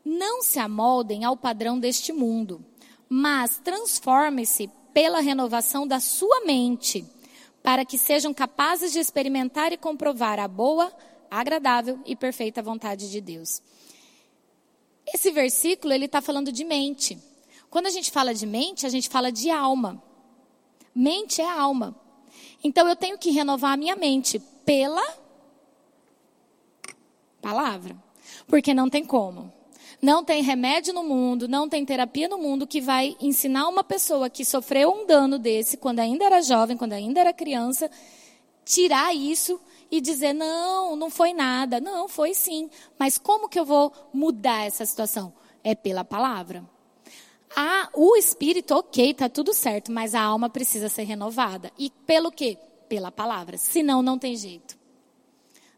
Não 0.06 0.44
se 0.44 0.60
amoldem 0.60 1.26
ao 1.26 1.36
padrão 1.36 1.80
deste 1.80 2.14
mundo, 2.14 2.64
mas 3.10 3.58
transformem-se 3.58 4.70
pela 4.94 5.22
renovação 5.22 5.88
da 5.88 6.00
sua 6.00 6.42
mente, 6.46 7.04
para 7.64 7.84
que 7.84 7.98
sejam 7.98 8.32
capazes 8.32 8.92
de 8.92 9.00
experimentar 9.00 9.74
e 9.74 9.78
comprovar 9.78 10.40
a 10.40 10.48
boa, 10.48 10.96
agradável 11.32 12.00
e 12.06 12.16
perfeita 12.16 12.62
vontade 12.62 13.10
de 13.10 13.20
Deus. 13.20 13.60
Esse 15.12 15.32
versículo 15.32 15.94
ele 15.94 16.06
está 16.06 16.22
falando 16.22 16.52
de 16.52 16.64
mente. 16.64 17.18
Quando 17.72 17.88
a 17.88 17.92
gente 17.92 18.12
fala 18.12 18.36
de 18.36 18.46
mente, 18.46 18.86
a 18.86 18.90
gente 18.90 19.10
fala 19.10 19.32
de 19.32 19.50
alma. 19.50 20.11
Mente 20.94 21.42
é 21.42 21.50
alma. 21.50 21.96
Então 22.64 22.88
eu 22.88 22.96
tenho 22.96 23.18
que 23.18 23.32
renovar 23.32 23.74
a 23.74 23.78
minha 23.78 23.96
mente 23.96 24.40
pela 24.66 25.04
palavra. 27.42 27.96
Porque 28.48 28.74
não 28.74 28.90
tem 28.90 29.04
como. 29.04 29.52
Não 30.02 30.24
tem 30.24 30.42
remédio 30.42 30.94
no 30.94 31.04
mundo, 31.04 31.48
não 31.48 31.70
tem 31.70 31.86
terapia 31.86 32.28
no 32.28 32.38
mundo 32.38 32.66
que 32.66 32.82
vai 32.82 33.16
ensinar 33.22 33.68
uma 33.68 33.84
pessoa 33.84 34.30
que 34.30 34.44
sofreu 34.44 34.92
um 34.92 35.06
dano 35.06 35.38
desse 35.38 35.78
quando 35.78 36.00
ainda 36.00 36.26
era 36.26 36.42
jovem, 36.42 36.76
quando 36.76 36.94
ainda 36.94 37.20
era 37.20 37.32
criança, 37.32 37.90
tirar 38.66 39.14
isso 39.14 39.60
e 39.92 40.02
dizer: 40.02 40.34
não, 40.34 40.96
não 40.96 41.10
foi 41.10 41.34
nada. 41.34 41.80
Não, 41.80 42.08
foi 42.08 42.34
sim. 42.34 42.70
Mas 42.98 43.18
como 43.18 43.50
que 43.50 43.60
eu 43.60 43.66
vou 43.66 43.92
mudar 44.14 44.66
essa 44.66 44.86
situação? 44.86 45.34
É 45.64 45.76
pela 45.76 46.04
palavra. 46.04 46.64
A, 47.56 47.90
o 47.94 48.16
espírito, 48.16 48.74
ok, 48.76 49.14
tá 49.14 49.30
tudo 49.30 49.54
certo, 49.54 49.92
mas 49.92 50.16
a 50.16 50.22
alma 50.22 50.50
precisa 50.50 50.90
ser 50.90 51.04
renovada. 51.04 51.72
E 51.78 51.90
pelo 52.06 52.32
quê? 52.32 52.58
Pela 52.88 53.12
palavra. 53.12 53.58
Senão 53.58 54.02
não 54.02 54.18
tem 54.18 54.36
jeito. 54.36 54.78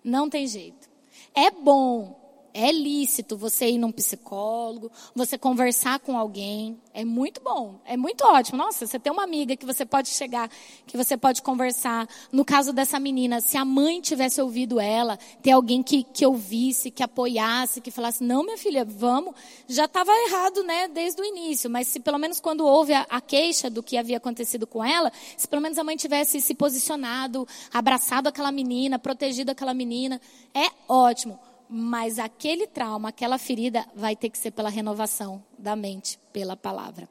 Não 0.04 0.30
tem 0.30 0.48
jeito. 0.48 0.90
É 1.34 1.50
bom 1.50 2.23
é 2.54 2.72
lícito 2.72 3.36
você 3.36 3.72
ir 3.72 3.80
num 3.80 3.92
psicólogo, 3.92 4.92
você 5.16 5.38
conversar 5.38 6.00
com 6.00 6.18
alguém. 6.18 6.80
É 6.94 7.04
muito 7.04 7.42
bom, 7.42 7.80
é 7.84 7.98
muito 7.98 8.24
ótimo. 8.24 8.58
Nossa, 8.60 8.86
você 8.86 9.00
tem 9.00 9.12
uma 9.12 9.24
amiga 9.24 9.56
que 9.56 9.66
você 9.66 9.84
pode 9.84 10.10
chegar, 10.10 10.48
que 10.86 10.96
você 10.96 11.18
pode 11.18 11.42
conversar. 11.42 12.08
No 12.32 12.46
caso 12.46 12.72
dessa 12.72 13.00
menina, 13.00 13.42
se 13.42 13.58
a 13.58 13.66
mãe 13.66 14.00
tivesse 14.00 14.40
ouvido 14.40 14.80
ela, 14.80 15.18
ter 15.42 15.52
alguém 15.52 15.82
que, 15.82 16.04
que 16.04 16.26
ouvisse, 16.26 16.92
que 16.92 17.02
apoiasse, 17.02 17.82
que 17.82 17.90
falasse, 17.90 18.24
não, 18.24 18.44
minha 18.44 18.58
filha, 18.58 18.86
vamos. 18.86 19.34
Já 19.68 19.86
estava 19.86 20.12
errado, 20.28 20.64
né, 20.64 20.88
desde 20.88 21.20
o 21.22 21.26
início. 21.26 21.70
Mas 21.70 21.88
se 21.88 22.00
pelo 22.00 22.20
menos 22.20 22.40
quando 22.40 22.68
houve 22.68 22.94
a, 22.94 23.08
a 23.10 23.20
queixa 23.20 23.68
do 23.68 23.82
que 23.82 23.98
havia 23.98 24.18
acontecido 24.18 24.68
com 24.68 24.84
ela, 24.84 25.12
se 25.36 25.48
pelo 25.48 25.62
menos 25.62 25.80
a 25.80 25.84
mãe 25.84 25.98
tivesse 25.98 26.40
se 26.40 26.54
posicionado, 26.54 27.48
abraçado 27.74 28.28
aquela 28.28 28.52
menina, 28.52 29.00
protegido 29.00 29.52
aquela 29.52 29.74
menina, 29.74 30.22
é 30.54 30.70
ótimo 30.88 31.40
mas 31.76 32.20
aquele 32.20 32.68
trauma, 32.68 33.10
aquela 33.10 33.40
ferida 33.40 33.84
vai 33.96 34.16
ter 34.16 34.30
que 34.30 34.38
ser 34.38 34.52
pela 34.52 34.70
renovação 34.70 35.44
da 35.58 35.76
mente, 35.76 36.20
pela 36.32 36.56
palavra. 36.56 37.10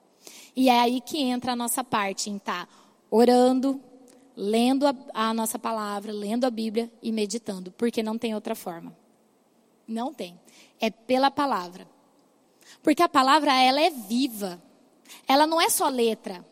E 0.54 0.68
é 0.68 0.78
aí 0.78 1.00
que 1.00 1.20
entra 1.20 1.50
a 1.50 1.56
nossa 1.56 1.82
parte 1.82 2.30
em 2.30 2.36
estar 2.36 2.66
tá 2.66 2.72
orando, 3.10 3.80
lendo 4.36 4.86
a, 4.86 4.94
a 5.12 5.34
nossa 5.34 5.58
palavra, 5.58 6.12
lendo 6.12 6.44
a 6.44 6.50
Bíblia 6.50 6.88
e 7.02 7.10
meditando, 7.10 7.72
porque 7.72 8.04
não 8.04 8.16
tem 8.16 8.36
outra 8.36 8.54
forma. 8.54 8.96
Não 9.84 10.14
tem. 10.14 10.38
É 10.80 10.90
pela 10.90 11.28
palavra. 11.28 11.84
Porque 12.84 13.02
a 13.02 13.08
palavra, 13.08 13.52
ela 13.60 13.80
é 13.80 13.90
viva. 13.90 14.62
Ela 15.26 15.44
não 15.44 15.60
é 15.60 15.68
só 15.70 15.88
letra. 15.88 16.46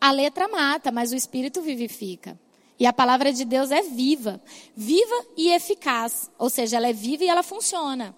A 0.00 0.10
letra 0.10 0.48
mata, 0.48 0.90
mas 0.90 1.12
o 1.12 1.16
espírito 1.16 1.62
vivifica. 1.62 2.36
E 2.78 2.86
a 2.86 2.92
palavra 2.92 3.32
de 3.32 3.44
Deus 3.44 3.70
é 3.70 3.82
viva, 3.82 4.40
viva 4.74 5.26
e 5.36 5.50
eficaz, 5.50 6.30
ou 6.38 6.50
seja, 6.50 6.76
ela 6.76 6.88
é 6.88 6.92
viva 6.92 7.24
e 7.24 7.28
ela 7.28 7.42
funciona. 7.42 8.14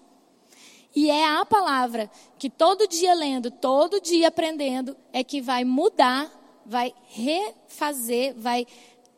E 0.95 1.09
é 1.09 1.25
a 1.25 1.45
palavra 1.45 2.09
que 2.37 2.49
todo 2.49 2.87
dia 2.87 3.13
lendo, 3.13 3.51
todo 3.51 4.01
dia 4.01 4.27
aprendendo, 4.27 4.97
é 5.13 5.23
que 5.23 5.39
vai 5.39 5.63
mudar, 5.63 6.29
vai 6.65 6.93
refazer, 7.07 8.35
vai 8.35 8.65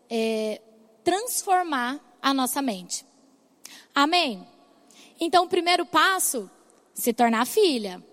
é, 0.09 0.61
transformar 1.03 1.99
a 2.21 2.33
nossa 2.33 2.61
mente. 2.61 3.05
Amém? 3.95 4.45
Então, 5.19 5.45
o 5.45 5.49
primeiro 5.49 5.85
passo 5.85 6.49
Se 6.93 7.13
tornar 7.13 7.47
filha, 7.47 8.03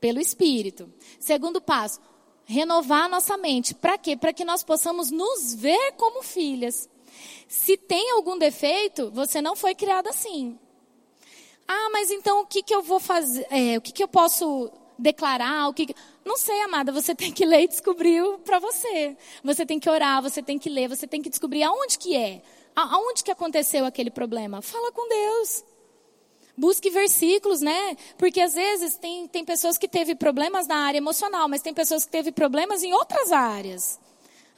pelo 0.00 0.20
Espírito. 0.20 0.92
Segundo 1.18 1.60
passo, 1.60 2.00
renovar 2.48 3.04
a 3.04 3.08
nossa 3.08 3.36
mente. 3.36 3.74
Para 3.74 3.98
quê? 3.98 4.16
Para 4.16 4.32
que 4.32 4.44
nós 4.44 4.64
possamos 4.64 5.10
nos 5.10 5.54
ver 5.54 5.92
como 5.92 6.22
filhas. 6.22 6.88
Se 7.46 7.76
tem 7.76 8.10
algum 8.12 8.38
defeito, 8.38 9.10
você 9.10 9.42
não 9.42 9.54
foi 9.54 9.74
criada 9.74 10.08
assim. 10.08 10.58
Ah, 11.66 11.90
mas 11.92 12.10
então 12.10 12.40
o 12.40 12.46
que, 12.46 12.62
que 12.62 12.74
eu 12.74 12.82
vou 12.82 12.98
fazer? 12.98 13.46
É, 13.50 13.76
o 13.76 13.80
que, 13.82 13.92
que 13.92 14.02
eu 14.02 14.08
posso 14.08 14.72
declarar? 14.98 15.68
O 15.68 15.74
que, 15.74 15.86
que... 15.86 15.94
Não 16.24 16.38
sei, 16.38 16.58
amada, 16.62 16.90
você 16.90 17.14
tem 17.14 17.30
que 17.30 17.44
ler 17.44 17.64
e 17.64 17.68
descobrir 17.68 18.22
para 18.44 18.58
você. 18.58 19.14
Você 19.44 19.66
tem 19.66 19.78
que 19.78 19.90
orar, 19.90 20.22
você 20.22 20.42
tem 20.42 20.58
que 20.58 20.70
ler, 20.70 20.88
você 20.88 21.06
tem 21.06 21.20
que 21.20 21.28
descobrir 21.28 21.62
aonde 21.62 21.98
que 21.98 22.16
é. 22.16 22.40
Aonde 22.74 23.22
que 23.22 23.30
aconteceu 23.30 23.84
aquele 23.84 24.10
problema? 24.10 24.62
Fala 24.62 24.90
com 24.90 25.06
Deus. 25.06 25.64
Busque 26.58 26.90
versículos, 26.90 27.60
né? 27.60 27.96
Porque 28.18 28.40
às 28.40 28.54
vezes 28.54 28.96
tem, 28.96 29.28
tem 29.28 29.44
pessoas 29.44 29.78
que 29.78 29.86
teve 29.86 30.16
problemas 30.16 30.66
na 30.66 30.74
área 30.78 30.98
emocional, 30.98 31.48
mas 31.48 31.62
tem 31.62 31.72
pessoas 31.72 32.04
que 32.04 32.10
teve 32.10 32.32
problemas 32.32 32.82
em 32.82 32.92
outras 32.92 33.30
áreas. 33.30 34.00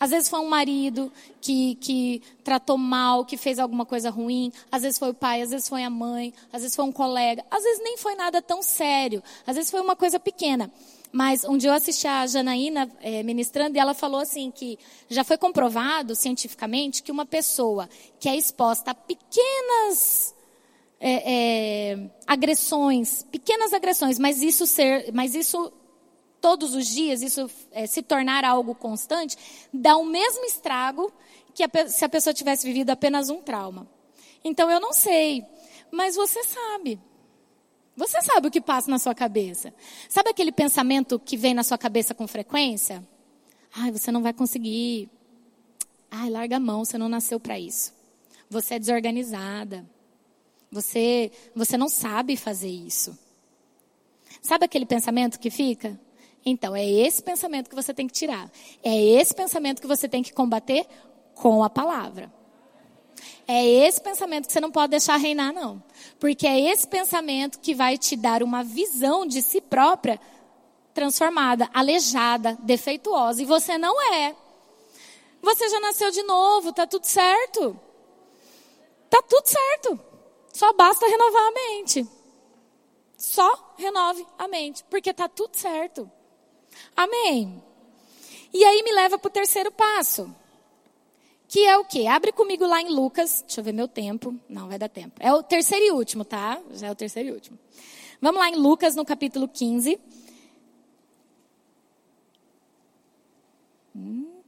Às 0.01 0.09
vezes 0.09 0.31
foi 0.31 0.41
um 0.41 0.49
marido 0.49 1.13
que, 1.43 1.75
que 1.75 2.23
tratou 2.43 2.79
mal, 2.79 3.23
que 3.23 3.37
fez 3.37 3.59
alguma 3.59 3.85
coisa 3.85 4.09
ruim. 4.09 4.51
Às 4.73 4.81
vezes 4.81 4.99
foi 4.99 5.11
o 5.11 5.15
pai, 5.15 5.43
às 5.43 5.51
vezes 5.51 5.69
foi 5.69 5.85
a 5.85 5.91
mãe, 5.91 6.33
às 6.51 6.63
vezes 6.63 6.75
foi 6.75 6.87
um 6.87 6.93
colega. 6.93 7.45
Às 7.51 7.63
vezes 7.63 7.85
nem 7.85 7.99
foi 7.99 8.15
nada 8.15 8.41
tão 8.41 8.63
sério. 8.63 9.23
Às 9.47 9.57
vezes 9.57 9.71
foi 9.71 9.83
uma 9.83 9.95
coisa 9.95 10.19
pequena. 10.19 10.73
Mas 11.13 11.45
um 11.45 11.59
dia 11.59 11.69
eu 11.69 11.75
assisti 11.75 12.07
a 12.07 12.27
Janaína 12.27 12.91
é, 13.03 13.23
ministrando 13.23 13.77
e 13.77 13.79
ela 13.79 13.93
falou 13.93 14.21
assim 14.21 14.51
que 14.51 14.79
já 15.11 15.23
foi 15.23 15.37
comprovado 15.37 16.15
cientificamente 16.15 17.03
que 17.03 17.13
uma 17.13 17.27
pessoa 17.27 17.87
que 18.19 18.27
é 18.27 18.35
exposta 18.35 18.93
a 18.93 18.95
pequenas 18.95 20.35
é, 21.01 21.93
é, 21.93 22.11
agressões, 22.27 23.23
pequenas 23.25 23.73
agressões, 23.73 24.19
mas 24.19 24.43
isso 24.43 24.67
ser, 24.67 25.11
mas 25.13 25.35
isso 25.35 25.73
todos 26.41 26.75
os 26.75 26.87
dias, 26.87 27.23
isso 27.23 27.51
é, 27.73 27.87
se 27.87 28.03
tornar 28.03 28.45
algo 28.45 28.75
constante, 28.75 29.37
dá 29.73 29.97
o 29.97 30.05
mesmo 30.05 30.45
estrago 30.45 31.11
que 31.55 31.65
a, 31.65 31.89
se 31.89 32.05
a 32.05 32.09
pessoa 32.09 32.35
tivesse 32.35 32.67
vivido 32.67 32.91
apenas 32.91 33.31
um 33.31 33.41
trauma. 33.41 33.89
Então 34.45 34.71
eu 34.71 34.79
não 34.79 34.93
sei, 34.93 35.45
mas 35.91 36.17
você 36.17 36.45
sabe. 36.45 37.01
Você 37.97 38.23
sabe 38.23 38.49
o 38.49 38.51
que 38.51 38.61
passa 38.61 38.91
na 38.91 38.99
sua 38.99 39.15
cabeça. 39.15 39.75
Sabe 40.09 40.31
aquele 40.31 40.53
pensamento 40.53 41.19
que 41.19 41.37
vem 41.37 41.53
na 41.53 41.63
sua 41.63 41.77
cabeça 41.77 42.15
com 42.15 42.27
frequência? 42.27 43.07
Ai, 43.75 43.91
você 43.91 44.11
não 44.11 44.23
vai 44.23 44.33
conseguir. 44.33 45.11
Ai, 46.11 46.31
larga 46.31 46.57
a 46.57 46.61
mão, 46.61 46.85
você 46.85 46.97
não 46.97 47.09
nasceu 47.09 47.39
para 47.39 47.59
isso. 47.59 47.93
Você 48.49 48.75
é 48.75 48.79
desorganizada. 48.79 49.87
Você, 50.71 51.33
você 51.55 51.77
não 51.77 51.89
sabe 51.89 52.37
fazer 52.37 52.69
isso. 52.69 53.19
Sabe 54.41 54.65
aquele 54.65 54.87
pensamento 54.87 55.39
que 55.39 55.51
fica? 55.51 55.99
Então, 56.45 56.75
é 56.75 56.89
esse 56.89 57.23
pensamento 57.23 57.69
que 57.69 57.75
você 57.75 57.93
tem 57.93 58.07
que 58.07 58.13
tirar. 58.13 58.51
É 58.83 58.97
esse 58.97 59.35
pensamento 59.35 59.81
que 59.81 59.87
você 59.87 60.09
tem 60.09 60.23
que 60.23 60.33
combater 60.33 60.87
com 61.35 61.63
a 61.63 61.69
palavra. 61.69 62.33
É 63.47 63.67
esse 63.67 64.01
pensamento 64.01 64.47
que 64.47 64.53
você 64.53 64.61
não 64.61 64.71
pode 64.71 64.93
deixar 64.93 65.17
reinar, 65.17 65.53
não. 65.53 65.83
Porque 66.19 66.47
é 66.47 66.59
esse 66.71 66.87
pensamento 66.87 67.59
que 67.59 67.75
vai 67.75 67.99
te 67.99 68.17
dar 68.17 68.43
uma 68.43 68.63
visão 68.63 69.27
de 69.27 69.43
si 69.43 69.61
própria 69.61 70.21
transformada, 70.95 71.69
aleijada, 71.75 72.57
defeituosa. 72.63 73.43
E 73.43 73.47
você 73.47 73.77
não 73.77 74.01
é. 74.15 74.35
Você 75.43 75.69
já 75.69 75.81
nasceu 75.81 76.11
de 76.11 76.23
novo, 76.23 76.73
tá 76.73 76.87
tudo 76.87 77.05
certo. 77.05 77.79
Tá 79.09 79.21
tudo 79.23 79.47
certo. 79.47 80.10
Só 80.61 80.75
basta 80.75 81.07
renovar 81.07 81.43
a 81.43 81.53
mente. 81.53 82.07
Só 83.17 83.75
renove 83.79 84.27
a 84.37 84.47
mente, 84.47 84.85
porque 84.91 85.09
está 85.09 85.27
tudo 85.27 85.57
certo. 85.57 86.11
Amém. 86.95 87.65
E 88.53 88.63
aí 88.63 88.83
me 88.83 88.93
leva 88.93 89.19
para 89.19 89.29
o 89.29 89.33
terceiro 89.33 89.73
passo. 89.73 90.31
Que 91.49 91.65
é 91.65 91.79
o 91.79 91.85
quê? 91.87 92.07
Abre 92.07 92.31
comigo 92.31 92.67
lá 92.67 92.83
em 92.83 92.91
Lucas. 92.91 93.41
Deixa 93.41 93.63
eu 93.63 93.65
ver 93.65 93.73
meu 93.73 93.89
tempo. 93.89 94.39
Não, 94.51 94.69
vai 94.69 94.79
dar 94.79 94.91
tempo. 94.91 95.15
É 95.19 95.33
o 95.33 95.43
terceiro 95.43 95.83
e 95.83 95.93
último, 95.93 96.27
tá? 96.27 96.61
Já 96.73 96.89
é 96.89 96.91
o 96.91 96.95
terceiro 96.95 97.31
e 97.31 97.33
último. 97.33 97.59
Vamos 98.21 98.39
lá 98.39 98.51
em 98.51 98.57
Lucas, 98.57 98.95
no 98.95 99.03
capítulo 99.03 99.49
15. 99.49 99.99
Hum. 103.97 104.43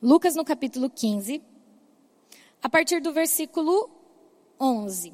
Lucas, 0.00 0.34
no 0.34 0.42
capítulo 0.42 0.88
15 0.88 1.51
a 2.62 2.68
partir 2.68 3.00
do 3.00 3.12
versículo 3.12 3.90
11. 4.60 5.12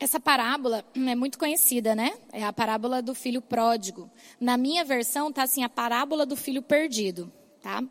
Essa 0.00 0.18
parábola 0.18 0.84
é 0.94 1.14
muito 1.14 1.38
conhecida, 1.38 1.94
né? 1.94 2.12
É 2.32 2.44
a 2.44 2.52
parábola 2.52 3.00
do 3.00 3.14
filho 3.14 3.40
pródigo. 3.40 4.10
Na 4.40 4.56
minha 4.56 4.84
versão 4.84 5.32
tá 5.32 5.44
assim, 5.44 5.62
a 5.62 5.68
parábola 5.68 6.26
do 6.26 6.36
filho 6.36 6.62
perdido, 6.62 7.32
tá? 7.62 7.82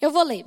Eu 0.00 0.10
vou 0.10 0.22
ler. 0.22 0.44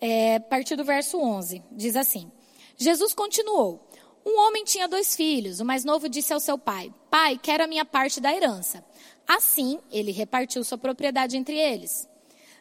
É, 0.00 0.36
a 0.36 0.40
partir 0.40 0.76
do 0.76 0.84
verso 0.84 1.18
11, 1.18 1.62
diz 1.72 1.96
assim: 1.96 2.30
Jesus 2.76 3.14
continuou: 3.14 3.87
um 4.24 4.38
homem 4.40 4.64
tinha 4.64 4.88
dois 4.88 5.14
filhos. 5.16 5.60
O 5.60 5.64
mais 5.64 5.84
novo 5.84 6.08
disse 6.08 6.32
ao 6.32 6.40
seu 6.40 6.58
pai: 6.58 6.92
Pai, 7.10 7.38
quero 7.42 7.64
a 7.64 7.66
minha 7.66 7.84
parte 7.84 8.20
da 8.20 8.34
herança. 8.34 8.84
Assim, 9.26 9.78
ele 9.90 10.10
repartiu 10.10 10.64
sua 10.64 10.78
propriedade 10.78 11.36
entre 11.36 11.56
eles. 11.58 12.08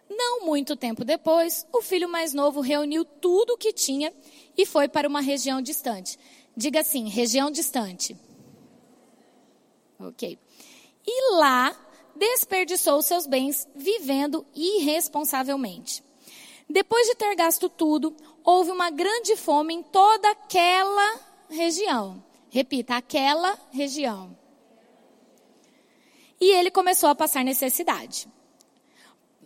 Não 0.09 0.45
muito 0.45 0.75
tempo 0.75 1.03
depois, 1.03 1.65
o 1.73 1.81
filho 1.81 2.07
mais 2.07 2.33
novo 2.33 2.61
reuniu 2.61 3.03
tudo 3.03 3.53
o 3.53 3.57
que 3.57 3.73
tinha 3.73 4.13
e 4.57 4.65
foi 4.65 4.87
para 4.87 5.07
uma 5.07 5.21
região 5.21 5.61
distante. 5.61 6.17
Diga 6.55 6.81
assim: 6.81 7.07
região 7.09 7.51
distante. 7.51 8.15
Ok. 9.99 10.37
E 11.05 11.35
lá 11.35 11.75
desperdiçou 12.15 13.01
seus 13.01 13.27
bens 13.27 13.67
vivendo 13.75 14.45
irresponsavelmente. 14.55 16.03
Depois 16.69 17.07
de 17.07 17.15
ter 17.15 17.35
gasto 17.35 17.69
tudo, 17.69 18.15
houve 18.43 18.71
uma 18.71 18.89
grande 18.89 19.35
fome 19.35 19.73
em 19.73 19.83
toda 19.83 20.29
aquela 20.31 21.26
região. 21.49 22.23
Repita, 22.49 22.95
aquela 22.95 23.57
região. 23.71 24.35
E 26.39 26.51
ele 26.53 26.71
começou 26.71 27.09
a 27.09 27.15
passar 27.15 27.43
necessidade. 27.43 28.27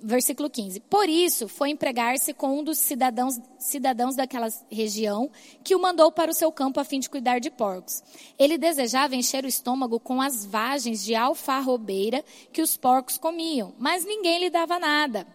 Versículo 0.03 0.49
15. 0.49 0.79
Por 0.81 1.07
isso, 1.07 1.47
foi 1.47 1.69
empregar-se 1.69 2.33
com 2.33 2.59
um 2.59 2.63
dos 2.63 2.79
cidadãos, 2.79 3.39
cidadãos 3.59 4.15
daquela 4.15 4.47
região, 4.69 5.29
que 5.63 5.75
o 5.75 5.81
mandou 5.81 6.11
para 6.11 6.31
o 6.31 6.33
seu 6.33 6.51
campo 6.51 6.79
a 6.79 6.83
fim 6.83 6.99
de 6.99 7.09
cuidar 7.09 7.39
de 7.39 7.51
porcos. 7.51 8.03
Ele 8.37 8.57
desejava 8.57 9.15
encher 9.15 9.45
o 9.45 9.47
estômago 9.47 9.99
com 9.99 10.19
as 10.19 10.43
vagens 10.43 11.03
de 11.03 11.13
alfarrobeira 11.13 12.25
que 12.51 12.63
os 12.63 12.75
porcos 12.75 13.17
comiam, 13.17 13.75
mas 13.77 14.03
ninguém 14.03 14.39
lhe 14.39 14.49
dava 14.49 14.79
nada. 14.79 15.27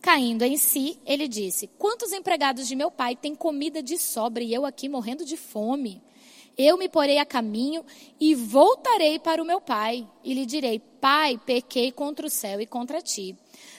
Caindo 0.00 0.42
em 0.42 0.56
si, 0.56 0.98
ele 1.04 1.28
disse: 1.28 1.68
Quantos 1.78 2.12
empregados 2.12 2.66
de 2.66 2.74
meu 2.74 2.90
pai 2.90 3.14
têm 3.14 3.34
comida 3.34 3.82
de 3.82 3.98
sobra 3.98 4.42
e 4.42 4.52
eu 4.52 4.64
aqui 4.64 4.88
morrendo 4.88 5.24
de 5.24 5.36
fome? 5.36 6.02
Eu 6.56 6.76
me 6.76 6.88
porei 6.88 7.18
a 7.18 7.24
caminho 7.24 7.84
e 8.18 8.34
voltarei 8.34 9.18
para 9.18 9.42
o 9.42 9.46
meu 9.46 9.60
pai 9.60 10.06
e 10.24 10.32
lhe 10.32 10.46
direi: 10.46 10.78
Pai, 10.78 11.38
pequei 11.44 11.92
contra 11.92 12.26
o 12.26 12.30
céu 12.30 12.60
e 12.60 12.66
contra 12.66 13.02
ti. 13.02 13.36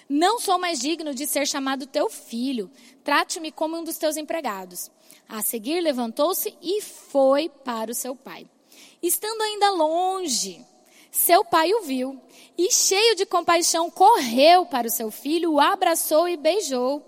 Não 0.08 0.40
sou 0.40 0.60
mais 0.60 0.80
digno 0.80 1.14
de 1.14 1.26
ser 1.26 1.48
chamado 1.48 1.88
teu 1.88 2.10
filho. 2.10 2.70
Trate-me 3.04 3.52
como 3.52 3.78
um 3.78 3.84
dos 3.84 3.98
teus 3.98 4.18
empregados. 4.18 4.92
A 5.28 5.42
seguir, 5.42 5.80
levantou-se 5.82 6.56
e 6.62 6.82
foi 6.82 7.50
para 7.50 7.92
o 7.92 7.96
seu 7.96 8.16
pai. 8.16 8.46
Estando 9.02 9.42
ainda 9.42 9.72
longe, 9.72 10.66
seu 11.12 11.44
pai 11.44 11.74
o 11.74 11.82
viu 11.82 12.20
e, 12.58 12.72
cheio 12.72 13.16
de 13.16 13.26
compaixão, 13.26 13.92
correu 13.92 14.66
para 14.66 14.88
o 14.88 14.92
seu 14.92 15.12
filho, 15.12 15.52
o 15.52 15.60
abraçou 15.60 16.28
e 16.28 16.38
beijou. 16.38 17.06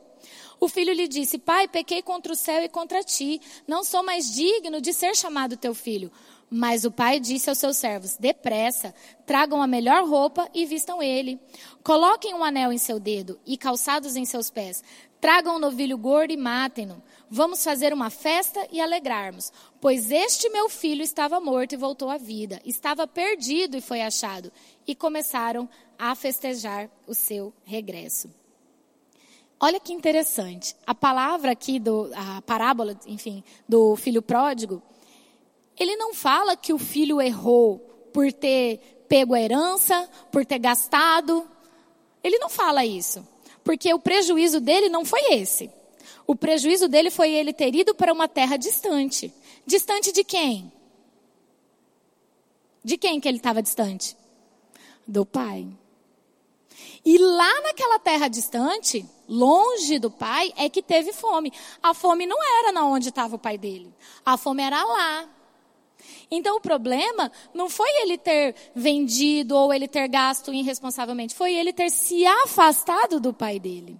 O 0.59 0.67
filho 0.67 0.93
lhe 0.93 1.07
disse: 1.07 1.37
Pai, 1.37 1.67
pequei 1.67 2.01
contra 2.01 2.33
o 2.33 2.35
céu 2.35 2.61
e 2.63 2.69
contra 2.69 3.03
ti. 3.03 3.41
Não 3.67 3.83
sou 3.83 4.03
mais 4.03 4.33
digno 4.33 4.79
de 4.81 4.93
ser 4.93 5.15
chamado 5.15 5.57
teu 5.57 5.73
filho. 5.73 6.11
Mas 6.49 6.85
o 6.85 6.91
pai 6.91 7.19
disse 7.19 7.49
aos 7.49 7.57
seus 7.57 7.77
servos: 7.77 8.15
Depressa, 8.17 8.93
tragam 9.25 9.61
a 9.61 9.67
melhor 9.67 10.07
roupa 10.07 10.47
e 10.53 10.65
vistam 10.65 11.01
ele. 11.01 11.39
Coloquem 11.83 12.33
um 12.33 12.43
anel 12.43 12.71
em 12.71 12.77
seu 12.77 12.99
dedo 12.99 13.39
e 13.45 13.57
calçados 13.57 14.15
em 14.15 14.23
seus 14.23 14.49
pés. 14.49 14.83
Tragam 15.23 15.55
um 15.55 15.59
novilho 15.59 15.97
gordo 15.97 16.33
e 16.33 16.35
matem-no. 16.35 17.01
Vamos 17.29 17.63
fazer 17.63 17.93
uma 17.93 18.09
festa 18.09 18.67
e 18.69 18.81
alegrarmos, 18.81 19.53
pois 19.79 20.11
este 20.11 20.49
meu 20.49 20.67
filho 20.67 21.01
estava 21.01 21.39
morto 21.39 21.71
e 21.71 21.77
voltou 21.77 22.09
à 22.09 22.17
vida, 22.17 22.61
estava 22.65 23.07
perdido 23.07 23.77
e 23.77 23.79
foi 23.79 24.01
achado. 24.01 24.51
E 24.85 24.93
começaram 24.93 25.69
a 25.97 26.13
festejar 26.13 26.89
o 27.07 27.13
seu 27.15 27.53
regresso. 27.63 28.29
Olha 29.61 29.79
que 29.79 29.93
interessante. 29.93 30.75
A 30.85 30.93
palavra 30.93 31.53
aqui 31.53 31.79
do 31.79 32.11
a 32.13 32.41
parábola, 32.41 32.99
enfim, 33.07 33.45
do 33.65 33.95
filho 33.95 34.21
pródigo, 34.21 34.83
ele 35.79 35.95
não 35.95 36.13
fala 36.13 36.57
que 36.57 36.73
o 36.73 36.77
filho 36.77 37.21
errou 37.21 37.79
por 38.11 38.29
ter 38.33 39.05
pego 39.07 39.33
a 39.33 39.39
herança, 39.39 40.05
por 40.29 40.45
ter 40.45 40.59
gastado, 40.59 41.47
Ele 42.21 42.37
não 42.39 42.49
fala 42.49 42.85
isso, 42.85 43.25
porque 43.63 43.93
o 43.93 43.99
prejuízo 43.99 44.59
dele 44.59 44.89
não 44.89 45.05
foi 45.05 45.33
esse. 45.33 45.69
O 46.25 46.35
prejuízo 46.35 46.87
dele 46.87 47.09
foi 47.09 47.31
ele 47.31 47.53
ter 47.53 47.73
ido 47.75 47.93
para 47.95 48.13
uma 48.13 48.27
terra 48.27 48.57
distante. 48.57 49.33
Distante 49.65 50.11
de 50.11 50.23
quem? 50.23 50.71
De 52.83 52.97
quem 52.97 53.19
que 53.19 53.27
ele 53.27 53.37
estava 53.37 53.61
distante? 53.61 54.15
Do 55.07 55.25
pai. 55.25 55.67
E 57.05 57.17
lá 57.17 57.61
naquela 57.61 57.99
terra 57.99 58.29
distante, 58.29 59.05
longe 59.27 59.99
do 59.99 60.09
pai, 60.09 60.53
é 60.55 60.69
que 60.69 60.81
teve 60.81 61.11
fome. 61.11 61.51
A 61.81 61.93
fome 61.93 62.25
não 62.25 62.37
era 62.59 62.71
na 62.71 62.85
onde 62.85 63.09
estava 63.09 63.35
o 63.35 63.39
pai 63.39 63.57
dele. 63.57 63.93
A 64.25 64.37
fome 64.37 64.63
era 64.63 64.83
lá. 64.83 65.29
Então 66.29 66.57
o 66.57 66.61
problema 66.61 67.31
não 67.53 67.69
foi 67.69 67.89
ele 68.01 68.17
ter 68.17 68.55
vendido 68.73 69.55
ou 69.55 69.73
ele 69.73 69.87
ter 69.87 70.07
gasto 70.07 70.53
irresponsavelmente, 70.53 71.35
foi 71.35 71.53
ele 71.53 71.73
ter 71.73 71.89
se 71.89 72.25
afastado 72.25 73.19
do 73.19 73.33
pai 73.33 73.59
dele. 73.59 73.99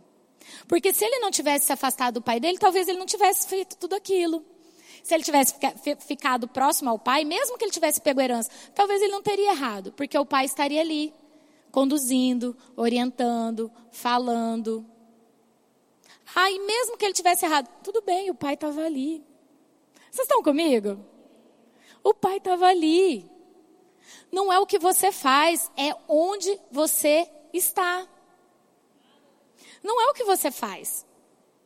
Porque 0.68 0.94
se 0.94 1.06
ele 1.06 1.20
não 1.20 1.32
tivesse 1.32 1.68
se 1.68 1.74
afastado 1.74 2.16
do 2.16 2.22
pai 2.22 2.40
dele, 2.40 2.58
talvez 2.58 2.88
ele 2.88 3.00
não 3.00 3.06
tivesse 3.06 3.48
feito 3.48 3.78
tudo 3.78 3.96
aquilo. 3.96 4.44
Se 5.04 5.14
ele 5.14 5.24
tivesse 5.24 5.56
ficado 6.00 6.48
próximo 6.48 6.90
ao 6.90 6.98
pai, 6.98 7.26
mesmo 7.26 7.58
que 7.58 7.66
ele 7.66 7.72
tivesse 7.72 8.00
pego 8.00 8.22
herança, 8.22 8.50
talvez 8.74 9.02
ele 9.02 9.12
não 9.12 9.22
teria 9.22 9.52
errado, 9.52 9.92
porque 9.92 10.18
o 10.18 10.26
pai 10.26 10.46
estaria 10.46 10.80
ali, 10.80 11.14
conduzindo, 11.72 12.56
orientando, 12.76 13.70
falando. 13.92 14.86
Ah, 16.34 16.50
e 16.50 16.58
mesmo 16.60 16.98
que 16.98 17.04
ele 17.04 17.14
tivesse 17.14 17.46
errado, 17.46 17.68
tudo 17.84 18.02
bem, 18.02 18.32
o 18.32 18.36
pai 18.36 18.54
estava 18.54 18.82
ali. 18.82 19.22
Vocês 20.10 20.26
estão 20.26 20.42
comigo? 20.42 21.13
O 22.04 22.14
pai 22.14 22.38
estava 22.38 22.68
ali. 22.68 23.30
Não 24.32 24.52
é 24.52 24.60
o 24.60 24.66
que 24.66 24.80
você 24.80 25.12
faz, 25.12 25.72
é 25.78 25.96
onde 26.08 26.60
você 26.72 27.30
está. 27.54 28.08
Não 29.84 30.02
é 30.02 30.10
o 30.10 30.14
que 30.14 30.24
você 30.24 30.50
faz, 30.50 31.06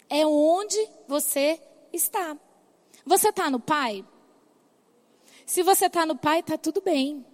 é 0.10 0.26
onde 0.26 0.78
você 1.08 1.62
está. 1.94 2.38
Você 3.06 3.30
está 3.30 3.50
no 3.50 3.60
pai? 3.60 4.04
Se 5.46 5.64
você 5.64 5.86
está 5.86 6.06
no 6.06 6.18
pai, 6.18 6.42
está 6.42 6.58
tudo 6.58 6.82
bem. 6.82 7.26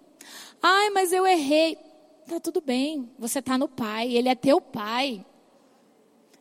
Ai, 0.61 0.91
mas 0.91 1.11
eu 1.11 1.25
errei. 1.25 1.77
Está 2.21 2.39
tudo 2.39 2.61
bem. 2.61 3.11
Você 3.17 3.39
está 3.39 3.57
no 3.57 3.67
pai. 3.67 4.13
Ele 4.15 4.29
é 4.29 4.35
teu 4.35 4.61
pai. 4.61 5.25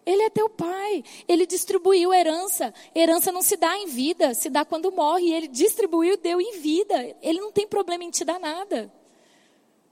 Ele 0.04 0.22
é 0.22 0.30
teu 0.30 0.48
pai. 0.48 1.04
Ele 1.28 1.46
distribuiu 1.46 2.12
herança. 2.12 2.74
Herança 2.94 3.30
não 3.30 3.42
se 3.42 3.56
dá 3.56 3.76
em 3.78 3.86
vida, 3.86 4.34
se 4.34 4.50
dá 4.50 4.64
quando 4.64 4.92
morre. 4.92 5.32
Ele 5.32 5.48
distribuiu, 5.48 6.16
deu 6.16 6.40
em 6.40 6.58
vida. 6.58 7.16
Ele 7.22 7.40
não 7.40 7.52
tem 7.52 7.66
problema 7.66 8.04
em 8.04 8.10
te 8.10 8.24
dar 8.24 8.40
nada. 8.40 8.92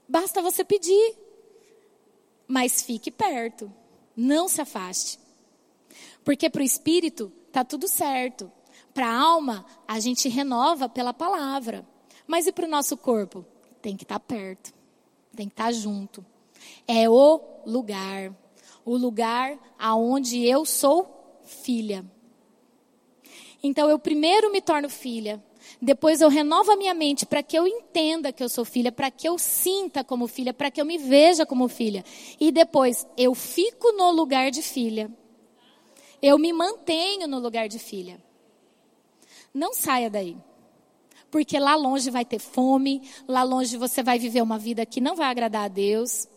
Basta 0.07 0.41
você 0.41 0.63
pedir. 0.63 1.15
Mas 2.47 2.81
fique 2.81 3.09
perto. 3.09 3.71
Não 4.15 4.47
se 4.47 4.61
afaste. 4.61 5.17
Porque 6.23 6.49
para 6.49 6.61
o 6.61 6.65
espírito 6.65 7.31
está 7.47 7.63
tudo 7.63 7.87
certo. 7.87 8.51
Para 8.93 9.07
a 9.07 9.17
alma, 9.17 9.65
a 9.87 9.99
gente 9.99 10.27
renova 10.27 10.89
pela 10.89 11.13
palavra. 11.13 11.87
Mas 12.27 12.45
e 12.45 12.51
para 12.51 12.65
o 12.65 12.69
nosso 12.69 12.97
corpo? 12.97 13.45
Tem 13.81 13.95
que 13.95 14.03
estar 14.03 14.19
tá 14.19 14.25
perto. 14.25 14.73
Tem 15.35 15.47
que 15.47 15.53
estar 15.53 15.65
tá 15.65 15.71
junto. 15.71 16.25
É 16.87 17.09
o 17.09 17.41
lugar. 17.65 18.35
O 18.83 18.97
lugar 18.97 19.57
aonde 19.77 20.45
eu 20.45 20.65
sou 20.65 21.41
filha. 21.43 22.05
Então 23.63 23.89
eu 23.89 23.99
primeiro 23.99 24.51
me 24.51 24.61
torno 24.61 24.89
filha, 24.89 25.43
depois 25.81 26.21
eu 26.21 26.29
renovo 26.29 26.71
a 26.71 26.75
minha 26.75 26.93
mente 26.93 27.25
para 27.25 27.43
que 27.43 27.57
eu 27.57 27.67
entenda 27.67 28.31
que 28.31 28.43
eu 28.43 28.49
sou 28.49 28.65
filha, 28.65 28.91
para 28.91 29.11
que 29.11 29.27
eu 29.27 29.37
sinta 29.37 30.03
como 30.03 30.27
filha, 30.27 30.53
para 30.53 30.71
que 30.71 30.81
eu 30.81 30.85
me 30.85 30.97
veja 30.97 31.45
como 31.45 31.67
filha. 31.67 32.03
E 32.39 32.51
depois 32.51 33.05
eu 33.17 33.33
fico 33.35 33.91
no 33.93 34.11
lugar 34.11 34.51
de 34.51 34.61
filha. 34.61 35.11
Eu 36.21 36.37
me 36.37 36.53
mantenho 36.53 37.27
no 37.27 37.39
lugar 37.39 37.67
de 37.67 37.79
filha. 37.79 38.21
Não 39.53 39.73
saia 39.73 40.09
daí. 40.09 40.37
Porque 41.29 41.57
lá 41.57 41.75
longe 41.75 42.09
vai 42.09 42.25
ter 42.25 42.39
fome, 42.39 43.01
lá 43.27 43.41
longe 43.41 43.77
você 43.77 44.03
vai 44.03 44.19
viver 44.19 44.41
uma 44.41 44.57
vida 44.57 44.85
que 44.85 44.99
não 44.99 45.15
vai 45.15 45.27
agradar 45.27 45.65
a 45.65 45.67
Deus. 45.67 46.27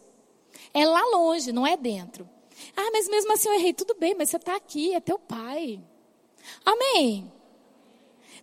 É 0.75 0.85
lá 0.85 1.03
longe, 1.13 1.53
não 1.53 1.65
é 1.65 1.77
dentro. 1.77 2.29
Ah, 2.77 2.91
mas 2.93 3.09
mesmo 3.09 3.33
assim 3.33 3.49
eu 3.49 3.55
errei. 3.55 3.73
Tudo 3.73 3.95
bem, 3.95 4.15
mas 4.15 4.29
você 4.29 4.37
está 4.37 4.57
aqui, 4.57 4.93
é 4.93 5.01
teu 5.01 5.19
pai. 5.19 5.81
Amém. 6.65 7.33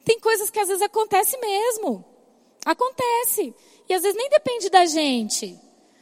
Tem 0.06 0.20
coisas 0.20 0.50
que 0.50 0.60
às 0.60 0.70
vezes 0.70 0.82
acontece 0.82 1.38
mesmo. 1.38 2.04
Acontece. 2.66 3.54
E 3.88 3.94
às 3.94 4.02
vezes 4.02 4.18
nem 4.18 4.30
depende 4.30 4.70
da 4.70 4.86
gente. 4.86 5.60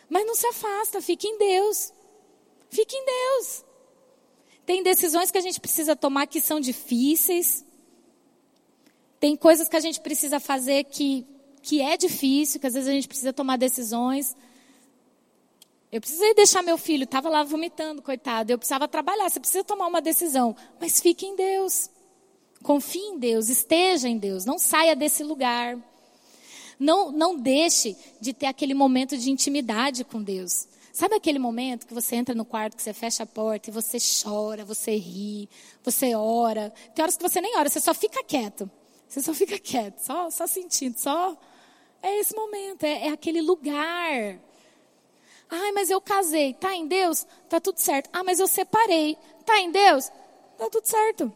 Mas 0.08 0.26
não 0.26 0.36
se 0.36 0.48
afasta, 0.48 1.02
fique 1.02 1.28
em 1.28 1.38
Deus. 1.38 1.92
Fique 2.70 2.96
em 2.96 3.06
Deus. 3.06 3.66
Tem 4.66 4.84
decisões 4.84 5.32
que 5.32 5.38
a 5.38 5.42
gente 5.42 5.60
precisa 5.60 5.96
tomar 5.96 6.28
que 6.28 6.40
são 6.40 6.60
difíceis. 6.60 7.66
Tem 9.20 9.36
coisas 9.36 9.68
que 9.68 9.76
a 9.76 9.80
gente 9.80 10.00
precisa 10.00 10.40
fazer 10.40 10.84
que, 10.86 11.26
que 11.62 11.82
é 11.82 11.98
difícil, 11.98 12.60
que 12.60 12.68
às 12.68 12.74
vezes 12.74 12.88
a 12.88 12.94
gente 12.94 13.08
precisa 13.08 13.34
tomar 13.34 13.58
decisões. 13.58 14.36
Eu 15.92 16.00
precisei 16.00 16.36
deixar 16.36 16.62
meu 16.62 16.78
filho, 16.78 17.04
estava 17.04 17.30
lá 17.30 17.44
vomitando, 17.44 18.02
coitado. 18.02 18.52
Eu 18.52 18.58
precisava 18.58 18.88
trabalhar, 18.88 19.30
você 19.30 19.40
precisa 19.40 19.64
tomar 19.64 19.88
uma 19.88 20.02
decisão. 20.02 20.56
Mas 20.80 21.00
fique 21.00 21.26
em 21.26 21.36
Deus. 21.36 21.90
Confie 22.62 23.00
em 23.00 23.18
Deus, 23.18 23.50
esteja 23.50 24.08
em 24.08 24.18
Deus, 24.18 24.46
não 24.46 24.60
saia 24.60 24.96
desse 24.96 25.24
lugar. 25.24 25.78
Não, 26.78 27.12
não 27.12 27.36
deixe 27.36 27.96
de 28.22 28.34
ter 28.34 28.46
aquele 28.46 28.74
momento 28.74 29.18
de 29.18 29.32
intimidade 29.32 30.04
com 30.04 30.22
Deus. 30.22 30.68
Sabe 30.92 31.16
aquele 31.16 31.40
momento 31.40 31.88
que 31.88 31.94
você 31.94 32.16
entra 32.16 32.36
no 32.36 32.44
quarto, 32.44 32.76
que 32.76 32.84
você 32.84 32.94
fecha 32.94 33.24
a 33.24 33.26
porta 33.26 33.70
e 33.70 33.74
você 33.74 33.98
chora, 34.24 34.66
você 34.66 34.96
ri, 34.96 35.50
você 35.84 36.14
ora. 36.14 36.74
Tem 36.94 37.04
horas 37.04 37.16
que 37.16 37.24
você 37.24 37.40
nem 37.40 37.58
ora, 37.58 37.70
você 37.70 37.80
só 37.80 37.94
fica 37.94 38.24
quieto. 38.24 38.70
Você 39.08 39.22
só 39.22 39.34
fica 39.34 39.58
quieto, 39.58 40.00
só, 40.00 40.30
só 40.30 40.46
sentindo, 40.46 41.00
só. 41.00 41.38
É 42.02 42.20
esse 42.20 42.36
momento, 42.36 42.84
é, 42.84 43.08
é 43.08 43.10
aquele 43.10 43.42
lugar. 43.42 44.40
Ai, 45.50 45.72
mas 45.72 45.90
eu 45.90 46.00
casei, 46.00 46.54
tá 46.54 46.76
em 46.76 46.88
Deus? 46.88 47.26
Tá 47.50 47.60
tudo 47.60 47.80
certo. 47.80 48.10
Ah, 48.14 48.24
mas 48.24 48.40
eu 48.40 48.48
separei, 48.48 49.18
tá 49.46 49.60
em 49.60 49.72
Deus? 49.72 50.12
Tá 50.58 50.70
tudo 50.70 50.86
certo. 50.86 51.34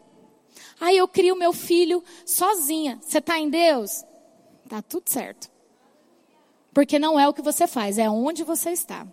Aí 0.80 0.96
eu 0.96 1.08
crio 1.08 1.34
meu 1.34 1.52
filho 1.52 2.02
sozinha. 2.24 2.98
Você 3.02 3.20
tá 3.20 3.38
em 3.38 3.48
Deus? 3.48 4.04
Tá 4.68 4.80
tudo 4.82 5.08
certo. 5.08 5.50
Porque 6.72 6.98
não 6.98 7.18
é 7.18 7.28
o 7.28 7.32
que 7.32 7.42
você 7.42 7.66
faz, 7.66 7.98
é 7.98 8.08
onde 8.08 8.44
você 8.44 8.70
está. 8.70 9.06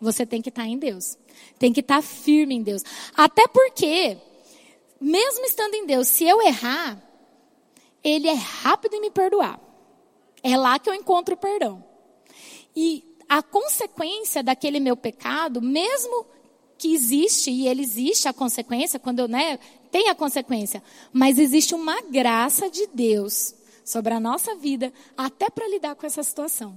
Você 0.00 0.26
tem 0.26 0.42
que 0.42 0.48
estar 0.48 0.62
tá 0.62 0.68
em 0.68 0.78
Deus. 0.78 1.16
Tem 1.58 1.72
que 1.72 1.80
estar 1.80 1.96
tá 1.96 2.02
firme 2.02 2.54
em 2.54 2.62
Deus. 2.62 2.82
Até 3.16 3.46
porque, 3.48 4.18
mesmo 5.00 5.44
estando 5.46 5.74
em 5.74 5.86
Deus, 5.86 6.08
se 6.08 6.24
eu 6.24 6.42
errar, 6.42 7.02
ele 8.02 8.28
é 8.28 8.34
rápido 8.34 8.94
em 8.94 9.00
me 9.00 9.10
perdoar. 9.10 9.58
É 10.42 10.56
lá 10.56 10.78
que 10.78 10.90
eu 10.90 10.94
encontro 10.94 11.34
o 11.34 11.38
perdão. 11.38 11.82
E 12.76 13.13
a 13.34 13.42
consequência 13.42 14.44
daquele 14.44 14.78
meu 14.78 14.96
pecado, 14.96 15.60
mesmo 15.60 16.24
que 16.78 16.94
existe, 16.94 17.50
e 17.50 17.66
ele 17.66 17.82
existe 17.82 18.28
a 18.28 18.32
consequência, 18.32 19.00
quando 19.00 19.18
eu, 19.18 19.26
né, 19.26 19.58
tem 19.90 20.08
a 20.08 20.14
consequência, 20.14 20.80
mas 21.12 21.36
existe 21.36 21.74
uma 21.74 22.00
graça 22.02 22.70
de 22.70 22.86
Deus 22.86 23.52
sobre 23.84 24.14
a 24.14 24.20
nossa 24.20 24.54
vida, 24.54 24.92
até 25.16 25.50
para 25.50 25.66
lidar 25.66 25.96
com 25.96 26.06
essa 26.06 26.22
situação. 26.22 26.76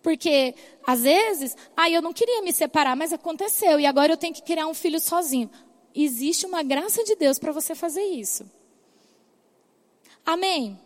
Porque, 0.00 0.54
às 0.86 1.02
vezes, 1.02 1.56
ah, 1.76 1.90
eu 1.90 2.00
não 2.00 2.12
queria 2.12 2.40
me 2.40 2.52
separar, 2.52 2.94
mas 2.94 3.12
aconteceu, 3.12 3.80
e 3.80 3.86
agora 3.86 4.12
eu 4.12 4.16
tenho 4.16 4.32
que 4.32 4.42
criar 4.42 4.68
um 4.68 4.74
filho 4.74 5.00
sozinho. 5.00 5.50
Existe 5.92 6.46
uma 6.46 6.62
graça 6.62 7.02
de 7.02 7.16
Deus 7.16 7.36
para 7.36 7.50
você 7.50 7.74
fazer 7.74 8.04
isso. 8.04 8.48
Amém? 10.24 10.78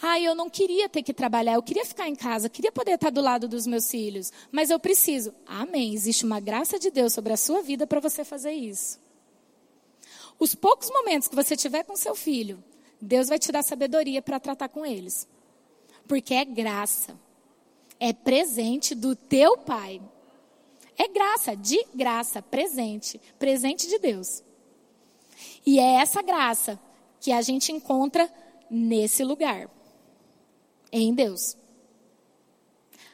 Ah, 0.00 0.20
eu 0.20 0.34
não 0.34 0.48
queria 0.48 0.88
ter 0.88 1.02
que 1.02 1.12
trabalhar, 1.12 1.54
eu 1.54 1.62
queria 1.62 1.84
ficar 1.84 2.08
em 2.08 2.14
casa, 2.14 2.48
queria 2.48 2.70
poder 2.70 2.92
estar 2.92 3.10
do 3.10 3.20
lado 3.20 3.48
dos 3.48 3.66
meus 3.66 3.90
filhos, 3.90 4.32
mas 4.52 4.70
eu 4.70 4.78
preciso. 4.78 5.34
Amém. 5.44 5.92
Existe 5.92 6.24
uma 6.24 6.38
graça 6.38 6.78
de 6.78 6.90
Deus 6.90 7.12
sobre 7.12 7.32
a 7.32 7.36
sua 7.36 7.62
vida 7.62 7.86
para 7.86 7.98
você 7.98 8.24
fazer 8.24 8.52
isso. 8.52 9.00
Os 10.38 10.54
poucos 10.54 10.88
momentos 10.88 11.26
que 11.26 11.34
você 11.34 11.56
tiver 11.56 11.82
com 11.82 11.96
seu 11.96 12.14
filho, 12.14 12.62
Deus 13.00 13.28
vai 13.28 13.40
te 13.40 13.50
dar 13.50 13.64
sabedoria 13.64 14.22
para 14.22 14.38
tratar 14.38 14.68
com 14.68 14.86
eles. 14.86 15.26
Porque 16.06 16.32
é 16.32 16.44
graça. 16.44 17.18
É 17.98 18.12
presente 18.12 18.94
do 18.94 19.16
teu 19.16 19.58
pai. 19.58 20.00
É 20.96 21.08
graça, 21.08 21.56
de 21.56 21.84
graça, 21.92 22.40
presente, 22.40 23.20
presente 23.36 23.88
de 23.88 23.98
Deus. 23.98 24.44
E 25.66 25.80
é 25.80 25.94
essa 25.94 26.22
graça 26.22 26.78
que 27.20 27.32
a 27.32 27.42
gente 27.42 27.72
encontra 27.72 28.32
nesse 28.70 29.24
lugar, 29.24 29.68
em 30.92 31.14
Deus. 31.14 31.56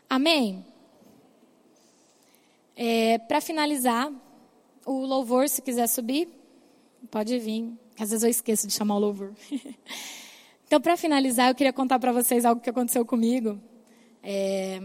Amém? 0.09 0.65
É, 2.77 3.19
Para 3.19 3.41
finalizar, 3.41 4.13
o 4.85 5.05
louvor, 5.07 5.49
se 5.49 5.63
quiser 5.63 5.87
subir, 5.87 6.29
pode 7.11 7.39
vir. 7.39 7.73
Às 7.99 8.11
vezes 8.11 8.23
eu 8.25 8.31
esqueço 8.31 8.67
de 8.67 8.73
chamar 8.73 8.97
o 8.97 8.99
louvor. 8.99 9.33
então, 10.67 10.81
para 10.81 10.97
finalizar, 10.97 11.49
eu 11.49 11.55
queria 11.55 11.73
contar 11.73 11.99
para 11.99 12.13
vocês 12.13 12.45
algo 12.45 12.61
que 12.61 12.71
aconteceu 12.71 13.05
comigo. 13.05 13.59
É, 14.23 14.81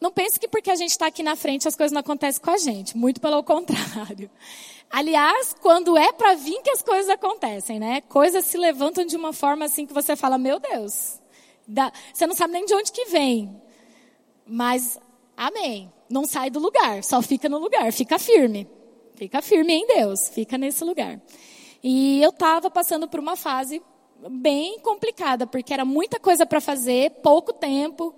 Não 0.00 0.10
pense 0.10 0.38
que 0.38 0.48
porque 0.48 0.70
a 0.70 0.76
gente 0.76 0.90
está 0.90 1.06
aqui 1.06 1.22
na 1.22 1.36
frente 1.36 1.66
as 1.68 1.76
coisas 1.76 1.92
não 1.92 2.00
acontecem 2.00 2.40
com 2.40 2.50
a 2.50 2.56
gente. 2.56 2.96
Muito 2.96 3.20
pelo 3.20 3.42
contrário. 3.44 4.30
Aliás, 4.90 5.54
quando 5.60 5.96
é 5.98 6.12
para 6.12 6.34
vir 6.34 6.62
que 6.62 6.70
as 6.70 6.82
coisas 6.82 7.10
acontecem, 7.10 7.78
né? 7.78 8.00
Coisas 8.02 8.44
se 8.46 8.56
levantam 8.56 9.04
de 9.04 9.16
uma 9.16 9.32
forma 9.34 9.66
assim 9.66 9.84
que 9.86 9.92
você 9.92 10.16
fala, 10.16 10.38
meu 10.38 10.58
Deus. 10.58 11.20
Dá, 11.68 11.92
você 12.12 12.26
não 12.26 12.34
sabe 12.34 12.54
nem 12.54 12.64
de 12.64 12.74
onde 12.74 12.90
que 12.90 13.04
vem. 13.04 13.60
Mas, 14.46 14.98
amém. 15.36 15.92
Não 16.08 16.26
sai 16.26 16.48
do 16.48 16.58
lugar, 16.58 17.04
só 17.04 17.20
fica 17.20 17.50
no 17.50 17.58
lugar. 17.58 17.92
Fica 17.92 18.18
firme. 18.18 18.66
Fica 19.14 19.42
firme 19.42 19.74
em 19.74 19.86
Deus. 19.86 20.28
Fica 20.30 20.56
nesse 20.56 20.82
lugar. 20.82 21.20
E 21.82 22.22
eu 22.22 22.30
estava 22.30 22.70
passando 22.70 23.06
por 23.06 23.20
uma 23.20 23.36
fase 23.36 23.82
bem 24.30 24.80
complicada, 24.80 25.46
porque 25.46 25.72
era 25.72 25.84
muita 25.84 26.18
coisa 26.18 26.46
para 26.46 26.60
fazer, 26.60 27.10
pouco 27.22 27.52
tempo, 27.52 28.14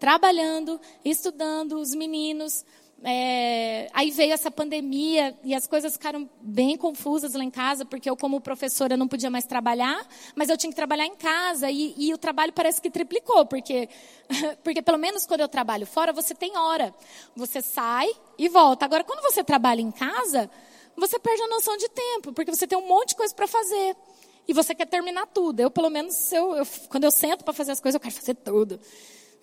trabalhando, 0.00 0.80
estudando, 1.04 1.78
os 1.78 1.94
meninos. 1.94 2.64
É, 3.06 3.90
aí 3.92 4.10
veio 4.10 4.32
essa 4.32 4.50
pandemia 4.50 5.36
e 5.44 5.54
as 5.54 5.66
coisas 5.66 5.92
ficaram 5.92 6.28
bem 6.40 6.74
confusas 6.74 7.34
lá 7.34 7.44
em 7.44 7.50
casa, 7.50 7.84
porque 7.84 8.08
eu, 8.08 8.16
como 8.16 8.40
professora, 8.40 8.96
não 8.96 9.06
podia 9.06 9.28
mais 9.28 9.44
trabalhar, 9.44 10.08
mas 10.34 10.48
eu 10.48 10.56
tinha 10.56 10.70
que 10.70 10.76
trabalhar 10.76 11.04
em 11.04 11.14
casa 11.14 11.70
e, 11.70 11.94
e 11.98 12.14
o 12.14 12.18
trabalho 12.18 12.50
parece 12.54 12.80
que 12.80 12.90
triplicou, 12.90 13.44
porque, 13.44 13.90
porque 14.64 14.80
pelo 14.80 14.96
menos 14.96 15.26
quando 15.26 15.40
eu 15.40 15.48
trabalho 15.48 15.86
fora, 15.86 16.14
você 16.14 16.34
tem 16.34 16.56
hora. 16.56 16.94
Você 17.36 17.60
sai 17.60 18.08
e 18.38 18.48
volta. 18.48 18.86
Agora, 18.86 19.04
quando 19.04 19.20
você 19.20 19.44
trabalha 19.44 19.82
em 19.82 19.90
casa, 19.90 20.50
você 20.96 21.18
perde 21.18 21.42
a 21.42 21.48
noção 21.48 21.76
de 21.76 21.90
tempo, 21.90 22.32
porque 22.32 22.50
você 22.50 22.66
tem 22.66 22.78
um 22.78 22.88
monte 22.88 23.10
de 23.10 23.16
coisa 23.16 23.34
para 23.34 23.46
fazer. 23.46 23.94
E 24.48 24.54
você 24.54 24.74
quer 24.74 24.86
terminar 24.86 25.26
tudo. 25.26 25.60
Eu, 25.60 25.70
pelo 25.70 25.90
menos, 25.90 26.32
eu, 26.32 26.56
eu 26.56 26.66
quando 26.88 27.04
eu 27.04 27.10
sento 27.10 27.44
para 27.44 27.52
fazer 27.52 27.72
as 27.72 27.80
coisas, 27.80 27.96
eu 27.96 28.00
quero 28.00 28.14
fazer 28.14 28.34
tudo. 28.34 28.80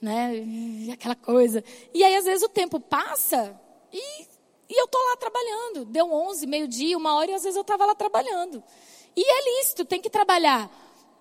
Né? 0.02 0.92
Aquela 0.94 1.16
coisa. 1.16 1.64
E 1.94 2.04
aí, 2.04 2.16
às 2.16 2.26
vezes, 2.26 2.44
o 2.44 2.50
tempo 2.50 2.80
passa 2.80 3.60
e, 3.94 4.24
e 4.70 4.80
eu 4.80 4.86
estou 4.86 5.02
lá 5.10 5.18
trabalhando. 5.18 5.86
Deu 5.86 6.12
11, 6.12 6.48
meio-dia, 6.48 6.98
uma 6.98 7.16
hora, 7.16 7.32
e 7.32 7.34
às 7.36 7.44
vezes 7.44 7.56
eu 7.56 7.62
estava 7.62 7.86
lá 7.86 7.94
trabalhando. 7.94 8.64
E 9.16 9.22
é 9.22 9.60
lícito, 9.60 9.86
tem 9.86 10.02
que 10.02 10.10
trabalhar. 10.10 10.70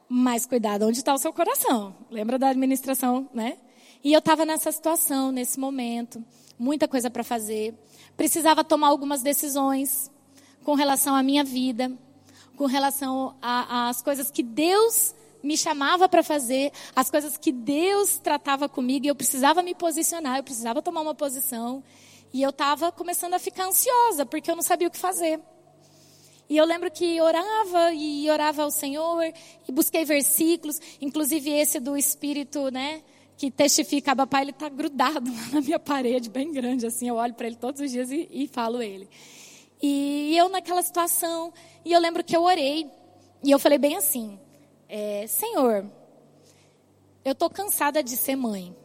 Mas 0.09 0.47
cuidado 0.47 0.87
onde 0.87 0.99
está 0.99 1.13
o 1.13 1.19
seu 1.19 1.33
coração. 1.33 1.95
Lembra 2.11 2.39
da 2.39 2.49
administração, 2.49 3.29
né? 3.35 3.59
E 4.03 4.13
eu 4.13 4.19
estava 4.19 4.47
nessa 4.47 4.73
situação, 4.73 5.31
nesse 5.31 5.61
momento. 5.61 6.25
Muita 6.59 6.89
coisa 6.89 7.11
para 7.11 7.23
fazer. 7.23 7.75
Precisava 8.17 8.65
tomar 8.65 8.89
algumas 8.89 9.23
decisões 9.23 10.11
com 10.65 10.75
relação 10.75 11.15
à 11.15 11.23
minha 11.23 11.45
vida, 11.45 11.93
com 12.57 12.67
relação 12.67 13.37
às 13.41 14.03
coisas 14.03 14.31
que 14.31 14.43
Deus 14.43 15.15
me 15.43 15.57
chamava 15.57 16.09
para 16.09 16.23
fazer, 16.23 16.73
as 16.95 17.11
coisas 17.11 17.37
que 17.37 17.53
Deus 17.53 18.19
tratava 18.19 18.69
comigo, 18.69 19.07
e 19.07 19.09
eu 19.09 19.15
precisava 19.15 19.63
me 19.63 19.75
posicionar, 19.75 20.37
eu 20.37 20.45
precisava 20.45 20.83
tomar 20.83 21.01
uma 21.01 21.15
posição. 21.15 21.83
E 22.33 22.43
eu 22.43 22.51
estava 22.51 22.93
começando 22.93 23.35
a 23.35 23.39
ficar 23.39 23.67
ansiosa, 23.67 24.25
porque 24.25 24.51
eu 24.51 24.55
não 24.55 24.63
sabia 24.63 24.89
o 24.89 24.91
que 24.91 24.99
fazer. 24.99 25.41
E 26.49 26.57
eu 26.57 26.65
lembro 26.65 26.91
que 26.91 27.21
orava 27.21 27.93
e 27.93 28.29
orava 28.29 28.63
ao 28.63 28.71
Senhor, 28.71 29.23
e 29.69 29.73
busquei 29.73 30.05
versículos, 30.05 30.81
inclusive 31.01 31.51
esse 31.51 31.79
do 31.79 31.97
Espírito, 31.97 32.71
né? 32.71 33.03
Que 33.37 33.51
testifica, 33.51 34.15
papai, 34.15 34.43
ele 34.43 34.51
está 34.51 34.69
grudado 34.69 35.31
na 35.53 35.61
minha 35.61 35.79
parede, 35.79 36.29
bem 36.29 36.53
grande, 36.53 36.87
assim. 36.87 37.09
Eu 37.09 37.17
olho 37.17 37.35
para 37.35 37.47
ele 37.47 37.57
todos 37.57 37.81
os 37.81 37.91
dias 37.91 38.11
e, 38.11 38.29
e 38.31 38.49
falo 38.49 38.83
ele. 38.83 39.09
E 39.83 40.37
eu 40.37 40.49
naquela 40.49 40.83
situação, 40.83 41.53
e 41.85 41.93
eu 41.93 42.01
lembro 42.01 42.23
que 42.23 42.37
eu 42.37 42.43
orei, 42.43 42.91
e 43.43 43.51
eu 43.51 43.59
falei 43.59 43.79
bem 43.79 43.97
assim: 43.97 44.39
é, 44.91 45.27
Senhor, 45.29 45.87
eu 47.25 47.33
estou 47.33 47.49
cansada 47.49 48.03
de 48.03 48.17
ser 48.17 48.35
mãe. 48.35 48.77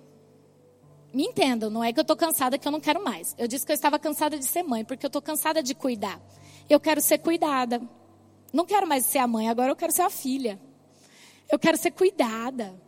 Me 1.12 1.24
entendam, 1.24 1.70
não 1.70 1.84
é 1.84 1.91
que 1.91 1.99
eu 1.99 2.03
estou 2.03 2.16
cansada 2.16 2.58
que 2.58 2.68
eu 2.68 2.72
não 2.72 2.80
quero 2.80 3.03
mais. 3.03 3.34
Eu 3.38 3.47
disse 3.47 3.66
que 3.66 3.72
eu 3.72 3.76
estava 3.76 3.97
cansada 3.97 4.38
de 4.38 4.45
ser 4.45 4.62
mãe, 4.64 4.86
porque 4.86 5.06
eu 5.06 5.08
estou 5.08 5.22
cansada 5.22 5.64
de 5.64 5.74
cuidar. 5.74 6.22
Eu 6.70 6.80
quero 6.80 7.01
ser 7.01 7.18
cuidada. 7.18 7.82
Não 8.53 8.66
quero 8.66 8.88
mais 8.88 9.06
ser 9.06 9.18
a 9.18 9.28
mãe, 9.28 9.49
agora 9.49 9.72
eu 9.72 9.76
quero 9.76 9.91
ser 9.91 10.03
a 10.03 10.10
filha. 10.10 10.60
Eu 11.49 11.58
quero 11.58 11.78
ser 11.78 11.91
cuidada. 11.91 12.80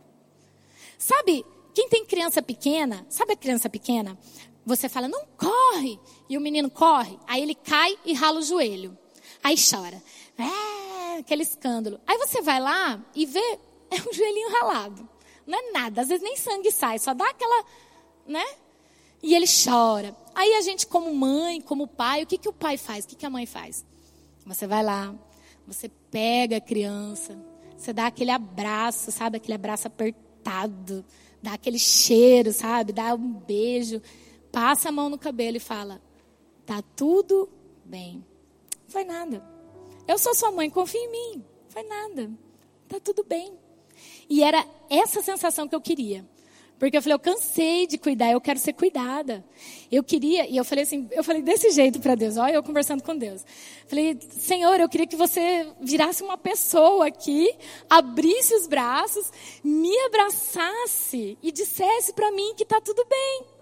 Sabe, 0.96 1.44
quem 1.74 1.88
tem 1.88 2.04
criança 2.04 2.40
pequena, 2.40 3.04
sabe 3.08 3.32
a 3.32 3.36
criança 3.36 3.68
pequena? 3.68 4.16
Você 4.64 4.88
fala, 4.88 5.08
não 5.08 5.26
corre. 5.36 5.98
E 6.28 6.36
o 6.36 6.40
menino 6.40 6.70
corre, 6.70 7.18
aí 7.26 7.42
ele 7.42 7.54
cai 7.54 7.98
e 8.04 8.12
rala 8.12 8.38
o 8.38 8.42
joelho. 8.42 8.96
Aí 9.42 9.56
chora. 9.56 10.02
É, 10.38 10.87
aquele 11.20 11.42
escândalo. 11.42 12.00
Aí 12.06 12.16
você 12.18 12.40
vai 12.40 12.60
lá 12.60 13.02
e 13.14 13.26
vê, 13.26 13.40
é 13.90 13.96
um 13.96 14.12
joelhinho 14.12 14.50
ralado. 14.50 15.08
Não 15.46 15.58
é 15.58 15.72
nada, 15.72 16.02
às 16.02 16.08
vezes 16.08 16.22
nem 16.22 16.36
sangue 16.36 16.70
sai, 16.70 16.98
só 16.98 17.14
dá 17.14 17.28
aquela, 17.28 17.64
né? 18.26 18.44
E 19.22 19.34
ele 19.34 19.46
chora. 19.46 20.14
Aí 20.34 20.54
a 20.54 20.60
gente, 20.60 20.86
como 20.86 21.14
mãe, 21.14 21.60
como 21.60 21.88
pai, 21.88 22.22
o 22.22 22.26
que, 22.26 22.38
que 22.38 22.48
o 22.48 22.52
pai 22.52 22.76
faz? 22.76 23.04
O 23.04 23.08
que, 23.08 23.16
que 23.16 23.26
a 23.26 23.30
mãe 23.30 23.46
faz? 23.46 23.84
Você 24.46 24.66
vai 24.66 24.82
lá, 24.82 25.14
você 25.66 25.88
pega 26.10 26.58
a 26.58 26.60
criança, 26.60 27.38
você 27.76 27.92
dá 27.92 28.06
aquele 28.06 28.30
abraço, 28.30 29.10
sabe? 29.10 29.38
Aquele 29.38 29.54
abraço 29.54 29.86
apertado, 29.86 31.04
dá 31.42 31.54
aquele 31.54 31.78
cheiro, 31.78 32.52
sabe? 32.52 32.92
Dá 32.92 33.14
um 33.14 33.32
beijo 33.32 34.02
passa 34.52 34.88
a 34.88 34.92
mão 34.92 35.08
no 35.08 35.18
cabelo 35.18 35.56
e 35.56 35.60
fala: 35.60 36.00
Tá 36.66 36.82
tudo 36.96 37.48
bem. 37.84 38.24
Não 38.84 38.90
foi 38.90 39.04
nada. 39.04 39.57
Eu 40.08 40.18
sou 40.18 40.34
sua 40.34 40.50
mãe, 40.50 40.68
confia 40.68 41.00
em 41.00 41.10
mim. 41.10 41.44
Foi 41.68 41.84
nada. 41.84 42.30
Tá 42.88 42.98
tudo 42.98 43.22
bem. 43.22 43.56
E 44.28 44.42
era 44.42 44.66
essa 44.90 45.22
sensação 45.22 45.68
que 45.68 45.74
eu 45.74 45.80
queria. 45.80 46.26
Porque 46.78 46.96
eu 46.96 47.02
falei, 47.02 47.14
eu 47.14 47.18
cansei 47.18 47.86
de 47.86 47.98
cuidar, 47.98 48.32
eu 48.32 48.40
quero 48.40 48.58
ser 48.58 48.72
cuidada. 48.72 49.44
Eu 49.90 50.02
queria, 50.02 50.48
e 50.48 50.56
eu 50.56 50.64
falei 50.64 50.84
assim, 50.84 51.08
eu 51.10 51.22
falei 51.22 51.42
desse 51.42 51.70
jeito 51.70 52.00
para 52.00 52.14
Deus, 52.14 52.36
olha 52.36 52.54
eu 52.54 52.62
conversando 52.62 53.02
com 53.02 53.16
Deus. 53.16 53.44
Falei, 53.86 54.16
Senhor, 54.30 54.80
eu 54.80 54.88
queria 54.88 55.06
que 55.06 55.16
você 55.16 55.70
virasse 55.80 56.22
uma 56.22 56.38
pessoa 56.38 57.08
aqui, 57.08 57.52
abrisse 57.90 58.54
os 58.54 58.66
braços, 58.68 59.30
me 59.62 59.96
abraçasse 60.06 61.36
e 61.42 61.52
dissesse 61.52 62.12
para 62.12 62.30
mim 62.30 62.54
que 62.56 62.64
tá 62.64 62.80
tudo 62.80 63.04
bem 63.06 63.58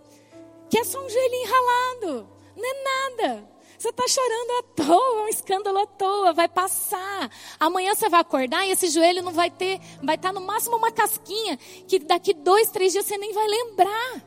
que 0.68 0.78
é 0.78 0.84
só 0.84 1.04
um 1.04 1.08
gelinho 1.08 1.48
ralado, 1.48 2.28
não 2.56 2.64
é 2.64 2.82
nada. 2.82 3.55
Você 3.78 3.90
está 3.90 4.04
chorando 4.08 4.50
à 4.58 4.62
toa, 4.84 5.24
um 5.24 5.28
escândalo 5.28 5.78
à 5.78 5.86
toa, 5.86 6.32
vai 6.32 6.48
passar. 6.48 7.30
Amanhã 7.60 7.94
você 7.94 8.08
vai 8.08 8.20
acordar 8.20 8.66
e 8.66 8.70
esse 8.70 8.88
joelho 8.88 9.22
não 9.22 9.32
vai 9.32 9.50
ter, 9.50 9.80
vai 10.02 10.16
estar 10.16 10.32
tá 10.32 10.40
no 10.40 10.46
máximo 10.46 10.76
uma 10.76 10.90
casquinha, 10.90 11.58
que 11.86 11.98
daqui 11.98 12.32
dois, 12.32 12.70
três 12.70 12.92
dias 12.92 13.04
você 13.04 13.18
nem 13.18 13.32
vai 13.32 13.46
lembrar. 13.46 14.22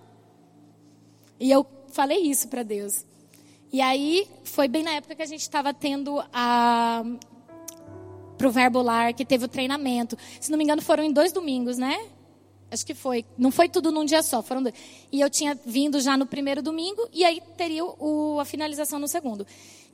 E 1.39 1.50
eu 1.50 1.66
falei 1.91 2.20
isso 2.20 2.47
para 2.47 2.64
Deus. 2.64 3.06
E 3.72 3.82
aí 3.82 4.28
foi 4.43 4.68
bem 4.68 4.84
na 4.84 4.91
época 4.91 5.16
que 5.16 5.22
a 5.22 5.28
gente 5.28 5.41
estava 5.41 5.74
tendo 5.74 6.24
a 6.34 7.04
pro 8.38 8.50
verbular 8.50 9.14
que 9.14 9.26
teve 9.26 9.45
o 9.45 9.47
treinamento. 9.50 10.18
Se 10.39 10.50
não 10.50 10.58
me 10.58 10.64
engano, 10.64 10.82
foram 10.82 11.04
em 11.04 11.12
dois 11.12 11.34
domingos, 11.34 11.78
né? 11.78 12.00
Acho 12.72 12.86
que 12.86 12.93
foi. 12.93 13.26
Não 13.38 13.51
foi 13.51 13.67
tudo 13.67 13.91
num 13.91 14.05
dia 14.05 14.22
só, 14.22 14.43
foram 14.43 14.63
dois. 14.63 14.76
E 15.11 15.20
eu 15.20 15.30
tinha 15.30 15.57
vindo 15.65 15.99
já 15.99 16.15
no 16.15 16.26
primeiro 16.26 16.61
domingo 16.61 17.07
e 17.11 17.26
aí 17.26 17.41
teria 17.57 17.84
o, 17.84 18.39
a 18.39 18.45
finalização 18.45 18.99
no 18.99 19.07
segundo. 19.07 19.45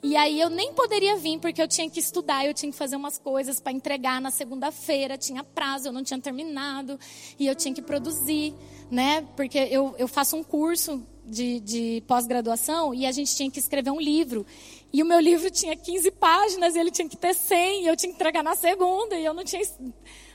E 0.03 0.15
aí 0.15 0.39
eu 0.39 0.49
nem 0.49 0.73
poderia 0.73 1.15
vir 1.15 1.39
porque 1.39 1.61
eu 1.61 1.67
tinha 1.67 1.89
que 1.89 1.99
estudar, 1.99 2.45
eu 2.45 2.53
tinha 2.53 2.71
que 2.71 2.77
fazer 2.77 2.95
umas 2.95 3.17
coisas 3.17 3.59
para 3.59 3.71
entregar 3.71 4.21
na 4.21 4.29
segunda-feira, 4.29 5.17
tinha 5.17 5.43
prazo, 5.43 5.87
eu 5.87 5.91
não 5.91 6.03
tinha 6.03 6.19
terminado 6.19 6.99
e 7.39 7.47
eu 7.47 7.55
tinha 7.55 7.73
que 7.73 7.81
produzir, 7.81 8.53
né? 8.91 9.25
Porque 9.35 9.57
eu, 9.57 9.95
eu 9.97 10.07
faço 10.07 10.35
um 10.35 10.43
curso 10.43 11.01
de, 11.25 11.59
de 11.59 12.03
pós-graduação 12.07 12.93
e 12.93 13.05
a 13.05 13.11
gente 13.11 13.35
tinha 13.35 13.49
que 13.49 13.57
escrever 13.57 13.89
um 13.89 13.99
livro. 13.99 14.45
E 14.93 15.01
o 15.01 15.05
meu 15.05 15.19
livro 15.19 15.49
tinha 15.49 15.75
15 15.75 16.11
páginas 16.11 16.75
e 16.75 16.79
ele 16.79 16.91
tinha 16.91 17.09
que 17.09 17.17
ter 17.17 17.33
100 17.33 17.83
e 17.83 17.87
eu 17.87 17.95
tinha 17.95 18.11
que 18.11 18.15
entregar 18.15 18.43
na 18.43 18.55
segunda 18.55 19.15
e 19.15 19.25
eu 19.25 19.33
não 19.33 19.43
tinha 19.43 19.63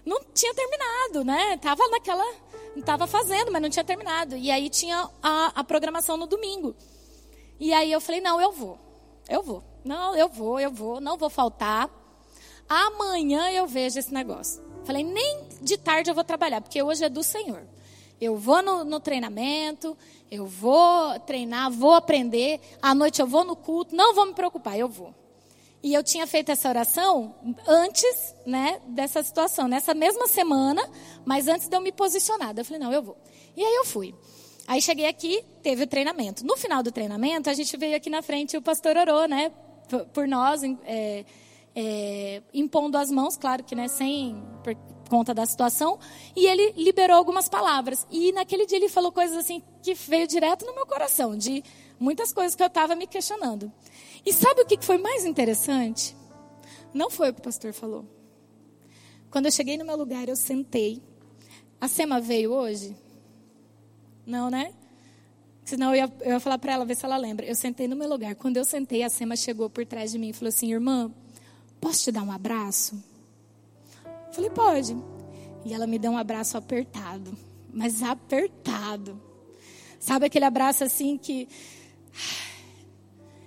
não 0.05 0.21
tinha 0.35 0.55
terminado, 0.55 1.25
né? 1.25 1.57
Tava 1.59 1.87
naquela, 1.89 2.25
estava 2.77 3.07
fazendo, 3.07 3.51
mas 3.53 3.63
não 3.63 3.71
tinha 3.71 3.85
terminado. 3.85 4.37
E 4.37 4.51
aí 4.51 4.69
tinha 4.69 5.09
a, 5.23 5.53
a 5.55 5.65
programação 5.65 6.17
no 6.17 6.27
domingo. 6.27 6.75
E 7.59 7.73
aí 7.73 7.93
eu 7.93 8.01
falei, 8.01 8.21
não, 8.21 8.41
eu 8.41 8.53
vou, 8.53 8.79
eu 9.29 9.43
vou, 9.43 9.63
não, 9.85 10.17
eu 10.17 10.29
vou, 10.29 10.59
eu 10.59 10.71
vou, 10.71 11.01
não 11.01 11.17
vou 11.17 11.29
faltar. 11.29 11.91
Amanhã 12.69 13.51
eu 13.51 13.67
vejo 13.67 13.99
esse 13.99 14.13
negócio. 14.13 14.63
Falei, 14.85 15.05
nem 15.05 15.45
de 15.61 15.77
tarde 15.77 16.11
eu 16.11 16.15
vou 16.15 16.25
trabalhar, 16.25 16.61
porque 16.61 16.83
hoje 16.83 17.05
é 17.05 17.09
do 17.09 17.23
Senhor. 17.23 17.63
Eu 18.21 18.37
vou 18.37 18.63
no, 18.63 18.85
no, 18.85 19.01
treinamento, 19.01 19.97
eu 20.31 20.47
vou 20.47 21.19
treinar, 21.21 21.71
vou 21.71 21.93
aprender. 21.93 22.61
À 22.81 22.95
noite 22.95 23.21
eu 23.21 23.27
vou 23.27 23.45
no 23.45 23.57
culto, 23.57 23.95
não 23.95 24.15
vou 24.15 24.27
me 24.27 24.35
preocupar, 24.35 24.79
eu 24.79 24.89
vou. 24.89 25.15
E 25.83 25.95
eu 25.95 26.03
tinha 26.03 26.27
feito 26.27 26.51
essa 26.51 26.69
oração 26.69 27.35
antes, 27.67 28.35
né, 28.45 28.81
dessa 28.89 29.23
situação, 29.23 29.67
nessa 29.67 29.95
mesma 29.95 30.27
semana, 30.29 30.87
mas 31.25 31.49
antes 31.49 31.69
de 31.69 31.77
eu 31.77 31.81
me 31.81 31.91
posicionar. 31.91 32.53
Eu 32.57 32.65
falei, 32.65 32.81
não, 32.81 32.93
eu 32.93 33.03
vou. 33.03 33.17
E 33.57 33.65
aí 33.65 33.75
eu 33.77 33.85
fui. 33.87 34.15
Aí 34.67 34.83
cheguei 34.83 35.07
aqui, 35.07 35.43
teve 35.63 35.85
o 35.85 35.87
treinamento. 35.87 36.45
No 36.45 36.57
final 36.57 36.83
do 36.83 36.93
treinamento, 36.93 37.49
a 37.49 37.55
gente 37.55 37.77
veio 37.77 37.97
aqui 37.97 38.11
na 38.11 38.21
frente, 38.23 38.57
o 38.57 38.63
pastor 38.63 38.97
orou, 38.97 39.27
né, 39.27 39.51
por 40.13 40.29
nós, 40.29 40.63
é, 40.85 41.25
é, 41.75 42.43
impondo 42.53 42.99
as 42.99 43.11
mãos, 43.11 43.37
claro 43.37 43.65
que, 43.65 43.75
né, 43.75 43.89
sem, 43.89 44.41
por, 44.63 44.77
conta 45.11 45.35
da 45.35 45.45
situação 45.45 45.99
e 46.37 46.47
ele 46.47 46.73
liberou 46.77 47.17
algumas 47.17 47.49
palavras. 47.49 48.07
E 48.11 48.31
naquele 48.33 48.65
dia 48.65 48.79
ele 48.79 48.89
falou 48.89 49.11
coisas 49.11 49.37
assim 49.37 49.61
que 49.83 49.93
veio 49.93 50.27
direto 50.27 50.65
no 50.65 50.75
meu 50.75 50.87
coração, 50.87 51.37
de 51.37 51.65
muitas 51.99 52.33
coisas 52.33 52.55
que 52.55 52.63
eu 52.63 52.69
estava 52.69 52.95
me 52.95 53.07
questionando. 53.07 53.71
E 54.25 54.33
sabe 54.33 54.63
o 54.63 54.67
que 54.67 54.85
foi 54.85 54.99
mais 54.99 55.25
interessante? 55.25 56.17
Não 56.93 57.11
foi 57.11 57.31
o 57.31 57.35
que 57.35 57.41
o 57.41 57.45
pastor 57.45 57.73
falou. 57.73 58.05
Quando 59.31 59.47
eu 59.47 59.53
cheguei 59.53 59.79
no 59.79 59.85
meu 59.85 59.97
lugar, 59.97 60.29
eu 60.29 60.37
sentei. 60.37 61.01
A 61.81 61.89
Sema 61.89 62.21
veio 62.21 62.53
hoje? 62.53 62.97
Não, 64.27 64.51
né? 64.51 64.75
Senão 65.65 65.95
eu 65.95 65.97
ia, 65.97 66.13
eu 66.23 66.33
ia 66.33 66.41
falar 66.41 66.59
para 66.59 66.73
ela, 66.73 66.85
ver 66.85 66.97
se 66.97 67.05
ela 67.05 67.17
lembra. 67.17 67.47
Eu 67.47 67.55
sentei 67.55 67.87
no 67.87 67.95
meu 67.95 68.09
lugar. 68.09 68.35
Quando 68.35 68.57
eu 68.57 68.65
sentei, 68.65 69.03
a 69.03 69.09
Sema 69.09 69.37
chegou 69.37 69.71
por 69.71 69.87
trás 69.87 70.11
de 70.11 70.19
mim 70.19 70.31
e 70.31 70.33
falou 70.33 70.49
assim: 70.49 70.73
Irmã, 70.73 71.13
posso 71.81 72.03
te 72.05 72.13
dar 72.13 72.23
um 72.23 72.33
abraço? 72.33 73.03
Eu 74.05 74.33
falei: 74.33 74.51
Pode. 74.51 74.97
E 75.65 75.73
ela 75.73 75.87
me 75.87 75.99
deu 75.99 76.11
um 76.11 76.19
abraço 76.19 76.57
apertado, 76.57 77.37
mas 77.73 78.03
apertado. 78.03 79.21
Sabe 80.01 80.27
aquele 80.27 80.45
abraço 80.45 80.83
assim 80.83 81.17
que. 81.17 81.49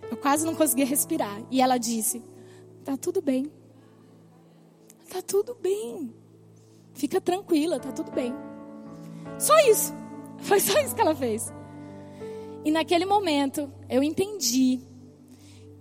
Eu 0.09 0.17
quase 0.17 0.45
não 0.45 0.55
conseguia 0.55 0.85
respirar. 0.85 1.41
E 1.49 1.61
ela 1.61 1.77
disse: 1.77 2.21
Tá 2.83 2.97
tudo 2.97 3.21
bem. 3.21 3.51
Tá 5.09 5.21
tudo 5.21 5.55
bem. 5.55 6.13
Fica 6.93 7.19
tranquila, 7.21 7.79
tá 7.79 7.91
tudo 7.91 8.11
bem. 8.11 8.33
Só 9.39 9.57
isso. 9.69 9.93
Foi 10.39 10.59
só 10.59 10.79
isso 10.79 10.95
que 10.95 11.01
ela 11.01 11.15
fez. 11.15 11.51
E 12.65 12.71
naquele 12.71 13.05
momento 13.05 13.71
eu 13.89 14.01
entendi 14.01 14.79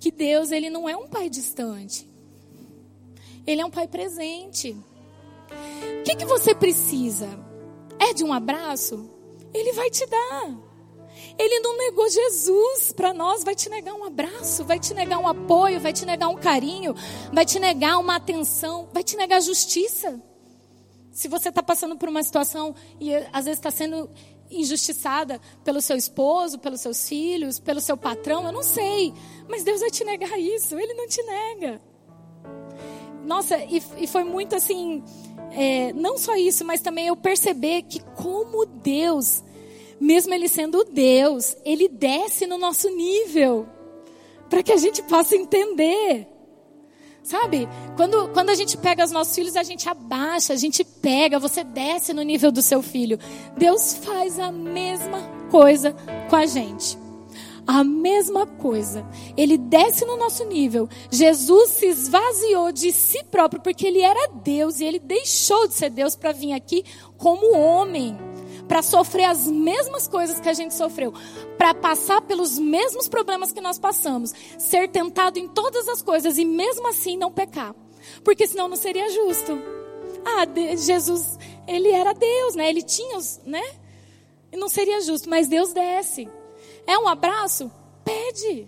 que 0.00 0.10
Deus 0.10 0.50
ele 0.50 0.68
não 0.68 0.88
é 0.88 0.96
um 0.96 1.08
pai 1.08 1.28
distante. 1.28 2.10
Ele 3.46 3.60
é 3.60 3.64
um 3.64 3.70
pai 3.70 3.86
presente. 3.88 4.76
O 6.00 6.02
que, 6.04 6.16
que 6.16 6.24
você 6.24 6.54
precisa? 6.54 7.28
É 7.98 8.12
de 8.12 8.24
um 8.24 8.32
abraço? 8.32 9.08
Ele 9.52 9.72
vai 9.72 9.90
te 9.90 10.06
dar. 10.06 10.71
Ele 11.38 11.60
não 11.60 11.76
negou 11.78 12.08
Jesus 12.08 12.92
para 12.92 13.12
nós, 13.12 13.42
vai 13.42 13.54
te 13.54 13.68
negar 13.68 13.94
um 13.94 14.04
abraço, 14.04 14.64
vai 14.64 14.78
te 14.78 14.94
negar 14.94 15.18
um 15.18 15.26
apoio, 15.26 15.80
vai 15.80 15.92
te 15.92 16.04
negar 16.04 16.28
um 16.28 16.36
carinho, 16.36 16.94
vai 17.32 17.44
te 17.44 17.58
negar 17.58 17.98
uma 17.98 18.16
atenção, 18.16 18.88
vai 18.92 19.02
te 19.02 19.16
negar 19.16 19.40
justiça. 19.40 20.20
Se 21.10 21.28
você 21.28 21.50
está 21.50 21.62
passando 21.62 21.96
por 21.96 22.08
uma 22.08 22.22
situação 22.22 22.74
e 23.00 23.14
às 23.14 23.44
vezes 23.44 23.58
está 23.58 23.70
sendo 23.70 24.08
injustiçada 24.50 25.40
pelo 25.64 25.80
seu 25.80 25.96
esposo, 25.96 26.58
pelos 26.58 26.80
seus 26.80 27.08
filhos, 27.08 27.58
pelo 27.58 27.80
seu 27.80 27.96
patrão, 27.96 28.44
eu 28.46 28.52
não 28.52 28.62
sei. 28.62 29.12
Mas 29.48 29.64
Deus 29.64 29.80
vai 29.80 29.90
te 29.90 30.04
negar 30.04 30.38
isso, 30.38 30.78
Ele 30.78 30.94
não 30.94 31.06
te 31.06 31.22
nega. 31.22 31.80
Nossa, 33.24 33.56
e, 33.58 33.82
e 33.98 34.06
foi 34.06 34.24
muito 34.24 34.56
assim, 34.56 35.02
é, 35.52 35.92
não 35.92 36.18
só 36.18 36.34
isso, 36.36 36.64
mas 36.64 36.80
também 36.80 37.06
eu 37.06 37.16
perceber 37.16 37.82
que 37.82 38.00
como 38.16 38.66
Deus, 38.66 39.42
mesmo 40.02 40.34
Ele 40.34 40.48
sendo 40.48 40.84
Deus, 40.84 41.56
Ele 41.64 41.88
desce 41.88 42.44
no 42.44 42.58
nosso 42.58 42.90
nível, 42.90 43.68
para 44.50 44.62
que 44.62 44.72
a 44.72 44.76
gente 44.76 45.00
possa 45.04 45.36
entender. 45.36 46.26
Sabe? 47.22 47.68
Quando, 47.96 48.28
quando 48.30 48.50
a 48.50 48.54
gente 48.56 48.76
pega 48.76 49.04
os 49.04 49.12
nossos 49.12 49.32
filhos, 49.32 49.54
a 49.54 49.62
gente 49.62 49.88
abaixa, 49.88 50.52
a 50.52 50.56
gente 50.56 50.82
pega, 50.82 51.38
você 51.38 51.62
desce 51.62 52.12
no 52.12 52.22
nível 52.22 52.50
do 52.50 52.60
seu 52.60 52.82
filho. 52.82 53.16
Deus 53.56 53.94
faz 53.94 54.40
a 54.40 54.50
mesma 54.50 55.20
coisa 55.48 55.94
com 56.28 56.34
a 56.34 56.46
gente. 56.46 56.98
A 57.64 57.84
mesma 57.84 58.44
coisa. 58.44 59.06
Ele 59.36 59.56
desce 59.56 60.04
no 60.04 60.16
nosso 60.16 60.44
nível. 60.44 60.88
Jesus 61.12 61.70
se 61.70 61.86
esvaziou 61.86 62.72
de 62.72 62.90
si 62.90 63.22
próprio 63.22 63.62
porque 63.62 63.86
ele 63.86 64.00
era 64.00 64.32
Deus 64.42 64.80
e 64.80 64.84
ele 64.84 64.98
deixou 64.98 65.68
de 65.68 65.74
ser 65.74 65.90
Deus 65.90 66.16
para 66.16 66.32
vir 66.32 66.54
aqui 66.54 66.84
como 67.16 67.56
homem 67.56 68.18
para 68.72 68.80
sofrer 68.80 69.24
as 69.24 69.46
mesmas 69.48 70.08
coisas 70.08 70.40
que 70.40 70.48
a 70.48 70.54
gente 70.54 70.72
sofreu, 70.72 71.12
para 71.58 71.74
passar 71.74 72.22
pelos 72.22 72.58
mesmos 72.58 73.06
problemas 73.06 73.52
que 73.52 73.60
nós 73.60 73.78
passamos, 73.78 74.32
ser 74.58 74.88
tentado 74.88 75.38
em 75.38 75.46
todas 75.46 75.86
as 75.88 76.00
coisas 76.00 76.38
e 76.38 76.44
mesmo 76.46 76.88
assim 76.88 77.14
não 77.14 77.30
pecar, 77.30 77.74
porque 78.24 78.46
senão 78.46 78.68
não 78.68 78.76
seria 78.76 79.10
justo. 79.10 79.58
Ah, 80.24 80.46
Jesus, 80.74 81.38
ele 81.68 81.90
era 81.90 82.14
Deus, 82.14 82.54
né? 82.54 82.70
Ele 82.70 82.80
tinha 82.80 83.18
os, 83.18 83.42
né? 83.44 83.62
E 84.50 84.56
não 84.56 84.70
seria 84.70 85.02
justo, 85.02 85.28
mas 85.28 85.48
Deus 85.48 85.74
desce. 85.74 86.26
É 86.86 86.96
um 86.96 87.06
abraço? 87.06 87.70
Pede. 88.02 88.66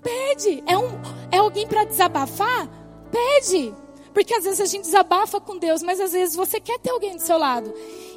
Pede. 0.00 0.62
É, 0.68 0.78
um, 0.78 0.88
é 1.32 1.38
alguém 1.38 1.66
para 1.66 1.82
desabafar? 1.82 2.68
Pede. 3.10 3.74
Porque 4.12 4.34
às 4.34 4.44
vezes 4.44 4.60
a 4.60 4.66
gente 4.66 4.84
desabafa 4.84 5.40
com 5.40 5.58
Deus, 5.58 5.82
mas 5.82 6.00
às 6.00 6.12
vezes 6.12 6.34
você 6.34 6.60
quer 6.60 6.78
ter 6.78 6.90
alguém 6.90 7.16
do 7.16 7.22
seu 7.22 7.38
lado. 7.38 7.72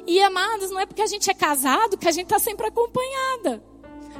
E 0.06 0.20
amados, 0.22 0.70
não 0.70 0.80
é 0.80 0.86
porque 0.86 1.02
a 1.02 1.06
gente 1.06 1.30
é 1.30 1.34
casado 1.34 1.96
que 1.96 2.08
a 2.08 2.12
gente 2.12 2.26
está 2.26 2.38
sempre 2.38 2.66
acompanhada. 2.66 3.62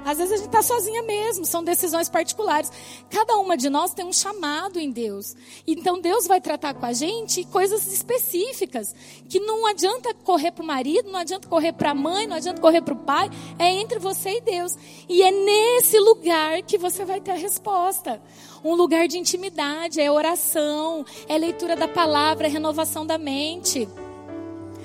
Às 0.07 0.19
vezes 0.19 0.35
a 0.35 0.37
gente 0.37 0.47
está 0.47 0.63
sozinha 0.63 1.03
mesmo, 1.03 1.45
são 1.45 1.65
decisões 1.65 2.09
particulares. 2.09 2.71
Cada 3.11 3.39
uma 3.39 3.57
de 3.57 3.69
nós 3.69 3.93
tem 3.93 4.07
um 4.07 4.13
chamado 4.13 4.79
em 4.79 4.89
Deus. 4.89 5.35
Então 5.67 6.01
Deus 6.01 6.29
vai 6.29 6.41
tratar 6.41 6.75
com 6.75 6.87
a 6.87 6.93
gente 6.93 7.43
coisas 7.47 7.93
específicas. 7.93 8.95
Que 9.29 9.41
não 9.41 9.67
adianta 9.67 10.15
correr 10.15 10.53
para 10.53 10.63
o 10.63 10.67
marido, 10.67 11.11
não 11.11 11.19
adianta 11.19 11.49
correr 11.49 11.73
para 11.73 11.91
a 11.91 11.95
mãe, 11.95 12.29
não 12.29 12.37
adianta 12.37 12.61
correr 12.61 12.83
para 12.83 12.95
o 12.95 12.99
pai. 12.99 13.29
É 13.59 13.69
entre 13.69 13.99
você 13.99 14.37
e 14.37 14.41
Deus. 14.41 14.79
E 15.09 15.25
é 15.25 15.33
nesse 15.33 15.99
lugar 15.99 16.63
que 16.63 16.79
você 16.79 17.05
vai 17.05 17.21
ter 17.21 17.33
a 17.33 17.37
resposta. 17.37 18.23
Um 18.63 18.77
lugar 18.77 19.09
de 19.09 19.19
intimidade, 19.19 20.01
é 20.01 20.09
oração, 20.09 21.05
é 21.29 21.37
leitura 21.37 21.75
da 21.75 21.89
palavra, 21.89 22.47
é 22.47 22.51
renovação 22.51 23.05
da 23.05 23.19
mente. 23.19 23.89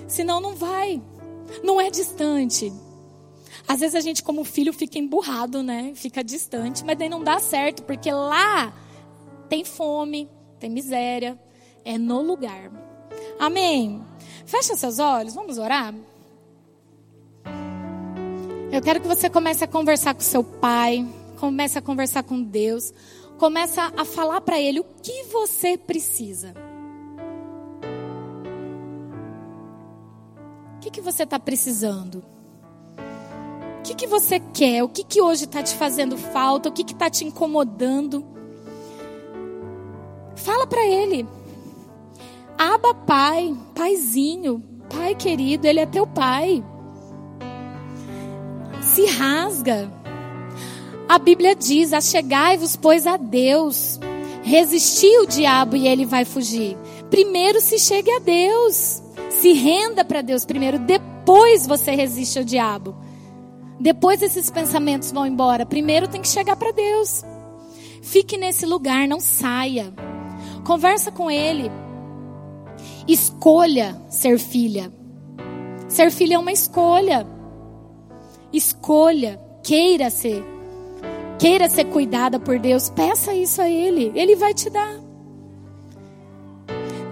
Senão 0.08 0.42
não 0.42 0.56
vai. 0.56 1.00
Não 1.64 1.80
é 1.80 1.92
distante. 1.92 2.74
Às 3.68 3.80
vezes 3.80 3.96
a 3.96 4.00
gente, 4.00 4.24
como 4.24 4.44
filho, 4.44 4.74
fica 4.74 4.98
emburrado, 4.98 5.64
né? 5.64 5.94
Fica 5.96 6.24
distante, 6.24 6.84
mas 6.84 6.98
daí 6.98 7.10
não 7.10 7.24
dá 7.24 7.40
certo, 7.40 7.84
porque 7.84 8.12
lá 8.12 8.74
tem 9.50 9.64
fome, 9.64 10.30
tem 10.60 10.70
miséria. 10.70 11.40
É 11.84 11.98
no 11.98 12.22
lugar. 12.22 12.72
Amém. 13.40 14.04
Fecha 14.46 14.76
seus 14.76 15.00
olhos, 15.00 15.34
vamos 15.34 15.58
orar? 15.58 15.94
Eu 18.72 18.82
quero 18.82 19.02
que 19.02 19.08
você 19.08 19.30
comece 19.30 19.64
a 19.64 19.68
conversar 19.68 20.14
com 20.14 20.22
seu 20.22 20.44
pai, 20.44 21.06
comece 21.40 21.78
a 21.78 21.82
conversar 21.82 22.24
com 22.24 22.42
Deus, 22.42 22.94
comece 23.38 23.80
a 23.80 24.06
falar 24.06 24.42
para 24.42 24.62
ele 24.62 24.80
o 24.80 24.86
que 25.02 25.24
você 25.24 25.78
precisa. 25.78 26.54
O 30.78 30.80
que, 30.80 30.90
que 30.90 31.02
você 31.02 31.24
está 31.24 31.38
precisando? 31.38 32.24
O 33.82 33.84
que, 33.84 33.96
que 33.96 34.06
você 34.06 34.40
quer? 34.40 34.84
O 34.84 34.88
que, 34.88 35.04
que 35.04 35.20
hoje 35.20 35.46
está 35.46 35.64
te 35.64 35.74
fazendo 35.74 36.16
falta? 36.16 36.70
O 36.70 36.72
que 36.72 36.84
está 36.84 37.10
te 37.10 37.26
incomodando? 37.26 38.24
Fala 40.36 40.68
para 40.68 40.86
ele. 40.86 41.28
Aba 42.56 42.94
pai, 42.94 43.58
paizinho, 43.74 44.64
pai 44.88 45.16
querido, 45.16 45.66
ele 45.66 45.80
é 45.80 45.88
teu 45.88 46.06
pai. 46.06 46.64
Se 48.84 49.08
rasga. 49.08 49.92
A 51.10 51.18
Bíblia 51.18 51.56
diz: 51.56 51.92
achegai-vos, 51.92 52.76
pois, 52.76 53.08
a 53.08 53.18
Deus. 53.18 54.00
Resistir 54.44 55.18
o 55.22 55.26
diabo 55.26 55.76
e 55.76 55.88
ele 55.88 56.06
vai 56.06 56.24
fugir. 56.24 56.78
Primeiro 57.10 57.60
se 57.60 57.80
chegue 57.80 58.12
a 58.12 58.20
Deus. 58.20 59.02
Se 59.32 59.54
renda 59.54 60.06
para 60.06 60.22
Deus 60.22 60.46
primeiro, 60.46 60.78
depois 60.78 61.66
você 61.66 61.96
resiste 61.96 62.38
ao 62.38 62.46
diabo. 62.46 62.96
Depois 63.82 64.22
esses 64.22 64.48
pensamentos 64.52 65.12
vão 65.12 65.26
embora. 65.26 65.66
Primeiro 65.66 66.08
tem 66.08 66.22
que 66.22 66.28
chegar 66.28 66.56
para 66.56 66.72
Deus. 66.72 67.24
Fique 68.04 68.38
nesse 68.38 68.64
lugar, 68.64 69.08
não 69.08 69.20
saia. 69.20 69.92
Conversa 70.64 71.12
com 71.12 71.32
ele. 71.32 71.72
Escolha 73.08 74.00
ser 74.08 74.38
filha. 74.38 74.94
Ser 75.88 76.12
filha 76.12 76.36
é 76.36 76.38
uma 76.38 76.52
escolha. 76.52 77.28
Escolha, 78.54 79.42
queira 79.64 80.12
ser. 80.12 80.46
Queira 81.40 81.68
ser 81.68 81.86
cuidada 81.86 82.40
por 82.40 82.60
Deus. 82.60 82.88
Peça 82.90 83.34
isso 83.34 83.60
a 83.64 83.68
ele, 83.68 84.12
ele 84.14 84.36
vai 84.36 84.54
te 84.54 84.70
dar. 84.70 85.00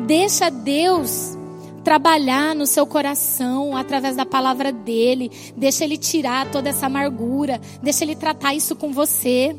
Deixa 0.06 0.52
Deus 0.52 1.36
trabalhar 1.80 2.54
no 2.54 2.66
seu 2.66 2.86
coração 2.86 3.76
através 3.76 4.16
da 4.16 4.26
palavra 4.26 4.72
dele. 4.72 5.32
Deixa 5.56 5.84
ele 5.84 5.98
tirar 5.98 6.50
toda 6.52 6.70
essa 6.70 6.86
amargura. 6.86 7.60
Deixa 7.82 8.04
ele 8.04 8.16
tratar 8.16 8.54
isso 8.54 8.76
com 8.76 8.92
você. 8.92 9.56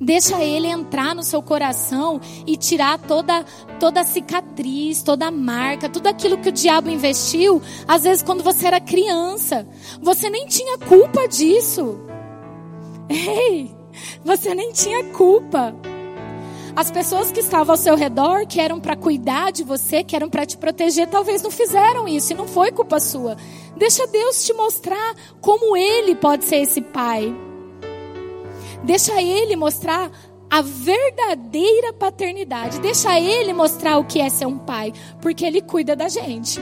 Deixa 0.00 0.42
ele 0.42 0.68
entrar 0.68 1.14
no 1.14 1.22
seu 1.22 1.42
coração 1.42 2.20
e 2.46 2.56
tirar 2.56 2.98
toda 2.98 3.44
toda 3.80 4.00
a 4.00 4.04
cicatriz, 4.04 5.02
toda 5.02 5.26
a 5.26 5.30
marca, 5.30 5.88
tudo 5.88 6.06
aquilo 6.08 6.38
que 6.38 6.48
o 6.48 6.52
diabo 6.52 6.88
investiu, 6.88 7.62
às 7.86 8.02
vezes 8.02 8.22
quando 8.22 8.42
você 8.42 8.66
era 8.66 8.80
criança. 8.80 9.66
Você 10.00 10.30
nem 10.30 10.46
tinha 10.46 10.78
culpa 10.78 11.26
disso. 11.26 12.00
Ei, 13.08 13.70
você 14.24 14.54
nem 14.54 14.72
tinha 14.72 15.04
culpa. 15.12 15.74
As 16.78 16.92
pessoas 16.92 17.32
que 17.32 17.40
estavam 17.40 17.72
ao 17.72 17.76
seu 17.76 17.96
redor, 17.96 18.46
que 18.46 18.60
eram 18.60 18.78
para 18.78 18.94
cuidar 18.94 19.50
de 19.50 19.64
você, 19.64 20.04
que 20.04 20.14
eram 20.14 20.30
para 20.30 20.46
te 20.46 20.56
proteger, 20.56 21.08
talvez 21.08 21.42
não 21.42 21.50
fizeram 21.50 22.06
isso 22.06 22.32
e 22.32 22.36
não 22.36 22.46
foi 22.46 22.70
culpa 22.70 23.00
sua. 23.00 23.36
Deixa 23.76 24.06
Deus 24.06 24.46
te 24.46 24.52
mostrar 24.52 25.16
como 25.40 25.76
Ele 25.76 26.14
pode 26.14 26.44
ser 26.44 26.58
esse 26.58 26.80
pai. 26.80 27.34
Deixa 28.84 29.20
Ele 29.20 29.56
mostrar 29.56 30.08
a 30.48 30.62
verdadeira 30.62 31.92
paternidade. 31.92 32.78
Deixa 32.78 33.18
Ele 33.18 33.52
mostrar 33.52 33.98
o 33.98 34.04
que 34.04 34.20
é 34.20 34.28
ser 34.28 34.46
um 34.46 34.58
pai, 34.58 34.92
porque 35.20 35.44
Ele 35.44 35.60
cuida 35.60 35.96
da 35.96 36.08
gente. 36.08 36.60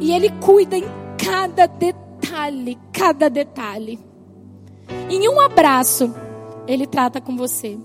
E 0.00 0.10
Ele 0.10 0.30
cuida 0.40 0.74
em 0.74 0.86
cada 1.22 1.66
detalhe, 1.66 2.78
cada 2.94 3.28
detalhe. 3.28 4.00
Em 5.10 5.28
um 5.28 5.38
abraço, 5.38 6.14
Ele 6.66 6.86
trata 6.86 7.20
com 7.20 7.36
você. 7.36 7.78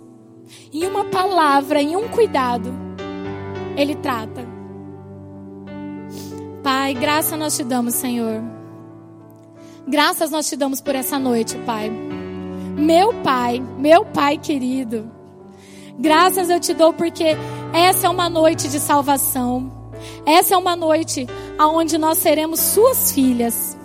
Em 0.71 0.85
uma 0.85 1.05
palavra, 1.05 1.81
em 1.81 1.95
um 1.95 2.07
cuidado, 2.07 2.73
Ele 3.75 3.95
trata. 3.95 4.45
Pai, 6.63 6.93
graça 6.93 7.35
nós 7.35 7.55
te 7.55 7.63
damos, 7.63 7.95
Senhor. 7.95 8.41
Graças 9.87 10.31
nós 10.31 10.47
te 10.47 10.55
damos 10.55 10.79
por 10.79 10.95
essa 10.95 11.19
noite, 11.19 11.57
Pai. 11.65 11.89
Meu 11.89 13.13
Pai, 13.15 13.61
meu 13.77 14.05
Pai 14.05 14.37
querido. 14.37 15.11
Graças 15.99 16.49
eu 16.49 16.59
te 16.59 16.73
dou 16.73 16.93
porque 16.93 17.37
essa 17.73 18.07
é 18.07 18.09
uma 18.09 18.29
noite 18.29 18.69
de 18.69 18.79
salvação. 18.79 19.71
Essa 20.25 20.55
é 20.55 20.57
uma 20.57 20.75
noite 20.75 21.27
aonde 21.57 21.97
nós 21.97 22.17
seremos 22.17 22.59
suas 22.59 23.11
filhas. 23.11 23.77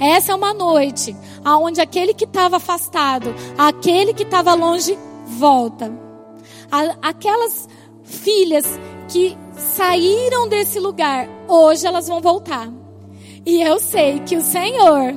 Essa 0.00 0.32
é 0.32 0.34
uma 0.34 0.54
noite 0.54 1.16
aonde 1.44 1.80
aquele 1.80 2.14
que 2.14 2.24
estava 2.24 2.56
afastado, 2.56 3.34
aquele 3.56 4.14
que 4.14 4.22
estava 4.22 4.54
longe, 4.54 4.98
volta. 5.38 5.90
Aquelas 7.00 7.68
filhas 8.02 8.66
que 9.08 9.38
saíram 9.56 10.48
desse 10.48 10.78
lugar, 10.78 11.28
hoje 11.46 11.86
elas 11.86 12.08
vão 12.08 12.20
voltar. 12.20 12.68
E 13.46 13.62
eu 13.62 13.78
sei 13.78 14.20
que 14.20 14.36
o 14.36 14.42
Senhor 14.42 15.14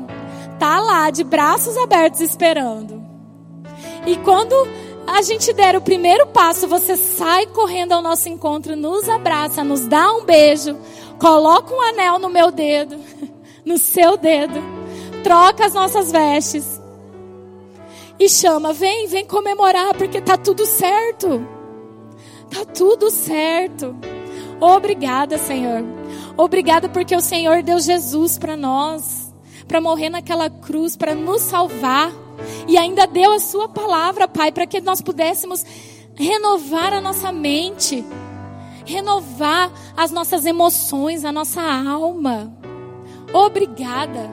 tá 0.57 0.79
lá 0.79 1.09
de 1.09 1.23
braços 1.23 1.75
abertos 1.75 2.21
esperando. 2.21 3.01
E 4.05 4.15
quando 4.17 4.55
a 5.07 5.21
gente 5.21 5.51
der 5.51 5.75
o 5.75 5.81
primeiro 5.81 6.27
passo, 6.27 6.67
você 6.67 6.95
sai 6.95 7.47
correndo 7.47 7.91
ao 7.93 8.01
nosso 8.01 8.29
encontro, 8.29 8.75
nos 8.75 9.09
abraça, 9.09 9.63
nos 9.63 9.87
dá 9.87 10.13
um 10.13 10.23
beijo, 10.23 10.77
coloca 11.19 11.73
um 11.73 11.81
anel 11.81 12.19
no 12.19 12.29
meu 12.29 12.51
dedo, 12.51 12.97
no 13.65 13.77
seu 13.77 14.15
dedo, 14.15 14.61
troca 15.23 15.65
as 15.65 15.73
nossas 15.73 16.11
vestes 16.11 16.80
e 18.21 18.29
chama, 18.29 18.71
vem, 18.71 19.07
vem 19.07 19.25
comemorar 19.25 19.95
porque 19.95 20.21
tá 20.21 20.37
tudo 20.37 20.63
certo. 20.63 21.43
Tá 22.51 22.63
tudo 22.63 23.09
certo. 23.09 23.95
Obrigada, 24.59 25.39
Senhor. 25.39 25.83
Obrigada 26.37 26.87
porque 26.87 27.15
o 27.15 27.19
Senhor 27.19 27.63
deu 27.63 27.79
Jesus 27.79 28.37
para 28.37 28.55
nós, 28.55 29.33
para 29.67 29.81
morrer 29.81 30.09
naquela 30.09 30.51
cruz, 30.51 30.95
para 30.95 31.15
nos 31.15 31.41
salvar 31.41 32.11
e 32.67 32.77
ainda 32.77 33.07
deu 33.07 33.33
a 33.33 33.39
sua 33.39 33.67
palavra, 33.67 34.27
Pai, 34.27 34.51
para 34.51 34.67
que 34.67 34.79
nós 34.81 35.01
pudéssemos 35.01 35.65
renovar 36.13 36.93
a 36.93 37.01
nossa 37.01 37.31
mente, 37.31 38.05
renovar 38.85 39.71
as 39.97 40.11
nossas 40.11 40.45
emoções, 40.45 41.25
a 41.25 41.31
nossa 41.31 41.59
alma. 41.59 42.55
Obrigada. 43.33 44.29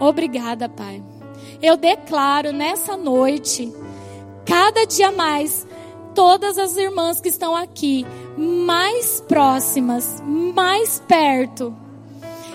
Obrigada, 0.00 0.68
Pai. 0.68 1.00
Eu 1.62 1.76
declaro 1.76 2.52
nessa 2.52 2.96
noite, 2.96 3.72
cada 4.46 4.86
dia 4.86 5.12
mais, 5.12 5.66
todas 6.14 6.56
as 6.56 6.76
irmãs 6.76 7.20
que 7.20 7.28
estão 7.28 7.54
aqui, 7.54 8.06
mais 8.36 9.20
próximas, 9.20 10.22
mais 10.26 11.00
perto. 11.06 11.74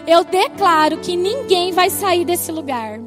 Eu 0.07 0.23
declaro 0.23 0.97
que 0.97 1.15
ninguém 1.15 1.71
vai 1.71 1.89
sair 1.89 2.25
desse 2.25 2.51
lugar. 2.51 2.99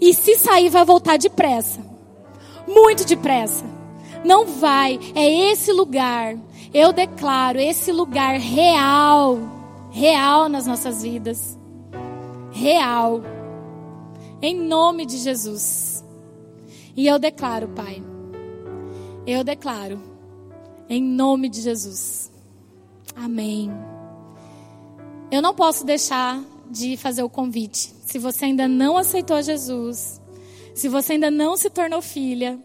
E 0.00 0.12
se 0.12 0.36
sair, 0.36 0.68
vai 0.68 0.84
voltar 0.84 1.16
depressa. 1.16 1.80
Muito 2.66 3.04
depressa. 3.04 3.64
Não 4.24 4.46
vai. 4.46 4.98
É 5.14 5.50
esse 5.50 5.72
lugar. 5.72 6.36
Eu 6.74 6.92
declaro 6.92 7.58
esse 7.58 7.92
lugar 7.92 8.38
real. 8.38 9.38
Real 9.90 10.48
nas 10.48 10.66
nossas 10.66 11.02
vidas. 11.02 11.58
Real. 12.52 13.22
Em 14.46 14.54
nome 14.54 15.04
de 15.04 15.18
Jesus. 15.18 16.04
E 16.96 17.04
eu 17.04 17.18
declaro, 17.18 17.66
Pai. 17.66 18.00
Eu 19.26 19.42
declaro. 19.42 20.00
Em 20.88 21.02
nome 21.02 21.48
de 21.48 21.60
Jesus. 21.60 22.30
Amém. 23.16 23.68
Eu 25.32 25.42
não 25.42 25.52
posso 25.52 25.84
deixar 25.84 26.40
de 26.70 26.96
fazer 26.96 27.24
o 27.24 27.28
convite. 27.28 27.92
Se 28.04 28.20
você 28.20 28.44
ainda 28.44 28.68
não 28.68 28.96
aceitou 28.96 29.42
Jesus, 29.42 30.22
se 30.76 30.88
você 30.88 31.14
ainda 31.14 31.28
não 31.28 31.56
se 31.56 31.68
tornou 31.68 32.00
filha, 32.00 32.56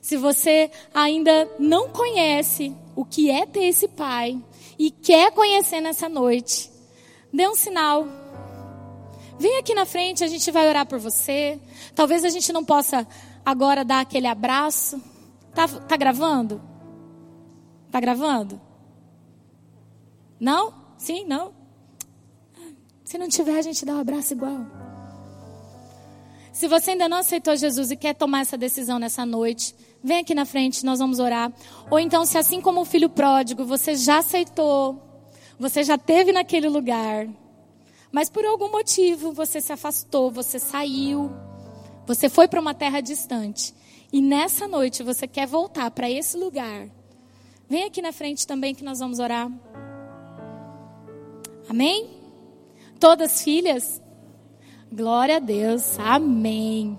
se 0.00 0.16
você 0.16 0.70
ainda 0.94 1.50
não 1.58 1.88
conhece 1.88 2.72
o 2.94 3.04
que 3.04 3.32
é 3.32 3.44
ter 3.44 3.64
esse 3.64 3.88
pai 3.88 4.40
e 4.78 4.92
quer 4.92 5.32
conhecer 5.32 5.80
nessa 5.80 6.08
noite, 6.08 6.70
dê 7.32 7.48
um 7.48 7.56
sinal. 7.56 8.06
Vem 9.38 9.58
aqui 9.58 9.74
na 9.74 9.84
frente, 9.84 10.22
a 10.22 10.28
gente 10.28 10.50
vai 10.50 10.68
orar 10.68 10.86
por 10.86 10.98
você. 10.98 11.60
Talvez 11.94 12.24
a 12.24 12.28
gente 12.28 12.52
não 12.52 12.64
possa 12.64 13.06
agora 13.44 13.84
dar 13.84 14.00
aquele 14.00 14.26
abraço. 14.26 15.02
Tá, 15.54 15.66
tá 15.68 15.96
gravando? 15.96 16.60
Tá 17.90 18.00
gravando? 18.00 18.60
Não? 20.38 20.74
Sim? 20.96 21.24
Não? 21.26 21.52
Se 23.04 23.18
não 23.18 23.28
tiver, 23.28 23.58
a 23.58 23.62
gente 23.62 23.84
dá 23.84 23.94
um 23.94 24.00
abraço 24.00 24.32
igual. 24.32 24.66
Se 26.52 26.68
você 26.68 26.92
ainda 26.92 27.08
não 27.08 27.18
aceitou 27.18 27.56
Jesus 27.56 27.90
e 27.90 27.96
quer 27.96 28.14
tomar 28.14 28.40
essa 28.40 28.56
decisão 28.56 28.98
nessa 28.98 29.26
noite, 29.26 29.74
vem 30.02 30.20
aqui 30.20 30.34
na 30.34 30.44
frente, 30.44 30.84
nós 30.84 31.00
vamos 31.00 31.18
orar. 31.18 31.52
Ou 31.90 31.98
então, 31.98 32.24
se 32.24 32.38
assim 32.38 32.60
como 32.60 32.80
o 32.80 32.84
filho 32.84 33.08
pródigo, 33.08 33.64
você 33.64 33.96
já 33.96 34.18
aceitou, 34.18 35.02
você 35.58 35.82
já 35.82 35.98
teve 35.98 36.32
naquele 36.32 36.68
lugar, 36.68 37.28
mas 38.14 38.30
por 38.30 38.44
algum 38.46 38.70
motivo 38.70 39.32
você 39.32 39.60
se 39.60 39.72
afastou, 39.72 40.30
você 40.30 40.60
saiu, 40.60 41.32
você 42.06 42.28
foi 42.28 42.46
para 42.46 42.60
uma 42.60 42.72
terra 42.72 43.00
distante. 43.00 43.74
E 44.12 44.22
nessa 44.22 44.68
noite 44.68 45.02
você 45.02 45.26
quer 45.26 45.48
voltar 45.48 45.90
para 45.90 46.08
esse 46.08 46.36
lugar. 46.36 46.88
Vem 47.68 47.82
aqui 47.82 48.00
na 48.00 48.12
frente 48.12 48.46
também 48.46 48.72
que 48.72 48.84
nós 48.84 49.00
vamos 49.00 49.18
orar. 49.18 49.50
Amém? 51.68 52.08
Todas 53.00 53.42
filhas? 53.42 54.00
Glória 54.92 55.38
a 55.38 55.40
Deus. 55.40 55.98
Amém. 55.98 56.96